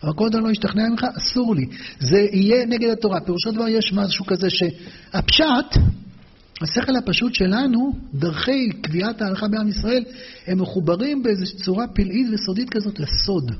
אבל 0.02 0.12
כל 0.12 0.26
אדם 0.26 0.44
לא 0.44 0.50
ישתכנע 0.50 0.88
ממך, 0.88 1.06
אסור 1.16 1.54
לי. 1.54 1.66
זה 2.00 2.18
יהיה 2.32 2.66
נגד 2.66 2.90
התורה. 2.90 3.20
פירושו 3.20 3.50
דבר 3.52 3.68
יש 3.68 3.92
משהו 3.92 4.24
כזה 4.26 4.50
שהפשט, 4.50 5.80
השכל 6.62 6.96
הפשוט 6.96 7.34
שלנו, 7.34 7.92
דרכי 8.14 8.68
קביעת 8.82 9.22
ההלכה 9.22 9.48
בעם 9.48 9.68
ישראל, 9.68 10.04
הם 10.46 10.60
מחוברים 10.60 11.22
באיזו 11.22 11.56
צורה 11.56 11.86
פלאית 11.86 12.26
וסודית 12.32 12.70
כזאת 12.70 13.00
לסוד. 13.00 13.52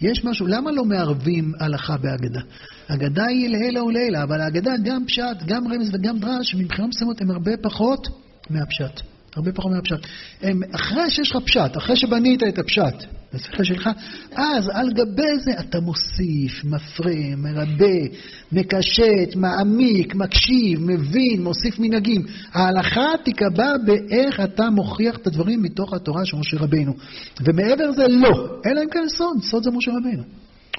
יש 0.00 0.24
משהו, 0.24 0.46
למה 0.46 0.70
לא 0.70 0.84
מערבים 0.84 1.52
הלכה 1.60 1.96
בהגדה? 1.96 2.40
אגדה 2.88 3.26
היא 3.26 3.48
לעילא 3.48 3.80
ולעילא, 3.80 4.22
אבל 4.22 4.40
האגדה 4.40 4.72
גם 4.84 5.04
פשט, 5.06 5.42
גם 5.46 5.72
רמז 5.72 5.90
וגם 5.92 6.18
דרש, 6.18 6.54
מבחינות 6.54 6.90
מסוימות 6.90 7.20
הם 7.20 7.30
הרבה 7.30 7.56
פחות 7.56 8.08
מהפשט. 8.50 9.11
הרבה 9.36 9.52
פחות 9.52 9.72
מהפשט. 9.72 10.06
הם, 10.42 10.60
אחרי 10.74 11.10
שיש 11.10 11.30
לך 11.30 11.36
פשט, 11.44 11.76
אחרי 11.76 11.96
שבנית 11.96 12.42
את 12.42 12.58
הפשט, 12.58 13.04
בשכל 13.34 13.64
שלך, 13.64 13.90
אז 14.36 14.68
על 14.72 14.92
גבי 14.92 15.38
זה 15.44 15.50
אתה 15.60 15.80
מוסיף, 15.80 16.64
מפרה, 16.64 17.36
מרבה, 17.36 18.16
מקשט, 18.52 19.36
מעמיק, 19.36 20.14
מקשיב, 20.14 20.80
מבין, 20.80 21.42
מוסיף 21.42 21.78
מנהגים. 21.78 22.22
ההלכה 22.52 23.10
תיקבע 23.24 23.72
באיך 23.86 24.40
אתה 24.40 24.70
מוכיח 24.70 25.16
את 25.16 25.26
הדברים 25.26 25.62
מתוך 25.62 25.92
התורה 25.92 26.24
של 26.24 26.36
משה 26.36 26.56
רבינו. 26.60 26.92
ומעבר 27.40 27.90
לזה 27.90 28.08
לא, 28.08 28.48
אלא 28.66 28.80
אם 28.82 28.88
כן 28.90 29.08
סוד, 29.08 29.42
סוד 29.42 29.62
זה 29.62 29.70
משה 29.70 29.90
רבינו. 29.90 30.22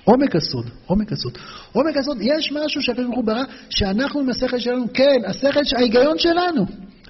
עומק 0.04 0.36
הסוד, 0.36 0.70
עומק 0.86 1.12
הסוד. 1.12 1.38
עומק 1.72 1.98
הסוד, 1.98 2.18
יש 2.22 2.52
משהו 2.52 2.82
שהקדוש 2.82 3.06
ברוך 3.06 3.18
הוא 3.18 3.26
ברא, 3.26 3.44
שאנחנו 3.70 4.20
עם 4.20 4.30
השכל 4.30 4.60
שלנו, 4.60 4.86
כן, 4.94 5.18
השכל, 5.28 5.60
ההיגיון 5.76 6.18
שלנו. 6.18 6.66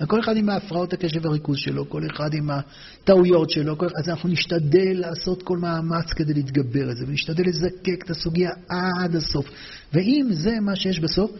כל 0.07 0.19
אחד 0.19 0.37
עם 0.37 0.49
ההפרעות 0.49 0.93
הקשב 0.93 1.25
והריכוז 1.25 1.57
שלו, 1.57 1.89
כל 1.89 2.01
אחד 2.13 2.33
עם 2.33 2.49
הטעויות 2.49 3.49
שלו, 3.49 3.77
כל... 3.77 3.85
אז 3.85 4.09
אנחנו 4.09 4.29
נשתדל 4.29 4.93
לעשות 4.93 5.43
כל 5.43 5.57
מאמץ 5.57 6.13
כדי 6.15 6.33
להתגבר 6.33 6.89
על 6.89 6.95
זה, 6.95 7.05
ונשתדל 7.07 7.43
לזקק 7.47 8.03
את 8.05 8.09
הסוגיה 8.09 8.49
עד 8.69 9.15
הסוף. 9.15 9.45
ואם 9.93 10.27
זה 10.31 10.51
מה 10.61 10.75
שיש 10.75 10.99
בסוף, 10.99 11.31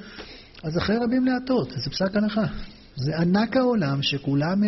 אז 0.64 0.78
אחרי 0.78 0.96
רבים 0.98 1.26
להטות, 1.26 1.70
זה 1.70 1.90
פסק 1.90 2.16
הנחה. 2.16 2.46
זה 2.96 3.18
ענק 3.18 3.58
העולם 3.58 4.02
שכולם, 4.02 4.62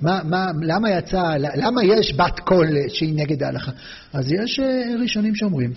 מה, 0.00 0.20
מה, 0.24 0.46
למה 0.62 0.90
יצא, 0.90 1.22
למה 1.38 1.84
יש 1.84 2.14
בת 2.14 2.40
קול 2.40 2.66
שהיא 2.88 3.14
נגד 3.14 3.42
ההלכה? 3.42 3.72
אז 4.12 4.32
יש 4.32 4.60
אה, 4.60 4.82
ראשונים 5.02 5.34
שאומרים 5.34 5.72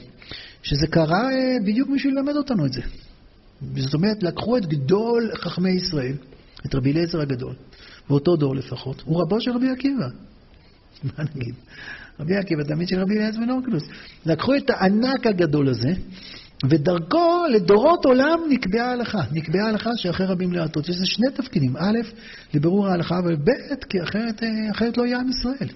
שזה 0.64 0.88
קרה 0.88 1.32
אה, 1.32 1.58
בדיוק 1.66 1.90
בשביל 1.96 2.14
ללמד 2.16 2.36
אותנו 2.36 2.66
את 2.66 2.74
זה. 2.74 2.82
זאת 3.78 3.94
אומרת, 3.94 4.24
לקחו 4.24 4.58
את 4.58 4.66
גדול 4.66 5.32
חכמי 5.36 5.72
ישראל, 5.72 6.14
את 6.66 6.76
רבי 6.76 6.92
אליעזר 6.92 7.22
הגדול, 7.22 7.54
באותו 8.10 8.36
דור 8.36 8.56
לפחות, 8.56 9.02
הוא 9.06 9.22
רבו 9.22 9.42
של 9.42 9.52
רבי 9.52 9.70
עקיבא. 9.70 10.08
מה 11.04 11.24
נגיד? 11.36 11.56
רבי 12.20 12.36
עקיבא, 12.36 12.64
תמיד 12.64 12.88
של 12.88 13.00
רבי 13.00 13.14
אליעזר 13.18 13.40
בן. 13.40 13.78
לקחו 14.26 14.56
את 14.56 14.70
הענק 14.70 15.28
הגדול 15.28 15.70
הזה, 15.70 15.94
ודרכו 16.70 17.44
לדורות 17.50 18.06
עולם 18.06 18.40
נקבעה 18.50 18.90
ההלכה. 18.90 19.22
נקבעה 19.32 19.66
ההלכה 19.66 19.90
שאחרי 19.96 20.26
רבים 20.26 20.54
להטות. 20.54 20.90
יש 20.90 20.96
לזה 20.96 21.06
שני 21.06 21.28
תפקידים. 21.36 21.78
א', 21.78 22.00
לבירור 22.54 22.88
ההלכה, 22.88 23.20
וב', 23.26 23.50
כי 23.90 24.04
אחרת, 24.04 24.44
אה, 24.44 24.72
אחרת 24.72 24.98
לא 24.98 25.06
יהיה 25.06 25.20
עם 25.20 25.30
ישראל. 25.30 25.70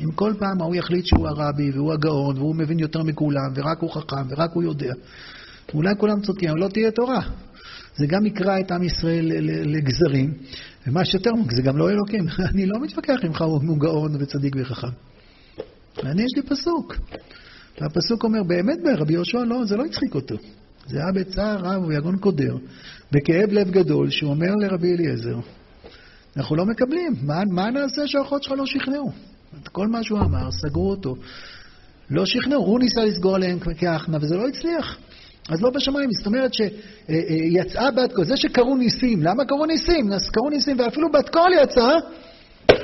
אם 0.00 0.10
כל 0.10 0.32
פעם 0.38 0.60
ההוא 0.60 0.74
יחליט 0.74 1.06
שהוא 1.06 1.28
הרבי 1.28 1.70
והוא 1.70 1.92
הגאון 1.92 2.38
והוא 2.38 2.56
מבין 2.56 2.78
יותר 2.78 3.02
מכולם 3.02 3.52
ורק 3.54 3.80
הוא 3.80 3.90
חכם 3.90 4.26
ורק 4.28 4.50
הוא 4.52 4.62
יודע, 4.62 4.92
אולי 5.74 5.94
כולם 5.98 6.20
צודקים, 6.20 6.50
אבל 6.50 6.60
לא 6.60 6.68
תהיה 6.68 6.90
תורה. 6.90 7.20
זה 7.96 8.06
גם 8.06 8.26
יקרע 8.26 8.60
את 8.60 8.70
עם 8.70 8.82
ישראל 8.82 9.26
לגזרים, 9.64 10.34
ומה 10.86 11.04
שיותר 11.04 11.30
זה 11.56 11.62
גם 11.62 11.76
לא 11.76 11.90
אלוקים. 11.90 12.26
אני 12.50 12.66
לא 12.66 12.80
מתווכח 12.80 13.18
עם 13.22 13.32
הוא 13.40 13.78
גאון 13.78 14.16
וצדיק 14.18 14.56
וחכם. 14.58 14.88
אני, 16.02 16.22
יש 16.22 16.30
לי 16.36 16.42
פסוק. 16.42 16.96
והפסוק 17.80 18.24
אומר, 18.24 18.42
באמת 18.42 18.78
ברבי 18.84 19.12
יהושע 19.12 19.44
לא, 19.44 19.64
זה 19.64 19.76
לא 19.76 19.84
הצחיק 19.84 20.14
אותו. 20.14 20.34
זה 20.86 20.98
היה 20.98 21.12
בצער 21.12 21.58
רב 21.58 21.84
ויגון 21.84 22.16
קודר, 22.16 22.56
בכאב 23.12 23.52
לב 23.52 23.70
גדול, 23.70 24.10
שהוא 24.10 24.30
אומר 24.30 24.54
לרבי 24.54 24.92
אליעזר, 24.92 25.36
אנחנו 26.36 26.56
לא 26.56 26.66
מקבלים, 26.66 27.14
מה, 27.22 27.42
מה 27.50 27.70
נעשה 27.70 28.06
שההוכחות 28.06 28.42
שלך 28.42 28.52
לא 28.58 28.66
שכנעו? 28.66 29.12
את 29.62 29.68
כל 29.68 29.86
מה 29.86 30.02
שהוא 30.02 30.20
אמר, 30.20 30.50
סגרו 30.50 30.90
אותו. 30.90 31.16
לא 32.10 32.26
שכנעו, 32.26 32.64
הוא 32.64 32.78
ניסה 32.80 33.04
לסגור 33.04 33.34
עליהם 33.34 33.58
כעכנא, 33.58 34.18
וזה 34.20 34.36
לא 34.36 34.48
הצליח. 34.48 34.98
אז 35.48 35.62
לא 35.62 35.70
בשמיים, 35.70 36.10
זאת 36.12 36.26
אומרת 36.26 36.54
שיצאה 36.54 37.90
בת 37.90 38.12
קול, 38.12 38.24
זה 38.24 38.36
שקראו 38.36 38.76
ניסים, 38.76 39.22
למה 39.22 39.44
קראו 39.44 39.66
ניסים? 39.66 40.12
אז 40.12 40.30
קראו 40.30 40.50
ניסים, 40.50 40.76
ואפילו 40.78 41.12
בת 41.12 41.28
קול 41.28 41.52
יצאה, 41.62 41.94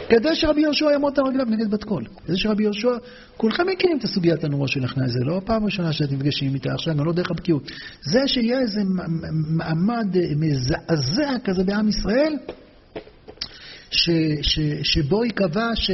כדי 0.09 0.35
שרבי 0.35 0.61
יהושע 0.61 0.91
יעמוד 0.91 1.19
על 1.19 1.27
רגליו 1.27 1.45
נגד 1.45 1.71
בת 1.71 1.85
קול. 1.85 2.05
כדי 2.27 2.37
שרבי 2.37 2.63
יהושע, 2.63 2.97
כולכם 3.37 3.67
מכירים 3.67 3.99
את 3.99 4.05
הסוגיית 4.05 4.45
הנורא 4.45 4.67
של 4.67 4.81
נכנע, 4.81 5.09
זה 5.09 5.25
לא 5.25 5.37
הפעם 5.37 5.63
הראשונה 5.63 5.93
שאתם 5.93 6.15
נפגשים 6.15 6.55
איתה 6.55 6.73
עכשיו, 6.73 6.95
גם 6.95 7.05
לא 7.05 7.13
דרך 7.13 7.31
הבקיאות. 7.31 7.71
זה 8.03 8.21
שיהיה 8.27 8.61
איזה 8.61 8.81
מעמד 9.57 10.17
מזעזע 10.37 11.39
כזה 11.45 11.65
בעם 11.65 11.89
ישראל, 11.89 12.35
ש, 13.91 14.11
ש, 14.43 14.61
שבו 14.83 15.25
ייקבע 15.25 15.71
ש... 15.75 15.91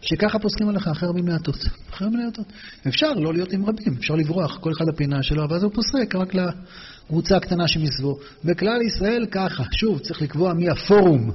שככה 0.00 0.38
פוסקים 0.38 0.68
עליך 0.68 0.88
אחרי 0.88 1.08
רבים 1.08 1.24
מעטות. 1.24 1.66
אחרי 1.90 2.08
רבים 2.08 2.20
מעטות. 2.24 2.46
אפשר 2.88 3.12
לא 3.12 3.32
להיות 3.32 3.52
עם 3.52 3.66
רבים, 3.66 3.94
אפשר 3.98 4.14
לברוח, 4.14 4.58
כל 4.60 4.72
אחד 4.72 4.88
לפינה 4.88 5.22
שלו, 5.22 5.50
ואז 5.50 5.62
הוא 5.62 5.72
פוסק 5.74 6.14
רק 6.14 6.34
לקבוצה 6.34 7.36
הקטנה 7.36 7.68
שמסביבו. 7.68 8.18
בכלל 8.44 8.82
ישראל 8.82 9.26
ככה, 9.30 9.64
שוב, 9.72 9.98
צריך 9.98 10.22
לקבוע 10.22 10.52
מי 10.52 10.68
הפורום. 10.68 11.30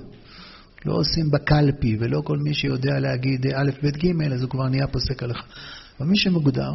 לא 0.86 0.94
עושים 0.94 1.32
בקלפי, 1.32 1.98
ולא 2.00 2.22
כל 2.22 2.38
מי 2.38 2.54
שיודע 2.54 3.00
להגיד 3.00 3.46
א', 3.56 3.72
ב', 3.84 3.88
ג', 3.88 4.34
אז 4.34 4.42
הוא 4.42 4.50
כבר 4.50 4.68
נהיה 4.70 4.88
פוסק 4.88 5.24
עליך. 5.24 5.44
אבל 6.00 6.08
מי 6.08 6.18
שמוגדר, 6.18 6.72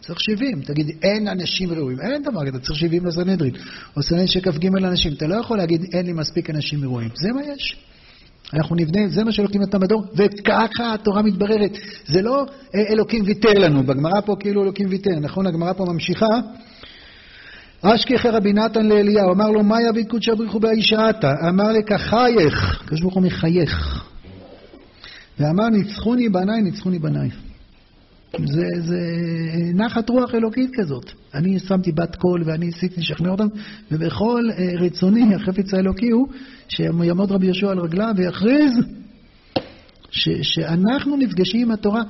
צריך 0.00 0.20
70. 0.20 0.62
תגיד, 0.62 0.90
אין 1.02 1.28
אנשים 1.28 1.72
ראויים. 1.72 2.00
אין 2.00 2.22
דבר 2.22 2.46
כזה, 2.46 2.58
צריך 2.60 2.78
70 2.78 3.06
לסנהדרין. 3.06 3.54
או 3.96 4.02
סנהדרין 4.02 4.26
שכ"ג 4.26 4.66
אנשים. 4.66 5.12
אתה 5.12 5.26
לא 5.26 5.34
יכול 5.34 5.58
להגיד, 5.58 5.84
אין 5.92 6.06
לי 6.06 6.12
מספיק 6.12 6.50
אנשים 6.50 6.84
ראויים. 6.84 7.10
זה 7.14 7.32
מה 7.32 7.40
יש. 7.42 7.76
אנחנו 8.54 8.76
נבנה, 8.76 9.08
זה 9.08 9.24
מה 9.24 9.32
שאלוקים 9.32 9.62
נתן 9.62 9.80
בדור, 9.80 10.04
וככה 10.16 10.94
התורה 10.94 11.22
מתבררת. 11.22 11.78
זה 12.06 12.22
לא 12.22 12.46
אה, 12.74 12.80
אלוקים 12.88 13.22
ויתר 13.26 13.52
לנו, 13.52 13.82
בגמרא 13.82 14.20
פה 14.20 14.36
כאילו 14.40 14.62
אלוקים 14.62 14.86
ויתר, 14.90 15.18
נכון? 15.20 15.46
הגמרא 15.46 15.72
פה 15.72 15.84
ממשיכה. 15.84 16.26
אשכחי 17.82 18.28
רבי 18.28 18.52
נתן 18.52 18.86
לאליהו, 18.86 19.32
אמר 19.32 19.50
לו, 19.50 19.62
מה 19.62 19.76
יביא 19.82 20.04
קודשא 20.04 20.34
בריחו 20.34 20.60
באישעתה? 20.60 21.34
אמר 21.48 21.72
לך, 21.72 21.92
חייך, 21.96 22.80
הקדוש 22.82 23.00
ברוך 23.00 23.14
הוא 23.14 23.22
מחייך. 23.22 24.04
ואמר, 25.38 25.68
ניצחוני 25.68 26.28
בניי, 26.28 26.62
ניצחוני 26.62 26.98
בניי. 26.98 27.28
זה, 28.36 28.66
זה 28.78 29.00
נחת 29.74 30.08
רוח 30.08 30.34
אלוקית 30.34 30.70
כזאת. 30.74 31.10
אני 31.34 31.58
שמתי 31.58 31.92
בת 31.92 32.16
קול 32.16 32.42
ואני 32.46 32.66
ניסיתי 32.66 33.00
לשכנע 33.00 33.30
אותם, 33.30 33.46
ובכל 33.90 34.44
אה, 34.58 34.72
רצוני 34.80 35.34
החפץ 35.34 35.74
האלוקי 35.74 36.10
הוא 36.10 36.28
שיעמוד 36.68 37.32
רבי 37.32 37.46
יהושע 37.46 37.70
על 37.70 37.78
רגליו 37.78 38.14
ויכריז 38.16 38.72
ש, 40.10 40.28
שאנחנו 40.42 41.16
נפגשים 41.16 41.62
עם 41.62 41.70
התורה. 41.70 42.02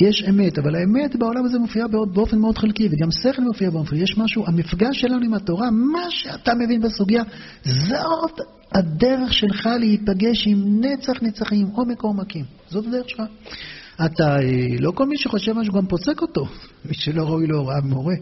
יש 0.00 0.24
אמת, 0.28 0.58
אבל 0.58 0.74
האמת 0.74 1.16
בעולם 1.16 1.44
הזה 1.44 1.58
מופיעה 1.58 1.88
באופן 1.88 2.38
מאוד 2.38 2.58
חלקי, 2.58 2.88
וגם 2.90 3.10
שכל 3.10 3.42
מופיע 3.42 3.70
באופן, 3.70 3.96
יש 3.96 4.18
משהו, 4.18 4.46
המפגש 4.46 5.00
שלנו 5.00 5.24
עם 5.24 5.34
התורה, 5.34 5.70
מה 5.70 6.10
שאתה 6.10 6.54
מבין 6.54 6.80
בסוגיה, 6.80 7.22
זאת 7.64 8.40
הדרך 8.74 9.32
שלך 9.32 9.68
להיפגש 9.78 10.46
עם 10.46 10.84
נצח 10.84 11.22
נצחים, 11.22 11.66
עומק 11.66 12.02
עומקים. 12.02 12.44
זאת 12.68 12.86
הדרך 12.86 13.08
שלך. 13.08 13.22
אתה, 13.96 14.36
אה, 14.36 14.76
לא 14.80 14.90
כל 14.90 15.06
מי 15.06 15.18
שחושב 15.18 15.52
משהו 15.52 15.72
גם 15.72 15.86
פוסק 15.86 16.22
אותו. 16.22 16.44
מי 16.88 16.94
שלא 16.94 17.22
ראוי 17.22 17.46
להוראה 17.46 17.80
מורה. 17.80 18.14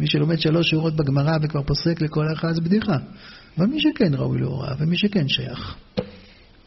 מי 0.00 0.06
שלומד 0.06 0.40
שלוש 0.40 0.70
שורות 0.70 0.96
בגמרא 0.96 1.36
וכבר 1.42 1.62
פוסק 1.62 2.00
לכל 2.00 2.26
אחד 2.32 2.52
זה 2.52 2.60
בדיחה. 2.60 2.96
אבל 3.58 3.66
מי 3.66 3.80
שכן 3.80 4.14
ראוי 4.14 4.38
להוראה 4.38 4.74
ומי 4.78 4.96
שכן 4.96 5.28
שייך. 5.28 5.76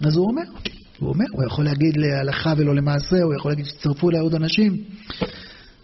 אז 0.05 0.15
הוא 0.15 0.27
אומר, 0.29 0.43
הוא 0.99 1.09
אומר, 1.09 1.25
הוא 1.31 1.45
יכול 1.45 1.65
להגיד 1.65 1.97
להלכה 1.97 2.53
ולא 2.57 2.75
למעשה, 2.75 3.23
הוא 3.23 3.33
יכול 3.35 3.51
להגיד 3.51 3.65
שצטרפו 3.65 4.09
אליי 4.09 4.19
עוד 4.19 4.35
אנשים. 4.35 4.77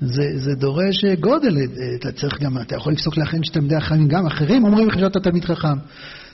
זה, 0.01 0.23
זה 0.35 0.55
דורש 0.55 1.05
גודל, 1.19 1.57
אתה 1.99 2.11
צריך 2.11 2.41
גם, 2.41 2.57
אתה 2.61 2.75
יכול 2.75 2.93
לפסוק 2.93 3.17
לאחרים 3.17 3.43
שתלמידי 3.43 3.79
חכמים, 3.79 4.07
גם 4.07 4.25
אחרים 4.25 4.63
אומרים 4.63 4.87
לך 4.87 4.99
שאתה 4.99 5.19
תלמיד 5.19 5.45
חכם. 5.45 5.77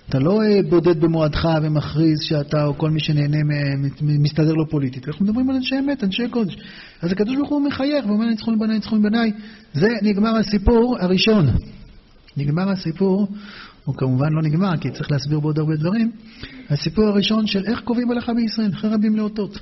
אתה 0.09 0.19
לא 0.19 0.41
אה, 0.41 0.59
בודד 0.69 1.01
במועדך 1.01 1.47
ומכריז 1.63 2.19
שאתה 2.21 2.65
או 2.65 2.77
כל 2.77 2.89
מי 2.89 2.99
שנהנה 2.99 3.37
מסתדר 4.01 4.53
לו 4.53 4.69
פוליטית. 4.69 5.07
אנחנו 5.07 5.25
מדברים 5.25 5.49
על 5.49 5.55
אנשי 5.55 5.75
אמת, 5.79 6.03
אנשי 6.03 6.27
קודש. 6.29 6.57
אז 7.01 7.11
הקדוש 7.11 7.35
ברוך 7.35 7.49
הוא 7.49 7.61
מחייך 7.61 8.05
ואומר 8.05 8.25
ניצחו 8.25 8.51
לבניי, 8.51 8.75
ניצחו 8.75 8.95
לבניי. 8.95 9.31
זה 9.73 9.87
נגמר 10.01 10.35
הסיפור 10.37 10.97
הראשון. 10.99 11.45
נגמר 12.37 12.69
הסיפור, 12.69 13.27
הוא 13.85 13.95
כמובן 13.95 14.27
לא 14.31 14.41
נגמר, 14.41 14.77
כי 14.77 14.91
צריך 14.91 15.11
להסביר 15.11 15.39
בו 15.39 15.47
עוד 15.47 15.59
הרבה 15.59 15.75
דברים. 15.75 16.11
הסיפור 16.69 17.05
הראשון 17.05 17.47
של 17.47 17.65
איך 17.65 17.79
קובעים 17.79 18.11
הלכה 18.11 18.33
בישראל, 18.33 18.71
אחרי 18.73 18.89
רבים 18.89 19.15
לאותות. 19.15 19.59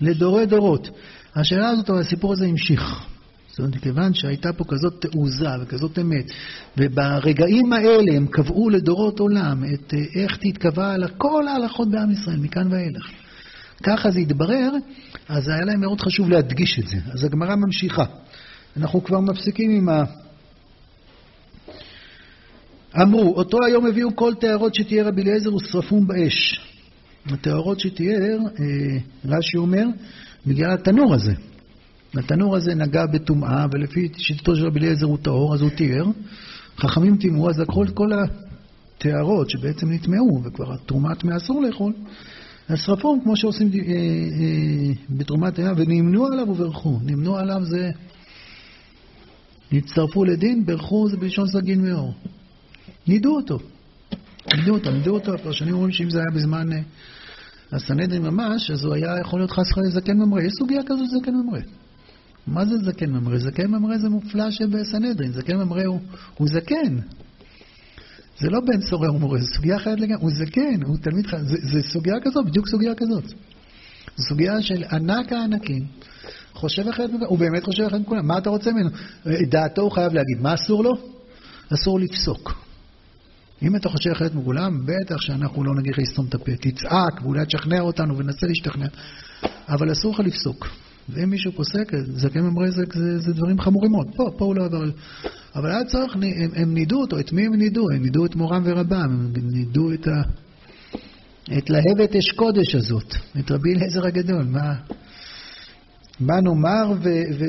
לדורי 0.00 0.46
דורות. 0.46 0.90
השאלה 1.36 1.68
הזאת, 1.68 1.90
הסיפור 1.90 2.32
הזה 2.32 2.46
המשיך. 2.46 3.06
זאת 3.54 3.58
אומרת, 3.58 3.76
כיוון 3.76 4.14
שהייתה 4.14 4.52
פה 4.52 4.64
כזאת 4.64 5.06
תעוזה 5.06 5.48
וכזאת 5.62 5.98
אמת, 5.98 6.24
וברגעים 6.76 7.72
האלה 7.72 8.16
הם 8.16 8.26
קבעו 8.26 8.70
לדורות 8.70 9.20
עולם 9.20 9.64
את 9.74 9.94
אה, 9.94 10.22
איך 10.22 10.36
תתקבע 10.36 10.92
על 10.92 11.08
כל 11.18 11.48
ההלכות 11.48 11.90
בעם 11.90 12.10
ישראל, 12.10 12.36
מכאן 12.36 12.72
ואילך. 12.72 13.10
ככה 13.82 14.10
זה 14.10 14.20
התברר, 14.20 14.70
אז 15.28 15.48
היה 15.48 15.64
להם 15.64 15.80
מאוד 15.80 16.00
חשוב 16.00 16.28
להדגיש 16.30 16.78
את 16.78 16.86
זה. 16.86 16.96
אז 17.12 17.24
הגמרא 17.24 17.56
ממשיכה. 17.56 18.04
אנחנו 18.76 19.04
כבר 19.04 19.20
מפסיקים 19.20 19.70
עם 19.70 19.88
ה... 19.88 20.04
אמרו, 23.02 23.34
אותו 23.36 23.58
היום 23.66 23.86
הביאו 23.86 24.16
כל 24.16 24.34
טהרות 24.40 24.74
שתיאר 24.74 25.06
רבי 25.06 25.22
אליעזר 25.22 25.54
ושרפום 25.54 26.06
באש. 26.06 26.60
הטהרות 27.26 27.80
שתיאר, 27.80 28.38
אה, 28.60 28.98
רש"י 29.24 29.56
אומר, 29.56 29.84
בגלל 30.46 30.70
התנור 30.70 31.14
הזה. 31.14 31.32
התנור 32.16 32.56
הזה 32.56 32.74
נגע 32.74 33.06
בטומאה, 33.06 33.66
ולפי 33.72 34.08
שיטתו 34.16 34.56
של 34.56 34.66
רבי 34.66 34.80
אליעזר 34.80 35.06
הוא 35.06 35.18
טהור, 35.22 35.54
אז 35.54 35.60
הוא 35.60 35.70
תיאר. 35.70 36.04
חכמים 36.78 37.16
טימאו, 37.16 37.50
אז 37.50 37.60
לקחו 37.60 37.84
את 37.84 37.90
כל 37.90 38.10
הטהרות 38.12 39.50
שבעצם 39.50 39.92
נטמעו, 39.92 40.42
וכבר 40.44 40.72
התרומה 40.72 41.14
טמאה 41.14 41.36
אסור 41.36 41.62
לאכול, 41.62 41.92
אז 42.68 42.78
שרפו 42.78 43.20
כמו 43.24 43.36
שעושים 43.36 43.70
אה, 43.74 43.78
אה, 43.80 44.92
בתרומת 45.10 45.54
טמאה, 45.54 45.72
ונמנו 45.76 46.26
עליו 46.26 46.48
וברכו. 46.48 46.98
נמנו 47.02 47.36
עליו 47.36 47.64
זה... 47.64 47.90
נצטרפו 49.72 50.24
לדין, 50.24 50.66
ברכו 50.66 51.08
זה 51.08 51.16
בלשון 51.16 51.46
סגין 51.46 51.84
מאור. 51.86 52.14
נידו 53.06 53.36
אותו. 53.36 53.58
נידו 54.56 54.74
אותו, 54.74 54.90
נידו 54.90 55.10
אותו. 55.14 55.34
הפרשנים 55.34 55.74
אומרים 55.74 55.92
שאם 55.92 56.10
זה 56.10 56.18
היה 56.18 56.30
בזמן 56.34 56.72
אה, 56.72 56.78
הסנהדרין 57.72 58.22
ממש, 58.22 58.70
אז 58.70 58.84
הוא 58.84 58.94
היה 58.94 59.20
יכול 59.20 59.40
להיות 59.40 59.50
חס 59.50 59.70
וחלילה 59.72 59.90
זקן 59.90 60.16
ממרא. 60.16 60.40
יש 60.40 60.52
סוגיה 60.58 60.80
של 60.82 61.18
זקן 61.20 61.34
ממרא. 61.34 61.60
מה 62.46 62.64
זה 62.64 62.74
זקן 62.78 63.10
ממרא? 63.10 63.38
זקן 63.38 63.66
ממרא 63.66 63.98
זה 63.98 64.08
מופלא 64.08 64.50
שבסנהדרין. 64.50 65.32
זקן 65.32 65.56
ממרא 65.56 65.84
הוא, 65.84 66.00
הוא 66.34 66.48
זקן. 66.48 66.98
זה 68.38 68.50
לא 68.50 68.60
בן 68.60 68.80
סורר 68.80 69.14
ומורה, 69.14 69.38
זו 69.38 69.46
סוגיה 69.54 69.76
אחרת 69.76 70.00
לגמרי. 70.00 70.22
הוא 70.22 70.30
זקן, 70.30 70.82
הוא 70.86 70.96
תלמיד. 71.02 71.26
זה, 71.42 71.56
זה 71.62 71.82
סוגיה 71.82 72.14
כזאת, 72.22 72.46
בדיוק 72.46 72.68
סוגיה 72.68 72.94
כזאת. 72.94 73.24
זו 74.16 74.24
סוגיה 74.28 74.62
של 74.62 74.84
ענק 74.92 75.32
הענקים. 75.32 75.86
חושב 76.52 76.88
אחרת 76.88 77.10
הוא 77.28 77.38
באמת 77.38 77.64
חושב 77.64 77.82
אחרת 77.82 78.00
מכולם. 78.00 78.26
מה 78.26 78.38
אתה 78.38 78.50
רוצה 78.50 78.70
ממנו? 78.72 78.90
דעתו 79.50 79.82
הוא 79.82 79.92
חייב 79.92 80.12
להגיד. 80.12 80.40
מה 80.40 80.54
אסור 80.54 80.84
לו? 80.84 80.92
אסור 81.74 82.00
לפסוק. 82.00 82.64
אם 83.62 83.76
אתה 83.76 83.88
חושב 83.88 84.10
אחרת 84.10 84.34
מכולם, 84.34 84.86
בטח 84.86 85.20
שאנחנו 85.20 85.64
לא 85.64 85.74
נגיד 85.74 85.92
לך 85.92 85.98
לסתום 85.98 86.26
את 86.28 86.34
הפה. 86.34 86.52
תצעק, 86.56 87.22
ואולי 87.22 87.46
תשכנע 87.46 87.80
אותנו 87.80 88.18
וננסה 88.18 88.46
להשתכנע, 88.46 88.86
אבל 89.68 89.92
אסור 89.92 90.14
לך 90.14 90.20
לפסוק. 90.20 90.68
ואם 91.08 91.30
מישהו 91.30 91.52
פוסק, 91.52 91.92
זקן 92.16 92.40
ממרא 92.40 92.70
זה, 92.70 92.82
זה, 92.94 93.18
זה 93.18 93.32
דברים 93.32 93.60
חמורים 93.60 93.90
מאוד. 93.90 94.06
פה, 94.16 94.30
פה 94.38 94.44
הוא 94.44 94.54
לא 94.54 94.64
עבר... 94.64 94.82
אבל 95.54 95.70
היה 95.70 95.84
צורך, 95.84 96.14
הם, 96.14 96.22
הם 96.54 96.74
נידו 96.74 97.00
אותו. 97.00 97.18
את 97.20 97.32
מי 97.32 97.46
הם 97.46 97.54
נידו? 97.54 97.90
הם 97.90 98.02
נידו 98.02 98.26
את 98.26 98.34
מורם 98.34 98.62
ורבם, 98.64 99.30
הם 99.36 99.50
נידו 99.52 99.92
את 99.92 100.06
ה... 100.06 100.22
את 101.58 101.70
להבת 101.70 102.16
אש 102.16 102.30
קודש 102.30 102.74
הזאת, 102.74 103.14
את 103.38 103.50
רבי 103.50 103.74
אליעזר 103.74 104.06
הגדול. 104.06 104.44
מה, 104.44 104.74
מה 106.20 106.40
נאמר 106.40 106.92
ו... 107.02 107.08
ו... 107.38 107.44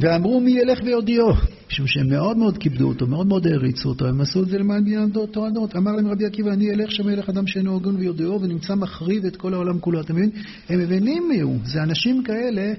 ואמרו 0.00 0.40
מי 0.40 0.50
ילך 0.50 0.78
ויודיעו, 0.84 1.32
משום 1.70 1.86
שהם 1.86 2.08
מאוד 2.08 2.36
מאוד 2.36 2.58
כיבדו 2.58 2.88
אותו, 2.88 3.06
מאוד 3.06 3.26
מאוד 3.26 3.46
העריצו 3.46 3.88
אותו, 3.88 4.06
הם 4.06 4.20
עשו 4.20 4.42
את 4.42 4.48
זה 4.48 4.58
למען 4.58 5.10
תורה 5.32 5.50
דורות. 5.50 5.76
אמר 5.76 5.92
להם 5.92 6.08
רבי 6.08 6.26
עקיבא, 6.26 6.52
אני 6.52 6.70
אלך 6.70 6.90
שם 6.90 7.08
ילך 7.08 7.28
אדם 7.28 7.46
שאינו 7.46 7.76
הגון 7.76 7.96
ויודיעו, 7.96 8.40
ונמצא 8.42 8.74
מחריב 8.74 9.24
את 9.24 9.36
כל 9.36 9.54
העולם 9.54 9.78
כולו. 9.78 10.00
אתם 10.00 10.14
מבינים? 10.14 10.32
הם 10.68 10.78
מבינים 10.78 11.28
מי 11.28 11.40
הוא, 11.40 11.58
זה 11.64 11.82
אנשים 11.82 12.22
כאלה, 12.22 12.72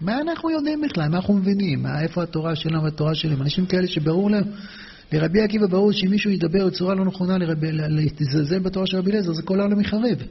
מה 0.00 0.20
אנחנו 0.20 0.50
יודעים 0.50 0.80
בכלל? 0.80 1.08
מה 1.08 1.16
אנחנו 1.16 1.34
מבינים? 1.34 1.82
מה, 1.82 2.02
איפה 2.02 2.22
התורה 2.22 2.56
שלנו 2.56 2.82
והתורה 2.82 3.14
שלהם? 3.14 3.42
אנשים 3.42 3.66
כאלה 3.66 3.86
שברור 3.86 4.30
להם, 4.30 4.44
לרבי 5.12 5.40
עקיבא 5.40 5.66
ברור 5.66 5.92
שאם 5.92 6.10
מישהו 6.10 6.30
ידבר 6.30 6.66
בצורה 6.66 6.94
לא 6.94 7.04
נכונה, 7.04 7.36
להתזלזל 7.88 8.58
בתורה 8.58 8.86
של 8.86 8.98
רבי 8.98 9.10
אליעזר, 9.10 9.32
זה 9.32 9.42
כל 9.42 9.60
העולם 9.60 9.80
יחרב. 9.80 10.22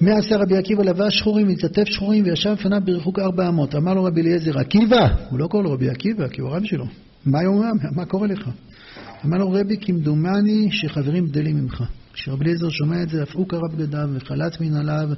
מה 0.00 0.10
עשה 0.18 0.36
רבי 0.36 0.56
עקיבא 0.56 0.82
לבש 0.82 1.18
שחורים, 1.18 1.48
התעטף 1.48 1.84
שחורים 1.84 2.24
וישב 2.24 2.50
לפניו 2.50 2.80
בריחוק 2.84 3.18
ארבע 3.18 3.48
אמות. 3.48 3.74
אמר 3.74 3.94
לו 3.94 4.04
רבי 4.04 4.20
אליעזר, 4.20 4.58
עקיבא! 4.58 5.08
הוא 5.30 5.38
לא 5.38 5.46
קורא 5.46 5.62
לו 5.62 5.72
רבי 5.72 5.90
עקיבא, 5.90 6.28
כי 6.28 6.40
הוא 6.40 6.50
הרב 6.50 6.64
שלו. 6.64 6.84
מה 7.26 7.42
יאמר? 7.42 7.70
מה 7.96 8.04
קורה 8.04 8.26
לך? 8.26 8.50
אמר 9.24 9.38
לו 9.38 9.52
רבי, 9.52 9.76
כמדומני 9.80 10.68
שחברים 10.70 11.26
גדלים 11.26 11.56
ממך. 11.56 11.84
כשרבי 12.12 12.44
אליעזר 12.44 12.68
שומע 12.68 13.02
את 13.02 13.08
זה, 13.08 13.22
אף 13.22 13.34
הוא 13.34 13.48
קרא 13.48 13.68
בגדיו 13.72 14.08
וחלץ 14.14 14.60
מנעליו 14.60 15.08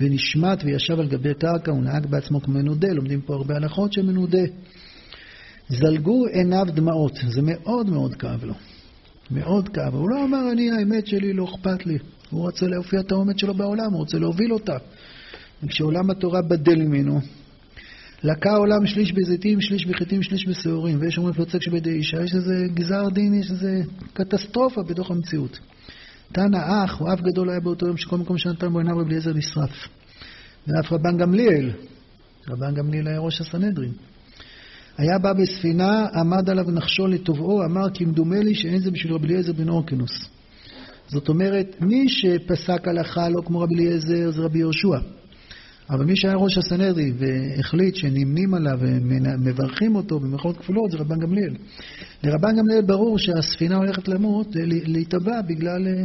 ונשמט 0.00 0.62
וישב 0.64 1.00
על 1.00 1.08
גבי 1.08 1.34
קרקע 1.34 1.72
ונהג 1.72 2.06
בעצמו 2.06 2.42
כמו 2.42 2.54
מנודה. 2.54 2.88
לומדים 2.92 3.20
פה 3.20 3.34
הרבה 3.34 3.56
הלכות 3.56 3.92
של 3.92 4.02
מנודה. 4.02 4.42
זלגו 5.68 6.26
עיניו 6.26 6.66
דמעות. 6.74 7.18
זה 7.28 7.40
מאוד 7.42 7.90
מאוד 7.90 8.14
כאב 8.14 8.44
לו. 8.44 8.54
מאוד 9.30 9.68
כאב. 9.68 9.94
הוא 9.94 10.10
לא 10.10 10.24
אמר, 10.24 10.52
אני, 10.52 10.70
האמת 10.70 11.06
שלי 11.06 11.32
לא 11.32 11.44
אכפת 11.44 11.86
לי. 11.86 11.98
הוא 12.30 12.40
רוצה 12.40 12.66
להופיע 12.66 13.00
את 13.00 13.12
האומץ 13.12 13.40
שלו 13.40 13.54
בעולם, 13.54 13.92
הוא 13.92 13.98
רוצה 13.98 14.18
להוביל 14.18 14.52
אותה. 14.52 14.76
וכשעולם 15.62 16.10
התורה 16.10 16.42
בדל 16.42 16.76
ממנו, 16.76 17.20
לקה 18.24 18.50
העולם 18.50 18.86
שליש 18.86 19.12
בזיתים, 19.12 19.60
שליש 19.60 19.86
בחיטים, 19.86 20.22
שליש 20.22 20.48
בשעורים, 20.48 21.00
ויש 21.00 21.18
אומרים 21.18 21.34
פלוצק 21.34 21.62
שבידי 21.62 21.90
אישה, 21.90 22.22
יש 22.22 22.34
איזה 22.34 22.64
גזר 22.74 23.08
דין, 23.08 23.34
יש 23.34 23.50
איזה 23.50 23.80
קטסטרופה 24.12 24.82
בתוך 24.82 25.10
המציאות. 25.10 25.58
תנא 26.32 26.58
אח, 26.84 26.98
הוא 26.98 27.12
אף 27.12 27.20
גדול 27.20 27.50
היה 27.50 27.60
באותו 27.60 27.86
יום 27.86 27.96
שכל 27.96 28.16
מקום 28.16 28.38
שנתן 28.38 28.68
בו 28.72 28.78
עיניו 28.78 28.98
רבי 28.98 29.08
אליעזר 29.08 29.32
נשרף. 29.32 29.88
ואף 30.66 30.92
רבן 30.92 31.16
גמליאל, 31.16 31.70
רבן 32.48 32.74
גמליאל 32.74 33.08
היה 33.08 33.18
ראש 33.18 33.40
הסנהדרין. 33.40 33.92
היה 34.98 35.18
בא 35.18 35.32
בספינה, 35.32 36.06
עמד 36.14 36.50
עליו 36.50 36.70
נחשו 36.70 37.06
לתובעו, 37.06 37.64
אמר 37.64 37.86
כמדומה 37.94 38.38
לי 38.38 38.54
שאין 38.54 38.78
זה 38.78 38.90
בשביל 38.90 39.12
רבי 39.12 39.26
אליעזר 39.26 39.52
בן 39.52 39.68
אורקנוס. 39.68 40.35
זאת 41.08 41.28
אומרת, 41.28 41.76
מי 41.80 42.08
שפסק 42.08 42.88
הלכה 42.88 43.28
לא 43.28 43.42
כמו 43.46 43.60
רבי 43.60 43.74
אליעזר 43.74 44.30
זה 44.30 44.42
רבי 44.42 44.58
יהושע. 44.58 44.98
אבל 45.90 46.04
מי 46.04 46.16
שהיה 46.16 46.34
ראש 46.34 46.58
הסנהדרי 46.58 47.12
והחליט 47.18 47.94
שנמנים 47.94 48.54
עליו 48.54 48.78
ומברכים 48.80 49.96
אותו 49.96 50.20
במרכאות 50.20 50.56
כפולות 50.56 50.90
זה 50.90 50.98
רבן 50.98 51.18
גמליאל. 51.18 51.54
לרבן 52.24 52.56
גמליאל 52.58 52.82
ברור 52.86 53.18
שהספינה 53.18 53.76
הולכת 53.76 54.08
למות, 54.08 54.46
להיטבע 54.86 55.42
בגלל... 55.48 55.86
אה, 55.88 56.04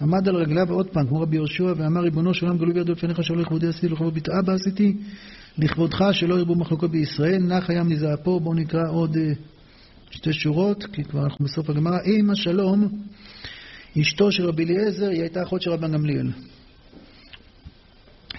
עמד 0.00 0.28
על 0.28 0.36
רגליו 0.36 0.72
עוד 0.72 0.86
פעם, 0.86 1.06
כמו 1.06 1.20
רבי 1.20 1.36
יהושע, 1.36 1.72
ואמר 1.76 2.00
ריבונו 2.00 2.34
של 2.34 2.46
עולם 2.46 2.58
גלוי 2.58 2.72
בידו 2.72 2.92
לפניך 2.92 3.24
שלא 3.24 3.36
לכבודי 3.36 3.66
עשיתי 3.66 3.88
לכבוד 3.88 4.14
בתאה 4.14 4.42
בה 4.42 4.54
עשיתי 4.54 4.96
לכבודך 5.58 6.04
שלא 6.12 6.34
ירבו 6.34 6.54
מחלוקות 6.54 6.90
בישראל, 6.90 7.38
נח 7.38 7.70
הים 7.70 7.88
מזעפו, 7.88 8.40
בואו 8.40 8.54
נקרא 8.54 8.90
עוד 8.90 9.16
אה, 9.16 9.32
שתי 10.10 10.32
שורות, 10.32 10.84
כי 10.92 11.04
כבר 11.04 11.24
אנחנו 11.24 11.44
בסוף 11.44 11.70
הגמרא. 11.70 11.98
אם 12.06 12.30
השלום 12.30 12.88
אשתו 14.00 14.32
של 14.32 14.46
רבי 14.46 14.64
אליעזר, 14.64 15.08
היא 15.08 15.20
הייתה 15.20 15.42
אחות 15.42 15.62
של 15.62 15.70
רבן 15.70 15.92
גמליאל. 15.92 16.30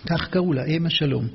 כך 0.09 0.27
קראו 0.29 0.53
לה, 0.53 0.65
אם 0.65 0.85
השלום. 0.85 1.27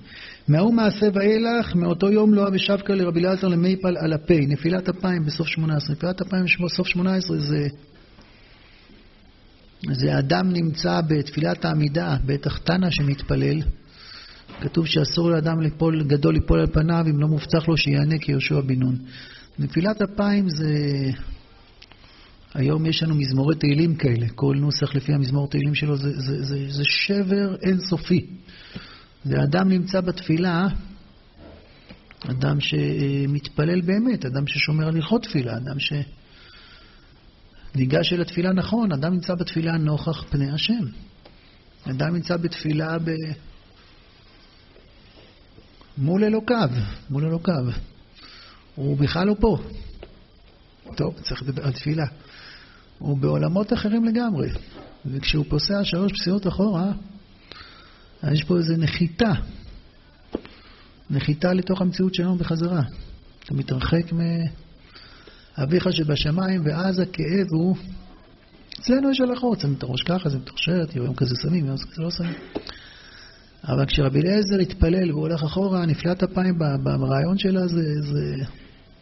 מההוא 0.48 0.74
מעשה 0.74 1.06
ואילך, 1.14 1.74
מאותו 1.74 2.10
יום 2.12 2.34
לא 2.34 2.48
אבי 2.48 2.58
שבקה 2.58 2.94
לרבי 2.94 3.20
אליעזר 3.20 3.48
למייפל 3.48 3.96
על 3.96 4.12
הפה, 4.12 4.34
נפילת 4.48 4.88
אפיים 4.88 5.24
בסוף 5.24 5.46
שמונה 5.46 5.76
עשרה. 5.76 5.96
נפילת 5.96 6.20
אפיים 6.20 6.44
בסוף 6.64 6.86
שמונה 6.86 7.14
עשרה 7.14 7.38
זה... 7.38 7.68
זה 9.92 10.18
אדם 10.18 10.52
נמצא 10.52 11.00
בתפילת 11.08 11.64
העמידה, 11.64 12.16
בטח 12.26 12.58
תנא 12.58 12.90
שמתפלל. 12.90 13.60
כתוב 14.60 14.86
שאסור 14.86 15.30
לאדם 15.30 15.60
ליפול, 15.60 16.04
גדול 16.04 16.34
ליפול 16.34 16.60
על 16.60 16.66
פניו 16.66 17.04
אם 17.10 17.20
לא 17.20 17.28
מובטח 17.28 17.68
לו 17.68 17.76
שיענה 17.76 18.18
כיהושע 18.18 18.60
בן 18.60 18.74
נון. 18.74 18.96
נפילת 19.58 20.02
אפיים 20.02 20.48
זה 20.48 20.72
היום 22.56 22.86
יש 22.86 23.02
לנו 23.02 23.14
מזמורי 23.14 23.56
תהילים 23.56 23.96
כאלה, 23.96 24.26
כל 24.34 24.56
נוסח 24.60 24.94
לפי 24.94 25.12
המזמור 25.12 25.48
תהילים 25.48 25.74
שלו 25.74 25.96
זה, 25.96 26.20
זה, 26.20 26.42
זה, 26.44 26.66
זה 26.68 26.82
שבר 26.84 27.56
אינסופי. 27.62 28.26
ואדם 29.26 29.68
נמצא 29.68 30.00
בתפילה, 30.00 30.66
אדם 32.30 32.60
שמתפלל 32.60 33.80
באמת, 33.80 34.24
אדם 34.24 34.46
ששומר 34.46 34.88
על 34.88 34.96
הלכות 34.96 35.22
תפילה, 35.22 35.56
אדם 35.56 35.80
ש... 35.80 35.92
ניגש 37.74 38.12
אל 38.12 38.20
התפילה 38.20 38.52
נכון, 38.52 38.92
אדם 38.92 39.12
נמצא 39.12 39.34
בתפילה 39.34 39.76
נוכח 39.76 40.24
פני 40.30 40.50
השם. 40.50 40.84
אדם 41.90 42.14
נמצא 42.14 42.36
בתפילה 42.36 42.98
ב... 42.98 43.10
מול 45.98 46.24
אלוקיו, 46.24 46.70
מול 47.10 47.24
אלוקיו. 47.24 47.64
הוא 48.74 48.96
בכלל 48.98 49.26
לא 49.26 49.34
פה. 49.40 49.58
טוב, 50.96 51.14
צריך 51.22 51.42
לדבר 51.42 51.64
על 51.64 51.72
תפילה. 51.72 52.06
הוא 52.98 53.18
בעולמות 53.18 53.72
אחרים 53.72 54.04
לגמרי. 54.04 54.50
וכשהוא 55.06 55.44
פוסע 55.48 55.84
שלוש 55.84 56.12
פסיעות 56.12 56.46
אחורה, 56.46 56.92
יש 58.32 58.44
פה 58.44 58.56
איזו 58.56 58.74
נחיתה. 58.78 59.32
נחיתה 61.10 61.52
לתוך 61.52 61.80
המציאות 61.80 62.14
שלנו 62.14 62.36
בחזרה. 62.36 62.82
אתה 63.44 63.54
מתרחק 63.54 64.12
מאביך 65.58 65.92
שבשמיים, 65.92 66.62
ואז 66.64 66.98
הכאב 66.98 67.46
הוא... 67.50 67.76
אצלנו 68.80 69.10
יש 69.10 69.20
הלכות, 69.20 69.60
שמים 69.60 69.74
את 69.78 69.82
הראש 69.82 70.02
ככה, 70.02 70.28
זה 70.28 70.38
מתרשרת, 70.38 70.96
יום 70.96 71.14
כזה 71.14 71.34
שמים, 71.42 71.66
יום 71.66 71.76
כזה 71.76 72.02
לא 72.02 72.10
שמים. 72.10 72.34
אבל 73.64 73.86
כשרבי 73.86 74.20
אליעזר 74.20 74.58
התפלל 74.58 75.10
והוא 75.10 75.20
הולך 75.20 75.42
אחורה, 75.42 75.86
נפילת 75.86 76.22
אפיים 76.22 76.58
ברעיון 76.82 77.38
שלה 77.38 77.66
זה, 77.66 78.02
זה 78.02 78.34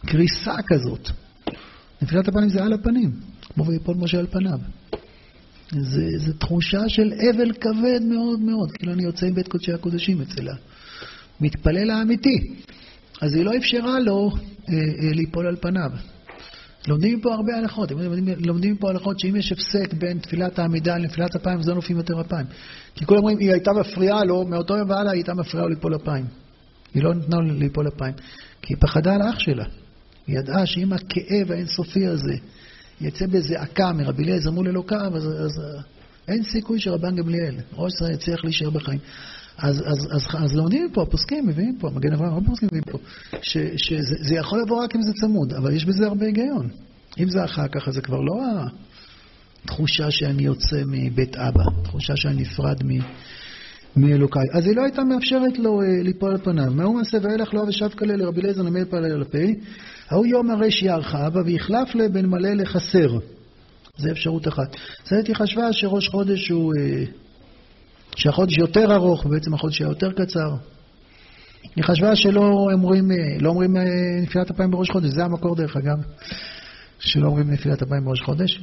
קריסה 0.07 0.55
כזאת. 0.67 1.09
נפילת 2.03 2.29
הפנים 2.29 2.49
זה 2.49 2.63
על 2.65 2.73
הפנים, 2.73 3.13
כמו 3.55 3.67
ויפול 3.67 3.97
משה 3.97 4.19
על 4.19 4.27
פניו. 4.27 4.59
זה, 5.71 6.09
זה 6.17 6.35
תחושה 6.35 6.89
של 6.89 7.13
אבל 7.13 7.53
כבד 7.53 8.01
מאוד 8.03 8.41
מאוד, 8.41 8.73
כאילו 8.73 8.93
אני 8.93 9.03
יוצא 9.03 9.27
עם 9.27 9.35
בית 9.35 9.49
קודשי 9.49 9.73
הקודשים 9.73 10.21
אצל 10.21 10.49
המתפלל 11.41 11.91
האמיתי. 11.91 12.55
אז 13.21 13.35
היא 13.35 13.45
לא 13.45 13.57
אפשרה 13.57 14.01
לו 14.01 14.31
אה, 14.69 14.75
אה, 14.75 15.13
ליפול 15.13 15.47
על 15.47 15.57
פניו. 15.57 15.91
לומדים 16.89 17.21
פה 17.21 17.35
הרבה 17.35 17.57
הלכות, 17.57 17.93
לומדים 18.39 18.77
פה 18.77 18.91
הלכות 18.91 19.21
שאם 19.21 19.37
יש 19.37 19.53
הפסק 19.53 19.95
בין 19.95 20.19
תפילת 20.19 20.59
העמידה 20.59 20.97
לנפילת 20.97 21.37
אפיים, 21.37 21.59
אז 21.59 21.69
לא 21.69 21.75
נופלים 21.75 21.99
יותר 21.99 22.21
אפיים. 22.21 22.47
כי 22.95 23.07
כולם 23.07 23.19
אומרים, 23.21 23.39
היא 23.39 23.53
הייתה 23.53 23.73
מפריעה 23.73 24.25
לו, 24.25 24.45
מאותו 24.45 24.77
יום 24.77 24.91
והלאה 24.91 25.13
היא 25.13 25.19
הייתה 25.19 25.35
מפריעה 25.35 25.67
לו 25.67 25.75
ליפול 25.75 25.97
אפיים. 25.97 26.25
היא 26.95 27.03
לא 27.03 27.15
נתנה 27.15 27.37
לו 27.37 27.55
ליפול 27.55 27.89
אפיים, 27.89 28.15
כי 28.63 28.75
היא 28.75 28.81
פחדה 28.81 29.15
על 29.15 29.23
האח 29.23 29.39
שלה. 29.39 29.65
היא 30.27 30.39
ידעה 30.39 30.67
שאם 30.67 30.93
הכאב 30.93 31.53
האינסופי 31.53 32.07
הזה 32.07 32.35
יצא 33.01 33.27
בזעקה 33.27 33.93
מרבי 33.93 34.25
אליעזר 34.25 34.51
מול 34.51 34.69
אלוקיו, 34.69 35.17
אז, 35.17 35.25
אז 35.25 35.61
אין 36.29 36.43
סיכוי 36.43 36.81
שרבן 36.81 37.17
גמליאל, 37.17 37.55
ראש 37.73 37.93
ישראל, 37.95 38.13
יצליח 38.13 38.45
להישאר 38.45 38.71
בחיים. 38.71 38.99
אז, 39.59 39.83
אז, 39.87 40.09
אז, 40.11 40.27
אז 40.45 40.55
לומדים 40.57 40.91
פה, 40.93 41.03
הפוסקים 41.03 41.47
מביאים 41.47 41.77
פה, 41.81 41.91
מגן 41.91 42.13
אברהם, 42.13 42.33
הרבה 42.33 42.47
פוסקים 42.47 42.69
מביאים 42.69 42.85
פה, 42.85 42.99
שזה 43.77 44.35
יכול 44.35 44.63
לבוא 44.63 44.85
רק 44.85 44.97
אם 44.97 45.03
זה 45.03 45.13
צמוד, 45.21 45.53
אבל 45.53 45.73
יש 45.75 45.85
בזה 45.85 46.07
הרבה 46.07 46.27
היגיון. 46.27 46.69
אם 47.19 47.31
זה 47.31 47.45
אחר 47.45 47.69
כך, 47.69 47.91
זה 47.91 48.01
כבר 48.01 48.21
לא 48.21 48.43
התחושה 49.65 50.11
שאני 50.11 50.43
יוצא 50.43 50.83
מבית 50.87 51.37
אבא, 51.37 51.65
תחושה 51.83 52.17
שאני 52.17 52.43
נפרד 52.43 52.83
מ... 52.85 52.99
מאלוקיי. 53.97 54.45
אז 54.53 54.67
היא 54.67 54.77
לא 54.77 54.83
הייתה 54.83 55.05
מאפשרת 55.05 55.59
לו 55.59 55.83
אה, 55.83 56.03
ליפול 56.03 56.31
על 56.31 56.39
פניו. 56.39 56.73
מהו 56.73 56.93
מעשה 56.93 57.19
ואילך 57.23 57.55
לא 57.55 57.61
ושב 57.61 57.89
כלל 57.89 58.17
לרבי 58.17 58.41
אליעזר 58.41 58.63
נמל 58.63 58.85
פעלה 58.85 59.07
על 59.07 59.23
הפה, 59.23 59.39
ההוא 60.09 60.27
יום 60.27 60.51
הרי 60.51 60.71
שיערכה 60.71 61.27
אבא 61.27 61.41
ויחלף 61.45 61.95
לבן 61.95 62.27
מלא 62.27 62.55
לחסר. 62.55 63.19
זה 63.97 64.11
אפשרות 64.11 64.49
אחת. 64.49 64.77
זאת 65.05 65.27
היא 65.27 65.37
חשבה 65.37 65.73
שראש 65.73 66.09
חודש 66.09 66.49
הוא... 66.49 66.73
אה, 66.79 67.05
שהחודש 68.17 68.59
יותר 68.59 68.95
ארוך, 68.95 69.27
ובעצם 69.27 69.55
החודש 69.55 69.81
היה 69.81 69.89
יותר 69.89 70.13
קצר. 70.13 70.55
היא 71.77 71.85
חשבה 71.85 72.17
שלא 72.17 72.69
אומרים, 72.73 73.11
אה, 73.11 73.17
לא 73.41 73.49
אומרים 73.49 73.77
נפילת 74.23 74.51
אפיים 74.51 74.71
בראש 74.71 74.91
חודש, 74.91 75.11
זה 75.11 75.25
המקור 75.25 75.57
דרך 75.57 75.77
אגב, 75.77 75.97
שלא 76.99 77.27
אומרים 77.27 77.51
נפילת 77.51 77.83
אפיים 77.83 78.05
בראש 78.05 78.23
חודש. 78.23 78.61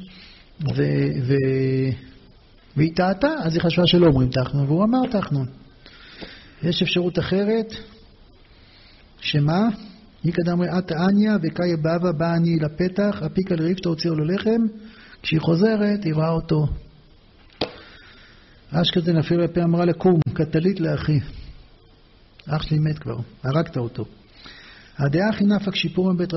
ו... 0.75 0.83
ו... 1.23 1.33
והיא 2.77 2.95
טעתה, 2.95 3.27
אז 3.43 3.53
היא 3.53 3.61
חשבה 3.61 3.87
שלא 3.87 4.07
אומרים 4.07 4.29
תחנון, 4.29 4.65
והוא 4.65 4.83
אמר 4.83 4.99
תחנון. 5.11 5.47
יש 6.63 6.81
אפשרות 6.81 7.19
אחרת, 7.19 7.73
שמה? 9.19 9.69
איקא 10.25 10.43
דמרי 10.45 10.67
אתא 10.77 10.93
אניא 10.93 11.31
וקאיה 11.43 11.77
בבא 11.77 12.11
בא 12.11 12.35
אני 12.35 12.59
לפתח, 12.59 13.23
אפיקה 13.25 13.55
לריפתא 13.55 13.89
הוציאו 13.89 14.15
לו 14.15 14.25
לחם, 14.25 14.61
כשהיא 15.21 15.39
חוזרת 15.39 16.03
היא 16.03 16.13
רואה 16.13 16.29
אותו. 16.29 16.67
אשכנזן 18.71 19.17
אפילו 19.17 19.43
לפה 19.43 19.63
אמרה 19.63 19.85
לקום, 19.85 20.19
קטלית 20.33 20.79
לאחי. 20.79 21.19
אח 22.47 22.61
שלי 22.61 22.79
מת 22.79 22.99
כבר, 22.99 23.17
הרגת 23.43 23.77
אותו. 23.77 24.05
הדעה 24.97 25.29
הכי 25.29 25.43
נפק 25.43 25.75
שיפור 25.75 26.13
מבית 26.13 26.33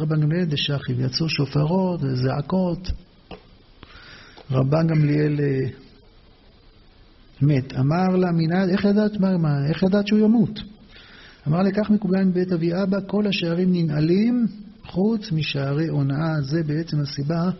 רבן 0.00 0.20
גמליאל 0.20 0.44
דשחי, 0.44 0.92
ויצאו 0.92 1.28
שופרות 1.28 2.00
וזעקות. 2.02 2.90
רבן 4.50 4.86
גמליאל 4.86 5.40
אה, 5.40 5.68
מת. 7.42 7.72
אמר 7.78 8.16
לה 8.16 8.32
מנהל, 8.32 8.70
איך 8.70 8.84
ידעת, 8.84 9.20
מה, 9.20 9.38
מה, 9.38 9.66
איך 9.68 9.82
ידעת 9.82 10.06
שהוא 10.06 10.18
ימות? 10.18 10.60
אמר 11.48 11.62
לה, 11.62 11.70
כך 11.70 11.90
מקובל 11.90 12.24
מבית 12.24 12.52
אבי 12.52 12.72
אבא, 12.82 12.98
כל 13.06 13.26
השערים 13.26 13.72
ננעלים 13.72 14.46
חוץ 14.86 15.32
משערי 15.32 15.88
הונאה. 15.88 16.40
זה 16.40 16.62
בעצם 16.62 17.00
הסיבה 17.00 17.50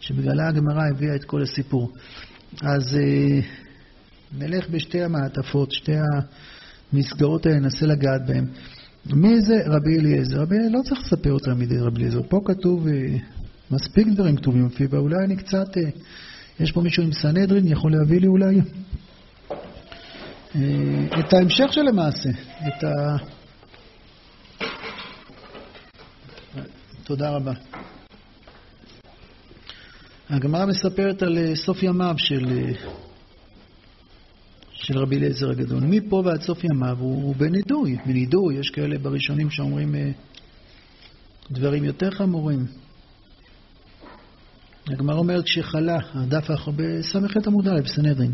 שבגללה 0.00 0.48
הגמרא 0.48 0.82
הביאה 0.90 1.14
את 1.14 1.24
כל 1.24 1.42
הסיפור. 1.42 1.92
אז 2.62 2.96
אה, 2.96 3.40
נלך 4.38 4.70
בשתי 4.70 5.02
המעטפות, 5.02 5.72
שתי 5.72 5.92
המסגרות 6.92 7.46
האלה, 7.46 7.58
ננסה 7.58 7.86
לגעת 7.86 8.26
בהן. 8.26 8.44
מי 9.06 9.40
זה 9.40 9.54
רבי 9.66 9.98
אליעזר? 9.98 10.40
רבי 10.40 10.56
אליעזר 10.56 10.76
לא 10.76 10.82
צריך 10.82 11.00
לספר 11.00 11.28
יותר 11.28 11.54
מדי 11.54 11.78
רבי 11.78 12.00
אליעזר. 12.00 12.22
פה 12.28 12.40
כתוב 12.44 12.88
אה, 12.88 13.16
מספיק 13.74 14.08
דברים 14.08 14.36
כתובים 14.36 14.68
בפיו, 14.68 14.96
אולי 14.96 15.16
אני 15.24 15.36
קצת... 15.36 15.76
אה, 15.76 15.82
יש 16.60 16.72
פה 16.72 16.80
מישהו 16.80 17.02
עם 17.02 17.12
סנהדרין, 17.12 17.66
יכול 17.66 17.92
להביא 17.92 18.20
לי 18.20 18.26
אולי 18.26 18.60
אה, 20.54 21.20
את 21.20 21.32
ההמשך 21.32 21.72
של 21.72 21.88
המעשה, 21.88 22.28
את 22.66 22.84
ה... 22.84 23.16
תודה 27.04 27.30
רבה. 27.30 27.52
הגמרא 30.28 30.66
מספרת 30.66 31.22
על 31.22 31.38
אה, 31.38 31.56
סוף 31.56 31.82
ימיו 31.82 32.14
של, 32.18 32.72
של 34.72 34.98
רבי 34.98 35.16
אליעזר 35.16 35.50
הגדול. 35.50 35.80
מפה 35.80 36.22
ועד 36.24 36.40
סוף 36.42 36.64
ימיו 36.64 36.96
הוא, 36.98 37.22
הוא 37.22 37.36
בנידוי. 37.36 37.96
בנידוי, 38.06 38.58
יש 38.58 38.70
כאלה 38.70 38.98
בראשונים 38.98 39.50
שאומרים 39.50 39.94
דברים 41.50 41.84
יותר 41.84 42.10
חמורים. 42.10 42.83
הגמרא 44.86 45.16
אומרת 45.16 45.44
כשחלה, 45.44 45.98
הדף 46.14 46.50
בס"ח 46.76 47.36
עמוד 47.46 47.68
א', 47.68 47.80
בסנהדרין. 47.84 48.32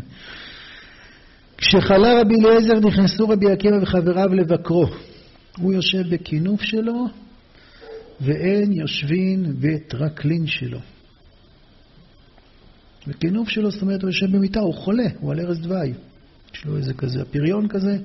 כשחלה 1.57 2.21
רבי 2.21 2.35
אליעזר 2.35 2.79
נכנסו 2.87 3.29
רבי 3.29 3.51
עקיבא 3.51 3.75
וחבריו 3.81 4.33
לבקרו. 4.33 4.85
הוא 5.57 5.73
יושב 5.73 6.03
בכינוף 6.09 6.61
שלו, 6.61 7.07
ואין 8.21 8.71
יושבין 8.71 9.55
בטרקלין 9.59 10.47
שלו. 10.47 10.79
בכינוף 13.07 13.49
שלו, 13.49 13.71
זאת 13.71 13.81
אומרת, 13.81 14.01
הוא 14.01 14.09
יושב 14.09 14.35
במיטה, 14.35 14.59
הוא 14.59 14.73
חולה, 14.73 15.07
הוא 15.19 15.31
על 15.31 15.39
ערש 15.39 15.57
דווי. 15.57 15.93
יש 16.53 16.65
לו 16.65 16.77
איזה 16.77 16.93
כזה, 16.93 17.25
פריון 17.25 17.67
כזה. 17.67 17.97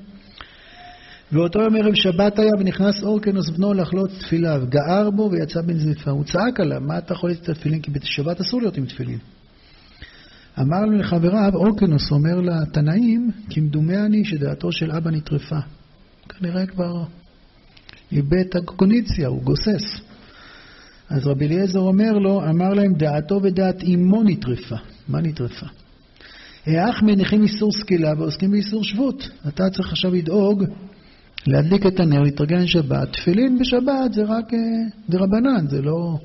ואותו 1.33 1.63
יום 1.63 1.77
ערב 1.77 1.95
שבת 1.95 2.39
היה 2.39 2.53
ונכנס 2.59 3.03
אורקנוס 3.03 3.51
בנו 3.51 3.75
לחלות 3.75 4.11
תפיליו, 4.11 4.63
גער 4.69 5.11
בו 5.11 5.31
ויצא 5.33 5.61
בנזיפה. 5.63 6.11
הוא 6.11 6.25
צעק 6.25 6.61
עליו, 6.61 6.81
מה 6.81 6.99
אתה 6.99 7.13
יכול 7.13 7.31
את 7.31 7.49
התפילין? 7.49 7.83
כי 7.83 7.91
בשבת 7.91 8.41
אסור 8.41 8.61
להיות 8.61 8.77
עם 8.77 8.87
תפילין. 8.87 9.19
אמר 10.61 10.81
לו 10.81 10.99
לחבריו, 10.99 11.51
אורקנוס 11.55 12.11
אומר 12.11 12.41
לתנאים, 12.41 13.31
כמדומה 13.51 14.07
אני 14.07 14.25
שדעתו 14.25 14.73
של 14.73 14.93
אבא 14.93 15.11
נטרפה. 15.11 15.59
כנראה 16.29 16.67
כבר 16.67 17.05
איבד 18.13 18.39
את 18.49 18.57
הקוניציה, 18.57 19.29
הוא 19.29 19.43
גוסס. 19.43 20.01
אז 21.11 21.27
רבי 21.27 21.47
אליעזר 21.47 21.79
אומר 21.79 22.13
לו, 22.13 22.43
אמר 22.51 22.69
להם, 22.75 22.95
דעתו 22.95 23.41
ודעת 23.43 23.83
אמו 23.95 24.23
נטרפה. 24.23 24.77
מה 25.09 25.21
נטרפה? 25.21 25.67
האח 26.67 27.03
מניחים 27.03 27.43
איסור 27.43 27.73
סקילה 27.73 28.13
ועוסקים 28.19 28.51
באיסור 28.51 28.85
שבות. 28.85 29.31
אתה 29.49 29.71
צריך 29.71 29.91
עכשיו 29.91 30.15
לדאוג 30.15 30.65
להדליק 31.47 31.87
את 31.87 32.01
הנר, 32.01 32.23
להתרגל 32.23 32.57
לשבת. 32.57 33.13
תפילין 33.13 33.59
בשבת 33.59 34.13
זה 34.13 34.23
רק 34.23 34.45
דרבנן, 35.09 35.47
אה, 35.47 35.71
זה 35.71 35.83
לא 35.83 36.19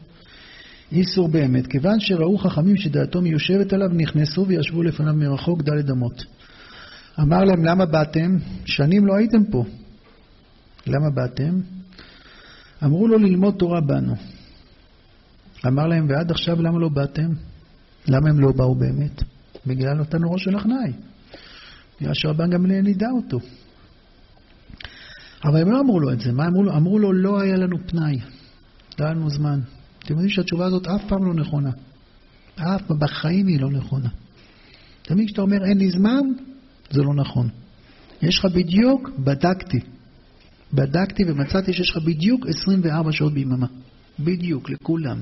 איסור 0.91 1.27
באמת. 1.27 1.67
כיוון 1.67 1.99
שראו 1.99 2.37
חכמים 2.37 2.77
שדעתו 2.77 3.21
מיושבת 3.21 3.73
עליו, 3.73 3.87
נכנסו 3.87 4.45
וישבו 4.47 4.83
לפניו 4.83 5.13
מרחוק 5.13 5.61
דלת 5.61 5.89
אמות. 5.89 6.25
אמר 7.19 7.43
להם, 7.43 7.65
למה 7.65 7.85
באתם? 7.85 8.37
שנים 8.65 9.05
לא 9.05 9.15
הייתם 9.15 9.43
פה. 9.51 9.65
למה 10.87 11.09
באתם? 11.09 11.59
אמרו 12.83 13.07
לו 13.07 13.17
ללמוד 13.17 13.55
תורה 13.59 13.81
בנו. 13.81 14.15
אמר 15.67 15.87
להם, 15.87 16.05
ועד 16.09 16.31
עכשיו 16.31 16.61
למה 16.61 16.79
לא 16.79 16.89
באתם? 16.89 17.29
למה 18.07 18.29
הם 18.29 18.39
לא 18.39 18.51
באו 18.51 18.75
באמת? 18.75 19.23
בגלל 19.65 19.99
אותנו 19.99 20.31
ראש 20.31 20.43
של 20.43 20.57
אחנאי. 20.57 20.91
בגלל 22.01 22.13
שרבן 22.13 22.49
גמליאל 22.49 22.81
נידע 22.81 23.07
אותו. 23.11 23.39
אבל 25.43 25.61
הם 25.61 25.71
לא 25.71 25.79
אמרו 25.79 25.99
לו 25.99 26.13
את 26.13 26.19
זה, 26.19 26.31
מה 26.31 26.47
אמרו 26.47 26.63
לו? 26.63 26.71
אמרו 26.77 26.99
לו, 26.99 27.13
לא 27.13 27.41
היה 27.41 27.57
לנו 27.57 27.77
פנאי, 27.87 28.17
לא 28.99 29.05
היה 29.05 29.13
לנו 29.13 29.29
זמן. 29.29 29.59
אתם 29.99 30.13
יודעים 30.13 30.29
שהתשובה 30.29 30.65
הזאת 30.65 30.87
אף 30.87 31.01
פעם 31.07 31.25
לא 31.25 31.33
נכונה. 31.33 31.71
אף 32.55 32.81
פעם 32.81 32.99
בחיים 32.99 33.47
היא 33.47 33.59
לא 33.59 33.69
נכונה. 33.69 34.09
תמיד 35.01 35.25
כשאתה 35.25 35.41
אומר 35.41 35.65
אין 35.65 35.77
לי 35.77 35.91
זמן, 35.91 36.21
זה 36.91 37.01
לא 37.01 37.13
נכון. 37.13 37.49
יש 38.21 38.39
לך 38.39 38.45
בדיוק, 38.45 39.09
בדקתי. 39.19 39.79
בדקתי 40.73 41.23
ומצאתי 41.27 41.73
שיש 41.73 41.89
לך 41.89 41.97
בדיוק 41.97 42.47
24 42.47 43.11
שעות 43.11 43.33
ביממה. 43.33 43.67
בדיוק, 44.19 44.69
לכולם. 44.69 45.21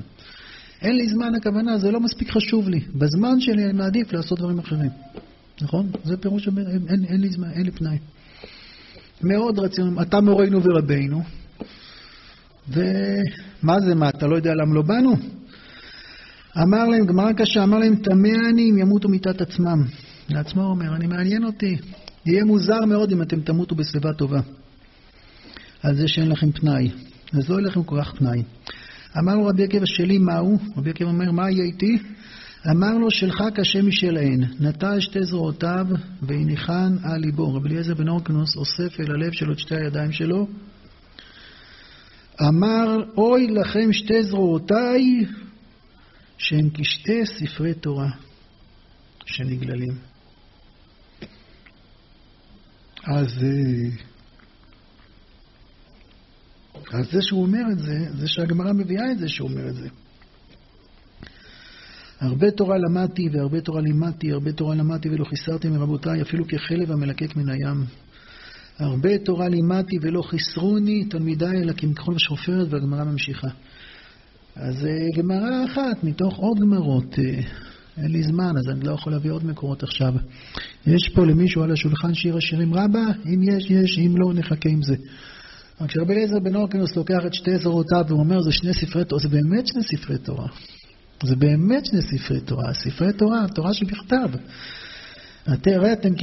אין 0.82 0.96
לי 0.96 1.08
זמן, 1.08 1.34
הכוונה, 1.34 1.78
זה 1.78 1.90
לא 1.90 2.00
מספיק 2.00 2.30
חשוב 2.30 2.68
לי. 2.68 2.80
בזמן 2.94 3.40
שלי 3.40 3.64
אני 3.64 3.72
מעדיף 3.72 4.12
לעשות 4.12 4.38
דברים 4.38 4.58
אחרים. 4.58 4.90
נכון? 5.62 5.90
זה 6.04 6.16
פירוש 6.16 6.44
שאומר, 6.44 6.70
אין, 6.70 6.86
אין, 6.88 7.04
אין 7.04 7.20
לי 7.20 7.28
זמן, 7.28 7.50
אין 7.50 7.62
לי 7.62 7.70
פנאי. 7.70 7.98
מאוד 9.22 9.58
רצינו, 9.58 10.02
אתה 10.02 10.20
מורנו 10.20 10.62
ורבינו, 10.62 11.22
ומה 12.68 13.80
זה, 13.80 13.94
מה, 13.94 14.08
אתה 14.08 14.26
לא 14.26 14.36
יודע 14.36 14.54
למה 14.54 14.74
לא 14.74 14.82
באנו? 14.82 15.16
אמר 16.62 16.84
להם, 16.84 17.06
גמרא 17.06 17.32
קשה, 17.32 17.62
אמר 17.64 17.78
להם, 17.78 17.96
טמא 17.96 18.28
אני 18.50 18.70
אם 18.70 18.78
ימותו 18.78 19.08
מיתת 19.08 19.40
עצמם. 19.40 19.84
לעצמו 20.28 20.62
הוא 20.62 20.70
אומר, 20.70 20.96
אני 20.96 21.06
מעניין 21.06 21.44
אותי. 21.44 21.76
יהיה 22.26 22.44
מוזר 22.44 22.84
מאוד 22.84 23.12
אם 23.12 23.22
אתם 23.22 23.40
תמותו 23.40 23.74
בשיבה 23.74 24.12
טובה. 24.12 24.40
על 25.82 25.96
זה 25.96 26.08
שאין 26.08 26.28
לכם 26.28 26.52
פנאי. 26.52 26.90
אז 27.32 27.48
לא 27.48 27.54
יהיה 27.54 27.66
לכם 27.66 27.82
כל 27.82 27.96
כך 28.00 28.12
פנאי. 28.12 28.42
אמר 29.18 29.34
לו 29.34 29.46
רבי 29.46 29.64
עקיבא, 29.64 29.86
שלי 29.86 30.18
מהו? 30.18 30.58
רבי 30.76 30.90
עקיבא 30.90 31.10
אומר, 31.10 31.32
מה 31.32 31.50
יהיה 31.50 31.64
איתי? 31.64 31.98
אמר 32.66 32.98
לו, 32.98 33.10
שלך 33.10 33.42
קשה 33.54 33.82
משלהן. 33.82 34.44
נטל 34.60 35.00
שתי 35.00 35.24
זרועותיו 35.24 35.86
והניחן 36.22 36.96
על 37.04 37.20
ליבו. 37.20 37.54
רבי 37.54 37.68
אליעזר 37.68 37.94
בן 37.94 38.08
אורקנוס 38.08 38.56
אוסף 38.56 39.00
אל 39.00 39.10
הלב 39.10 39.32
שלו 39.32 39.52
את 39.52 39.58
שתי 39.58 39.74
הידיים 39.74 40.12
שלו. 40.12 40.46
אמר, 42.48 42.96
אוי 43.16 43.46
לכם 43.46 43.92
שתי 43.92 44.22
זרועותיי, 44.22 45.24
שהם 46.38 46.70
כשתי 46.74 47.26
ספרי 47.26 47.74
תורה 47.74 48.10
שנגללים. 49.26 49.98
אז, 53.04 53.44
אה, 53.44 53.90
אז 56.92 57.10
זה 57.10 57.22
שהוא 57.22 57.42
אומר 57.42 57.62
את 57.72 57.78
זה, 57.78 57.98
זה 58.18 58.28
שהגמרא 58.28 58.72
מביאה 58.72 59.12
את 59.12 59.18
זה 59.18 59.28
שהוא 59.28 59.48
אומר 59.48 59.68
את 59.68 59.74
זה. 59.74 59.88
הרבה 62.20 62.50
תורה 62.50 62.78
למדתי 62.78 63.28
והרבה 63.32 63.60
תורה 63.60 63.80
לימדתי, 63.80 64.32
הרבה 64.32 64.52
תורה 64.52 64.74
למדתי 64.74 65.08
ולא 65.08 65.24
חיסרתי 65.24 65.68
מרבותיי, 65.68 66.22
אפילו 66.22 66.44
כחלב 66.48 66.92
המלקק 66.92 67.36
מן 67.36 67.48
הים. 67.48 67.84
הרבה 68.78 69.18
תורה 69.18 69.48
לימדתי 69.48 69.96
ולא 70.02 70.22
חיסרוני 70.22 71.04
תלמידיי, 71.04 71.62
אלא 71.62 71.72
כמכחול 71.72 72.14
ושופרת, 72.14 72.66
והגמרא 72.70 73.04
ממשיכה. 73.04 73.48
אז 74.56 74.86
אה, 74.86 75.22
גמרא 75.22 75.64
אחת 75.64 76.04
מתוך 76.04 76.36
עוד 76.36 76.58
גמרות. 76.60 77.18
אה, 77.18 77.40
אין 78.02 78.12
לי 78.12 78.22
זמן, 78.22 78.54
אז 78.56 78.68
אני 78.70 78.84
לא 78.84 78.92
יכול 78.92 79.12
להביא 79.12 79.30
עוד 79.30 79.46
מקורות 79.46 79.82
עכשיו. 79.82 80.14
יש 80.86 81.08
פה 81.14 81.26
למישהו 81.26 81.62
על 81.62 81.72
השולחן 81.72 82.14
שיר 82.14 82.36
השירים 82.36 82.74
רבה? 82.74 83.06
אם 83.26 83.42
יש, 83.42 83.70
יש, 83.70 83.98
אם 83.98 84.14
לא, 84.16 84.32
נחכה 84.34 84.68
עם 84.68 84.82
זה. 84.82 84.94
רק 85.80 85.88
כשרבי 85.88 86.14
אליעזר 86.14 86.38
בן 86.38 86.56
אורקינוס 86.56 86.96
לוקח 86.96 87.26
את 87.26 87.34
שתי 87.34 87.58
זרועותיו 87.58 88.04
ואומר, 88.08 88.40
זה 88.42 88.52
שני 88.52 88.74
ספרי 88.74 89.04
תורה, 89.04 89.22
זה 89.22 89.28
באמת 89.28 89.66
שני 89.66 89.82
ספרי 89.82 90.18
תורה. 90.18 90.46
זה 91.22 91.36
באמת 91.36 91.86
שני 91.86 92.02
ספרי 92.02 92.40
תורה. 92.40 92.74
ספרי 92.74 93.12
תורה, 93.12 93.48
תורה 93.54 93.74
שבכתב. 93.74 94.28
הרי 95.46 95.92
אתם 95.92 96.14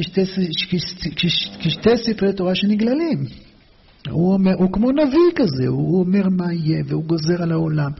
כשתי 1.61 1.97
ספרי 1.97 2.33
תורה 2.33 2.55
שנגללים. 2.55 3.25
הוא, 4.09 4.33
אומר, 4.33 4.53
הוא 4.53 4.73
כמו 4.73 4.91
נביא 4.91 5.31
כזה, 5.35 5.67
הוא 5.67 5.99
אומר 5.99 6.29
מה 6.29 6.53
יהיה, 6.53 6.83
והוא 6.87 7.03
גוזר 7.03 7.43
על 7.43 7.51
העולם, 7.51 7.91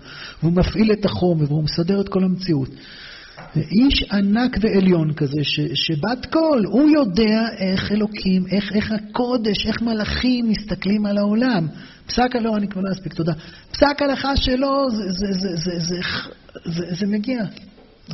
והוא 0.42 0.54
מפעיל 0.54 0.92
את 0.92 1.06
החומר, 1.06 1.46
והוא 1.52 1.64
מסדר 1.64 2.02
את 2.02 2.10
כל 2.10 2.24
המציאות. 2.24 2.70
איש 3.56 4.04
ענק 4.12 4.58
ועליון 4.62 5.14
כזה, 5.14 5.44
ש, 5.44 5.60
שבת 5.74 6.26
קול, 6.26 6.66
הוא 6.66 6.90
יודע 6.90 7.42
איך 7.60 7.92
אלוקים, 7.92 8.46
איך, 8.52 8.72
איך 8.76 8.92
הקודש, 8.92 9.68
איך 9.68 9.82
מלאכים 9.82 10.50
מסתכלים 10.50 11.06
על 11.06 11.18
העולם. 11.18 11.68
פסק, 12.08 12.36
הלא, 12.36 12.56
אני 12.56 12.68
כבר 12.68 12.82
לא 12.82 12.92
אספיק, 12.92 13.14
תודה. 13.14 13.34
פסק 13.72 14.02
הלכה 14.02 14.36
שלו, 14.36 14.90
זה, 14.90 15.04
זה, 15.08 15.26
זה, 15.32 15.56
זה, 15.56 15.80
זה, 15.80 15.96
זה, 16.66 16.72
זה 16.72 16.96
זה 16.96 17.08
מגיע. 17.08 17.44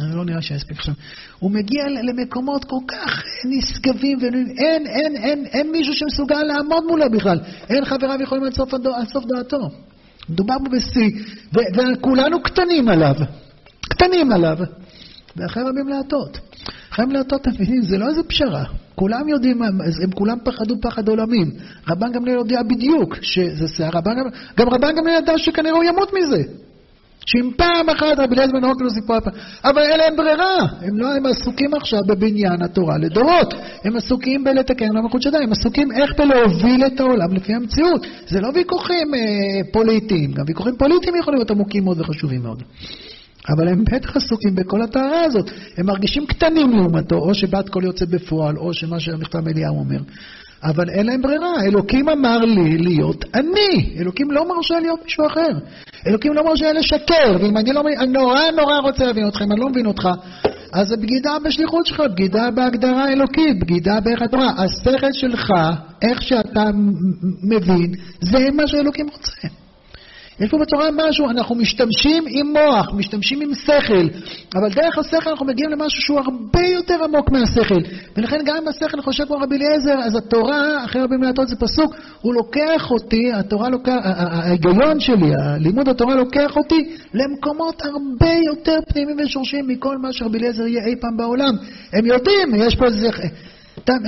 אני 0.02 0.16
לא 0.16 0.26
נראה 0.26 0.42
שאני 0.42 0.58
אספיק 0.58 0.78
עכשיו. 0.78 0.94
הוא 1.40 1.52
מגיע 1.52 1.84
למקומות 1.90 2.66
כל 2.66 2.80
כך 2.88 3.24
נשגבים, 3.50 4.18
ואין 4.22 4.34
אין, 4.58 4.88
אין, 4.88 5.16
אין, 5.16 5.46
אין 5.46 5.72
מישהו 5.72 5.94
שמסוגל 5.94 6.44
לעמוד 6.44 6.84
מולו 6.88 7.06
בכלל. 7.12 7.40
אין 7.70 7.86
חבריו 7.86 8.22
יכולים 8.22 8.44
עד 8.44 8.54
סוף, 8.54 8.74
עד 8.74 9.08
סוף 9.08 9.26
דעתו. 9.26 9.70
מדובר 10.30 10.56
פה 10.64 10.70
בשיא, 10.78 11.10
וכולנו 11.54 12.44
קטנים 12.44 12.88
עליו. 12.88 13.16
קטנים 13.90 14.32
עליו. 14.32 14.58
ואחרי 15.36 15.64
רבים 15.64 15.88
להטות. 15.88 16.38
אחרי 16.92 17.06
רבים 17.06 17.16
להטות, 17.16 17.42
אתם 17.42 17.52
מבינים, 17.52 17.82
זה 17.82 17.98
לא 17.98 18.08
איזה 18.08 18.24
פשרה. 18.24 18.64
כולם 18.96 19.30
יודעים, 19.30 19.62
הם 20.04 20.12
כולם 20.16 20.38
פחדו 20.44 20.76
פחד 20.82 21.08
עולמים. 21.08 21.52
רבן 21.90 22.12
גמליאל 22.12 22.38
יודע 22.38 22.64
בדיוק 22.64 23.16
שזה 23.22 23.68
שיער. 23.68 23.92
גם 24.58 24.70
רבן 24.70 24.96
גמליאל 24.96 25.18
ידע 25.18 25.34
שכנראה 25.38 25.76
הוא 25.76 25.84
ימות 25.84 26.12
מזה. 26.14 26.44
שאם 27.26 27.50
פעם 27.58 27.90
אחת 27.90 28.20
רבי 28.20 28.36
אליעזר 28.36 28.54
בן 28.54 28.64
אורקלוס 28.64 28.94
סיפור 28.94 29.20
פעם, 29.20 29.34
אבל 29.64 29.82
אין 29.82 30.00
להם 30.00 30.16
ברירה, 30.16 30.58
הם 30.82 30.98
לא, 30.98 31.16
הם 31.16 31.26
עסוקים 31.26 31.74
עכשיו 31.74 32.00
בבניין 32.08 32.62
התורה 32.62 32.98
לדורות, 32.98 33.54
הם 33.84 33.96
עסוקים 33.96 34.44
בלתקן 34.44 34.90
למלכות 34.94 35.22
שדי, 35.22 35.38
הם 35.38 35.52
עסוקים 35.52 35.92
איך 35.92 36.12
בלהוביל 36.18 36.86
את 36.86 37.00
העולם 37.00 37.34
לפי 37.34 37.54
המציאות. 37.54 38.08
זה 38.28 38.42
לא 38.42 38.50
ויכוחים 38.54 39.14
אה, 39.14 39.20
פוליטיים, 39.74 40.32
גם 40.32 40.44
ויכוחים 40.48 40.76
פוליטיים 40.76 41.16
יכולים 41.16 41.38
להיות 41.38 41.52
עמוקים 41.52 41.84
מאוד 41.84 42.02
וחשובים 42.02 42.42
מאוד. 42.42 42.64
אבל 43.50 43.68
הם 43.68 43.84
בטח 43.84 44.18
עסוקים 44.18 44.56
בכל 44.56 44.82
הטהרה 44.82 45.24
הזאת. 45.24 45.52
הם 45.78 45.86
מרגישים 45.86 46.26
קטנים 46.26 46.72
לעומתו, 46.72 47.16
או 47.16 47.34
שבת 47.34 47.70
קול 47.70 47.84
יוצא 47.84 48.06
בפועל, 48.06 48.58
או 48.58 48.74
שמה 48.74 49.00
שהמכתב 49.00 49.48
אליהו 49.48 49.80
אומר. 49.80 50.00
אבל 50.64 50.90
אין 50.90 51.06
להם 51.06 51.22
ברירה. 51.22 51.54
אלוקים 51.66 52.10
אמר 52.10 52.38
לי 52.38 52.78
להיות 52.78 53.26
אני. 53.36 53.96
אלוקים 54.00 54.32
לא 54.32 54.48
מרשה 54.50 54.80
להיות 54.80 55.00
מישהו 55.04 55.28
אחר. 55.28 55.50
אלוקים 56.08 56.34
לא 56.34 56.46
מרשה 56.46 56.74
לשקר. 56.74 57.38
ואם 57.42 57.58
אני 57.58 57.74
לא 57.74 57.84
מבין, 57.84 58.00
אני 58.00 58.12
נורא 58.12 58.42
נורא 58.56 58.80
רוצה 58.80 59.06
להבין 59.06 59.26
אותך, 59.26 59.42
אם 59.42 59.52
אני 59.52 59.60
לא 59.60 59.70
מבין 59.70 59.86
אותך, 59.86 60.10
אז 60.74 60.88
זה 60.88 60.98
בגידה 60.98 61.32
בשליחות 61.46 61.86
שלך, 61.86 62.04
בגידה 62.12 62.52
בהגדרה 62.52 63.10
אלוקית, 63.10 63.60
בגידה 63.60 64.00
בערך 64.00 64.22
התורה. 64.22 64.50
השכל 64.58 65.12
שלך, 65.12 65.54
איך 66.02 66.22
שאתה 66.22 66.70
מבין, 67.44 67.92
זה 68.22 68.52
מה 68.54 68.68
שאלוקים 68.68 69.08
רוצה. 69.14 69.63
יש 70.40 70.50
פה 70.50 70.58
בתורה 70.58 70.90
משהו, 70.94 71.30
אנחנו 71.30 71.56
משתמשים 71.56 72.24
עם 72.28 72.54
מוח, 72.54 72.94
משתמשים 72.94 73.42
עם 73.42 73.54
שכל, 73.54 74.08
אבל 74.56 74.70
דרך 74.70 74.98
השכל 74.98 75.30
אנחנו 75.30 75.46
מגיעים 75.46 75.72
למשהו 75.72 76.02
שהוא 76.02 76.20
הרבה 76.20 76.68
יותר 76.68 77.04
עמוק 77.04 77.32
מהשכל. 77.32 77.80
ולכן 78.18 78.38
גם 78.46 78.56
אם 78.62 78.68
השכל 78.68 79.02
חושב 79.02 79.26
כמו 79.26 79.38
רבי 79.38 79.56
אליעזר, 79.56 80.00
אז 80.04 80.16
התורה, 80.16 80.86
אחרי 80.86 81.02
רבי 81.02 81.16
מלאטות 81.18 81.48
זה 81.48 81.56
פסוק, 81.56 81.96
הוא 82.22 82.34
לוקח 82.34 82.92
אותי, 82.92 83.34
התורה 83.34 83.70
לוקח, 83.70 83.96
ההיגיון 84.04 85.00
שלי, 85.00 85.32
לימוד 85.60 85.90
התורה 85.90 86.16
לוקח 86.16 86.58
אותי 86.58 86.96
למקומות 87.14 87.82
הרבה 87.86 88.34
יותר 88.46 88.80
פנימיים 88.90 89.18
ושורשים 89.26 89.68
מכל 89.68 89.98
מה 89.98 90.14
שרבי 90.14 90.38
אליעזר 90.38 90.68
יהיה 90.68 90.86
אי 90.86 90.96
פעם 91.02 91.18
בעולם. 91.18 91.54
הם 91.94 92.06
יודעים, 92.06 92.56
יש 92.56 92.76
פה 92.76 92.86
איזה... 92.86 93.10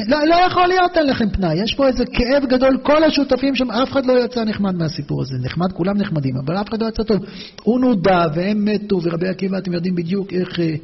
לא, 0.08 0.26
לא 0.28 0.36
יכול 0.36 0.68
להיות 0.68 0.98
אין 0.98 1.08
לכם 1.08 1.30
פנאי, 1.30 1.64
יש 1.64 1.74
פה 1.74 1.88
איזה 1.88 2.06
כאב 2.06 2.46
גדול, 2.46 2.78
כל 2.84 3.04
השותפים 3.04 3.56
שם, 3.56 3.72
אף 3.72 3.92
אחד 3.92 4.06
לא 4.06 4.26
יצא 4.26 4.44
נחמד 4.44 4.76
מהסיפור 4.76 5.22
הזה. 5.22 5.36
נחמד, 5.44 5.72
כולם 5.72 5.98
נחמדים, 5.98 6.34
אבל 6.46 6.58
אף 6.62 6.70
אחד 6.70 6.82
לא 6.82 6.88
יצא 6.88 7.04
טוב. 7.04 7.18
הוא 7.64 7.80
נודע 7.80 8.26
והם 8.36 8.66
מתו, 8.66 9.00
ורבי 9.04 9.28
עקיבא, 9.28 9.58
אתם 9.58 9.74
יודעים 9.74 9.96
בדיוק 9.96 10.34
איך... 10.34 10.60
אה, 10.60 10.76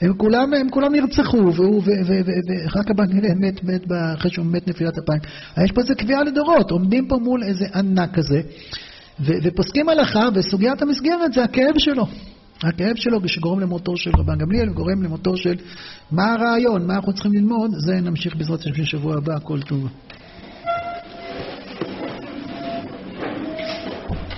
הם 0.00 0.12
כולם, 0.16 0.54
הם 0.54 0.70
כולם 0.70 0.94
נרצחו, 0.94 1.54
והוא, 1.54 1.82
ורק 2.06 2.90
הבנק 2.90 3.10
מת, 3.40 3.64
מת 3.64 3.84
אחרי 4.14 4.30
שהוא 4.30 4.46
מת 4.46 4.68
נפילת 4.68 4.98
אפיים. 4.98 5.20
יש 5.64 5.72
פה 5.72 5.80
איזה 5.80 5.94
קביעה 5.94 6.24
לדורות, 6.24 6.70
עומדים 6.70 7.08
פה 7.08 7.16
מול 7.16 7.42
איזה 7.42 7.64
ענק 7.74 8.14
כזה, 8.14 8.40
ופוסקים 9.20 9.88
הלכה, 9.88 10.28
וסוגיית 10.34 10.82
המסגרת 10.82 11.32
זה 11.32 11.44
הכאב 11.44 11.74
שלו. 11.78 12.06
הכאב 12.62 12.96
שלו 12.96 13.28
שגורם 13.28 13.60
למותו 13.60 13.96
של 13.96 14.10
רבן 14.18 14.38
גמליאל, 14.38 14.68
גורם 14.68 15.02
למותו 15.02 15.36
של... 15.36 15.54
מה 16.10 16.32
הרעיון? 16.32 16.86
מה 16.86 16.94
אנחנו 16.94 17.12
צריכים 17.12 17.32
ללמוד? 17.32 17.70
זה 17.86 18.00
נמשיך 18.00 18.36
בעזרת 18.36 18.60
השם 18.60 18.82
בשבוע 18.82 19.16
הבא, 19.16 19.38
כל 19.42 19.62
טוב. 19.62 19.88